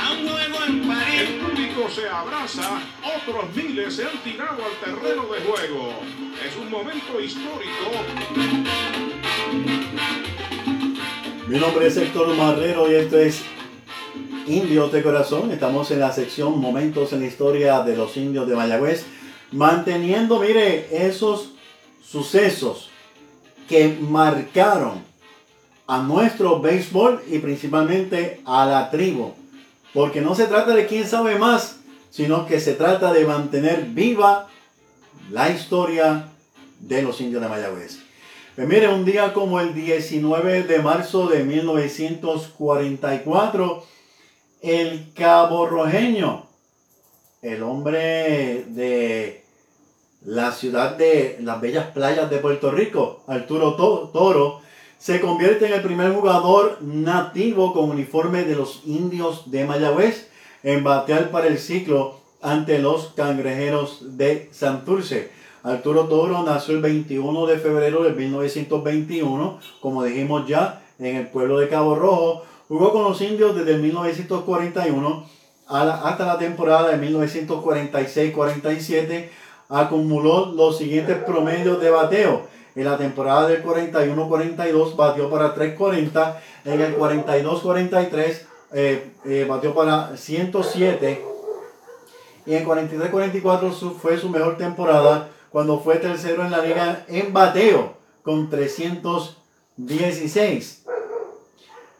a 0.01 0.13
un 0.13 0.29
juego 0.29 0.65
en 0.67 0.89
París. 0.89 1.21
El 1.21 1.35
público 1.41 1.91
se 1.95 2.09
abraza, 2.09 2.81
otros 3.03 3.45
miles 3.55 3.95
se 3.95 4.05
han 4.07 4.23
tirado 4.25 4.65
al 4.65 4.81
terreno 4.83 5.27
de 5.27 5.41
juego. 5.43 6.01
Es 6.43 6.57
un 6.57 6.71
momento 6.71 7.21
histórico. 7.21 7.91
Mi 11.47 11.59
nombre 11.59 11.89
es 11.89 11.97
Héctor 11.99 12.35
Marrero 12.37 12.91
y 12.91 12.95
esto 12.95 13.19
es 13.19 13.43
Indios 14.47 14.93
de 14.93 15.03
Corazón. 15.03 15.51
Estamos 15.51 15.91
en 15.91 15.99
la 15.99 16.13
sección 16.13 16.61
Momentos 16.61 17.13
en 17.13 17.19
la 17.21 17.27
Historia 17.27 17.83
de 17.83 17.97
los 17.97 18.17
Indios 18.17 18.49
de 18.49 18.55
Mayagüez. 18.55 19.05
Manteniendo, 19.51 20.39
mire, 20.39 20.87
esos 21.07 21.55
sucesos 22.01 22.91
que 23.69 23.99
marcaron 24.01 25.03
a 25.89 25.99
nuestro 25.99 26.61
béisbol 26.61 27.25
y 27.29 27.41
principalmente 27.41 28.41
a 28.45 28.65
la 28.67 28.89
tribu. 28.91 29.35
Porque 29.93 30.21
no 30.21 30.37
se 30.37 30.47
trata 30.47 30.75
de 30.75 30.87
quién 30.87 31.09
sabe 31.09 31.37
más, 31.39 31.81
sino 32.11 32.47
que 32.47 32.61
se 32.61 32.75
trata 32.75 33.13
de 33.13 33.25
mantener 33.25 33.87
viva 33.87 34.47
la 35.31 35.51
historia 35.51 36.29
de 36.79 37.03
los 37.03 37.21
indios 37.21 37.43
de 37.43 37.49
Mayagüez. 37.49 37.99
Pues 38.55 38.69
mire, 38.69 38.87
un 38.89 39.05
día 39.05 39.33
como 39.33 39.59
el 39.61 39.75
19 39.75 40.63
de 40.63 40.79
marzo 40.79 41.27
de 41.27 41.43
1944, 41.43 43.96
el 44.67 45.13
cabo 45.15 45.67
rojeño, 45.67 46.45
el 47.41 47.63
hombre 47.63 48.65
de 48.69 49.45
la 50.25 50.51
ciudad 50.51 50.97
de 50.97 51.39
las 51.41 51.61
bellas 51.61 51.93
playas 51.93 52.29
de 52.29 52.39
Puerto 52.39 52.73
Rico, 52.73 53.23
Arturo 53.29 53.75
Toro, 53.77 54.61
se 54.99 55.21
convierte 55.21 55.67
en 55.67 55.75
el 55.75 55.83
primer 55.83 56.13
jugador 56.13 56.79
nativo 56.83 57.73
con 57.73 57.91
uniforme 57.91 58.43
de 58.43 58.57
los 58.57 58.83
indios 58.87 59.53
de 59.53 59.65
Mayagüez 59.67 60.29
en 60.65 60.83
batear 60.83 61.31
para 61.31 61.47
el 61.47 61.59
ciclo 61.59 62.19
ante 62.43 62.81
los 62.81 63.13
cangrejeros 63.15 64.17
de 64.17 64.49
Santurce. 64.51 65.31
Arturo 65.63 66.07
Toro 66.07 66.43
nació 66.43 66.75
el 66.75 66.83
21 66.83 67.47
de 67.47 67.59
febrero 67.59 68.03
de 68.03 68.13
1921, 68.13 69.61
como 69.81 70.03
dijimos 70.03 70.49
ya, 70.49 70.83
en 70.99 71.17
el 71.17 71.29
pueblo 71.29 71.59
de 71.59 71.69
Cabo 71.69 71.95
Rojo. 71.95 72.43
Jugó 72.69 72.93
con 72.93 73.05
los 73.05 73.21
indios 73.21 73.55
desde 73.57 73.79
1941 73.79 75.27
hasta 75.69 76.27
la 76.27 76.39
temporada 76.39 76.91
de 76.91 77.09
1946-47. 77.09 79.29
Acumuló 79.69 80.47
los 80.47 80.79
siguientes 80.79 81.17
promedios 81.25 81.81
de 81.81 81.91
bateo 81.91 82.47
en 82.77 82.85
la 82.85 82.97
temporada 82.99 83.49
del 83.49 83.65
41-42 83.65 84.95
batió 84.97 85.31
para 85.31 85.55
340. 85.55 86.43
En 86.67 86.83
el 86.83 86.99
42-43 86.99 88.43
eh, 88.73 89.13
eh, 89.25 89.47
batió 89.49 89.75
para 89.75 90.15
107. 90.17 91.25
Y 92.45 92.55
en 92.55 92.67
43-44 92.67 93.95
fue 93.95 94.19
su 94.19 94.29
mejor 94.29 94.59
temporada 94.59 95.31
cuando 95.51 95.81
fue 95.81 95.97
tercero 95.97 96.45
en 96.45 96.51
la 96.51 96.61
liga 96.61 97.07
en 97.09 97.33
bateo 97.33 97.95
con 98.23 98.51
316. 98.51 100.85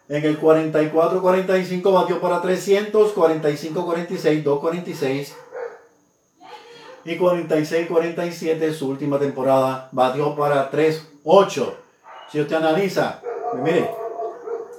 En 0.09 0.25
el 0.25 0.41
44-45 0.41 1.93
batió 1.93 2.21
para 2.21 2.41
300, 2.41 3.15
45-46, 3.15 4.43
246 4.43 5.37
y 7.07 7.17
46-47 7.17 8.73
su 8.73 8.89
última 8.89 9.19
temporada 9.19 9.89
batió 9.93 10.35
para 10.35 10.71
3-8. 10.71 11.73
Si 12.31 12.41
usted 12.41 12.57
analiza, 12.57 13.21
pues 13.53 13.63
mire, 13.63 13.91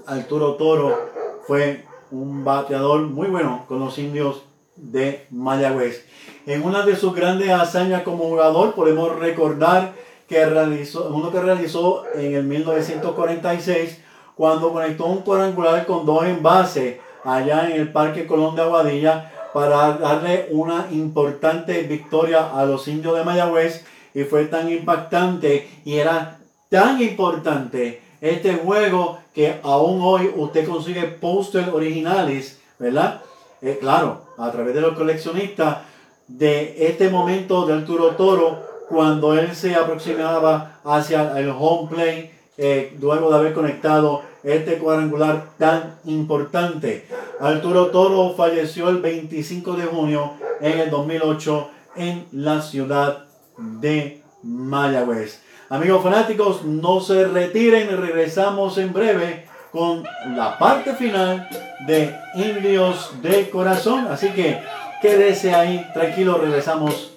Arturo 0.06 0.56
Toro 0.56 1.10
fue 1.46 1.86
un 2.12 2.44
bateador 2.44 3.02
muy 3.02 3.28
bueno 3.28 3.66
con 3.68 3.80
los 3.80 3.98
indios 3.98 4.44
de 4.76 5.26
Mayagüez. 5.32 6.06
En 6.46 6.64
una 6.64 6.86
de 6.86 6.96
sus 6.96 7.16
grandes 7.16 7.50
hazañas 7.50 8.04
como 8.04 8.26
jugador 8.26 8.74
podemos 8.74 9.18
recordar 9.18 9.94
que 10.28 10.46
realizó, 10.46 11.10
uno 11.10 11.32
que 11.32 11.40
realizó 11.40 12.04
en 12.14 12.36
el 12.36 12.44
1946 12.44 14.02
cuando 14.38 14.72
conectó 14.72 15.08
un 15.08 15.22
cuadrangular 15.22 15.86
con 15.86 16.06
dos 16.06 16.24
envases 16.26 16.98
allá 17.24 17.70
en 17.70 17.82
el 17.82 17.92
Parque 17.92 18.28
Colón 18.28 18.56
de 18.56 18.62
Aguadilla 18.62 19.32
para 19.54 19.94
darle 19.94 20.48
una 20.52 20.88
importante 20.92 21.82
victoria 21.84 22.52
a 22.54 22.64
los 22.66 22.88
indios 22.88 23.18
de 23.18 23.24
Mayagüez 23.24 23.84
y 24.14 24.24
fue 24.24 24.46
tan 24.46 24.72
impactante 24.72 25.68
y 25.84 25.96
era 25.96 26.38
tan 26.70 27.02
importante 27.02 28.02
este 28.22 28.56
juego 28.56 29.20
que 29.34 29.60
aún 29.64 30.02
hoy 30.04 30.32
usted 30.36 30.68
consigue 30.68 31.04
póster 31.04 31.70
originales, 31.70 32.60
¿verdad? 32.80 33.22
Eh, 33.62 33.78
claro, 33.80 34.22
a 34.38 34.52
través 34.52 34.76
de 34.76 34.82
los 34.82 34.96
coleccionistas 34.96 35.80
de 36.28 36.88
este 36.88 37.10
momento 37.10 37.66
de 37.66 37.74
Arturo 37.74 38.12
Toro 38.12 38.60
cuando 38.90 39.34
él 39.34 39.56
se 39.56 39.76
aproximaba 39.76 40.80
hacia 40.84 41.38
el 41.40 41.50
home 41.50 41.90
play 41.90 42.37
eh, 42.58 42.96
luego 43.00 43.30
de 43.30 43.38
haber 43.38 43.54
conectado 43.54 44.24
este 44.44 44.78
cuadrangular 44.78 45.50
tan 45.58 45.96
importante. 46.06 47.06
Arturo 47.40 47.88
Toro 47.88 48.34
falleció 48.36 48.90
el 48.90 48.98
25 48.98 49.74
de 49.74 49.84
junio 49.84 50.34
en 50.62 50.80
el 50.80 50.90
2008 50.90 51.70
en 51.98 52.26
la 52.32 52.62
ciudad 52.62 53.26
de 53.58 54.22
Mayagüez. 54.44 55.42
Amigos 55.70 56.02
fanáticos, 56.02 56.64
no 56.64 57.02
se 57.02 57.28
retiren, 57.28 57.98
regresamos 58.00 58.78
en 58.78 58.94
breve 58.94 59.46
con 59.72 60.04
la 60.36 60.58
parte 60.58 60.94
final 60.94 61.48
de 61.86 62.16
Indios 62.36 63.12
de 63.22 63.50
Corazón. 63.50 64.08
Así 64.10 64.30
que 64.30 64.62
quédese 65.02 65.54
ahí, 65.54 65.86
tranquilo, 65.94 66.38
regresamos 66.38 67.12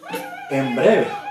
en 0.51 0.75
breve. 0.75 1.30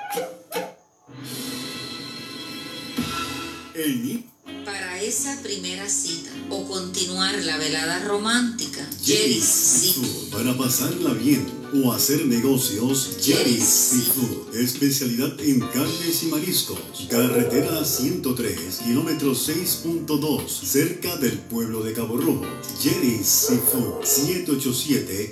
Para 4.65 5.01
esa 5.01 5.41
primera 5.41 5.87
cita 5.87 6.31
o 6.49 6.67
continuar 6.67 7.33
la 7.45 7.57
velada 7.57 7.99
romántica, 7.99 8.85
Jerry's 9.01 9.45
Seafood. 9.45 10.31
Para 10.31 10.57
pasarla 10.57 11.13
bien 11.13 11.47
o 11.81 11.93
hacer 11.93 12.25
negocios, 12.25 13.11
Jerry's 13.21 13.63
Seafood. 13.63 14.53
Especialidad 14.53 15.39
en 15.39 15.61
carnes 15.61 16.23
y 16.23 16.25
mariscos. 16.25 16.77
Carretera 17.09 17.85
103, 17.85 18.79
kilómetro 18.83 19.31
6.2, 19.31 20.45
cerca 20.49 21.15
del 21.15 21.37
pueblo 21.37 21.81
de 21.81 21.93
Cabo 21.93 22.17
Rojo. 22.17 22.45
Jerry's 22.81 23.27
Seafood. 23.27 24.03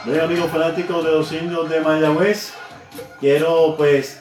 Bien 0.03 0.19
amigos 0.19 0.49
fanáticos 0.49 1.06
de 1.06 1.11
los 1.11 1.32
indios 1.32 1.69
de 1.69 1.80
Mayagüez, 1.80 2.53
quiero 3.19 3.76
pues 3.78 4.18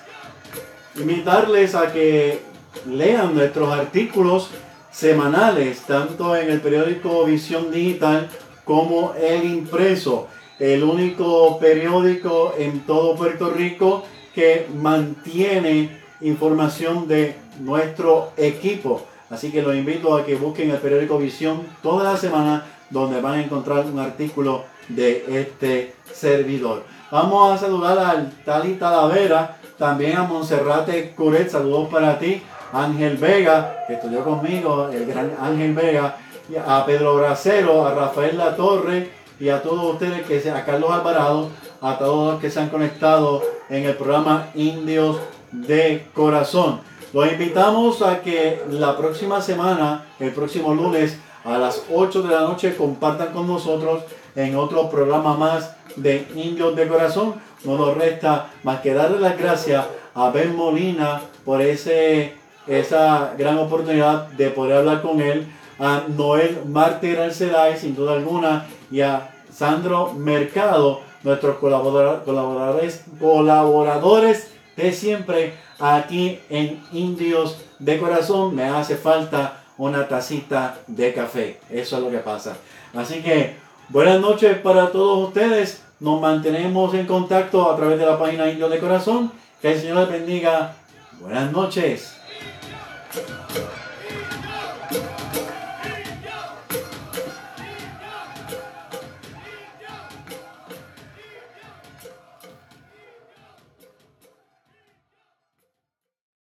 invitarles 0.96 1.74
a 1.74 1.92
que 1.92 2.40
lean 2.86 3.34
nuestros 3.34 3.72
artículos 3.72 4.50
semanales, 4.90 5.82
tanto 5.82 6.36
en 6.36 6.50
el 6.50 6.60
periódico 6.60 7.24
Visión 7.24 7.70
Digital 7.70 8.28
como 8.64 9.14
el 9.14 9.44
impreso, 9.44 10.28
el 10.58 10.82
único 10.84 11.58
periódico 11.58 12.54
en 12.58 12.80
todo 12.80 13.16
Puerto 13.16 13.50
Rico 13.50 14.04
que 14.34 14.66
mantiene 14.74 16.00
información 16.20 17.08
de 17.08 17.34
nuestro 17.60 18.32
equipo. 18.36 19.02
Así 19.30 19.50
que 19.50 19.62
los 19.62 19.74
invito 19.74 20.14
a 20.14 20.24
que 20.24 20.34
busquen 20.34 20.70
el 20.70 20.78
periódico 20.78 21.18
Visión 21.18 21.62
toda 21.82 22.12
la 22.12 22.16
semana, 22.16 22.66
donde 22.90 23.20
van 23.20 23.34
a 23.34 23.42
encontrar 23.42 23.86
un 23.86 23.98
artículo 23.98 24.64
de 24.88 25.24
este 25.40 25.94
servidor. 26.12 26.84
Vamos 27.10 27.52
a 27.52 27.58
saludar 27.58 27.98
al 27.98 28.30
Tali 28.44 28.74
Talavera, 28.74 29.56
también 29.81 30.19
a 30.19 30.24
Monserrate 30.24 31.15
Curet, 31.16 31.48
saludos 31.48 31.89
para 31.89 32.19
ti, 32.19 32.43
Ángel 32.70 33.16
Vega, 33.16 33.86
que 33.86 33.94
estudió 33.94 34.23
conmigo, 34.23 34.90
el 34.93 35.07
gran 35.07 35.32
Ángel 35.40 35.73
Vega, 35.73 36.19
a 36.66 36.85
Pedro 36.85 37.16
Bracero, 37.16 37.86
a 37.86 37.94
Rafael 37.94 38.36
La 38.36 38.55
Torre 38.55 39.11
y 39.40 39.48
a 39.48 39.62
todos 39.62 39.94
ustedes, 39.94 40.27
que 40.27 40.51
a 40.51 40.66
Carlos 40.66 40.90
Alvarado, 40.90 41.48
a 41.81 41.97
todos 41.97 42.32
los 42.32 42.43
que 42.43 42.51
se 42.51 42.61
han 42.61 42.69
conectado 42.69 43.43
en 43.70 43.86
el 43.86 43.97
programa 43.97 44.48
Indios 44.55 45.16
de 45.51 46.07
Corazón. 46.15 46.81
Los 47.15 47.32
invitamos 47.32 48.02
a 48.02 48.20
que 48.20 48.62
la 48.69 48.98
próxima 48.98 49.40
semana, 49.40 50.05
el 50.19 50.32
próximo 50.32 50.74
lunes, 50.74 51.19
a 51.43 51.57
las 51.57 51.85
8 51.90 52.20
de 52.20 52.35
la 52.35 52.43
noche, 52.43 52.77
compartan 52.77 53.32
con 53.32 53.47
nosotros 53.47 54.02
en 54.36 54.57
otro 54.57 54.90
programa 54.90 55.39
más 55.39 55.74
de 55.97 56.28
Indios 56.35 56.77
de 56.77 56.86
Corazón. 56.86 57.35
No 57.65 57.77
nos 57.77 57.97
resta 57.97 58.51
más 58.62 58.81
que 58.81 58.95
darle 58.95 59.20
las 59.20 59.39
gracias 59.39 59.87
a 60.15 60.31
Ben 60.31 60.55
Molina 60.55 61.23
por 61.45 61.61
ese, 61.62 62.35
esa 62.66 63.35
gran 63.37 63.59
oportunidad 63.59 64.28
de 64.28 64.51
poder 64.51 64.78
hablar 64.78 65.03
con 65.03 65.20
él, 65.20 65.47
a 65.78 66.03
Noel 66.09 66.62
Mártir 66.66 67.19
Arcelay, 67.19 67.78
sin 67.78 67.95
duda 67.95 68.15
alguna, 68.15 68.66
y 68.91 69.01
a 69.01 69.31
Sandro 69.53 70.12
Mercado, 70.12 71.01
nuestros 71.23 71.57
colaboradores, 71.57 73.05
colaboradores 73.19 74.53
de 74.77 74.93
siempre 74.93 75.55
aquí 75.78 76.41
en 76.51 76.82
Indios 76.93 77.59
de 77.78 77.99
Corazón. 77.99 78.55
Me 78.55 78.65
hace 78.65 78.97
falta 78.97 79.62
una 79.78 80.07
tacita 80.07 80.78
de 80.87 81.15
café. 81.15 81.61
Eso 81.70 81.97
es 81.97 82.03
lo 82.03 82.11
que 82.11 82.19
pasa. 82.19 82.57
Así 82.95 83.23
que 83.23 83.57
Buenas 83.93 84.20
noches 84.20 84.57
para 84.59 84.93
todos 84.93 85.27
ustedes. 85.27 85.82
Nos 86.01 86.18
mantenemos 86.18 86.94
en 86.94 87.06
contacto 87.06 87.70
a 87.70 87.77
través 87.77 87.98
de 87.98 88.06
la 88.06 88.18
página 88.18 88.51
Indio 88.51 88.70
de 88.70 88.78
Corazón. 88.78 89.31
Que 89.60 89.72
el 89.72 89.81
Señor 89.81 89.98
les 89.98 90.09
bendiga. 90.09 90.74
Buenas 91.20 91.52
noches. 91.52 92.16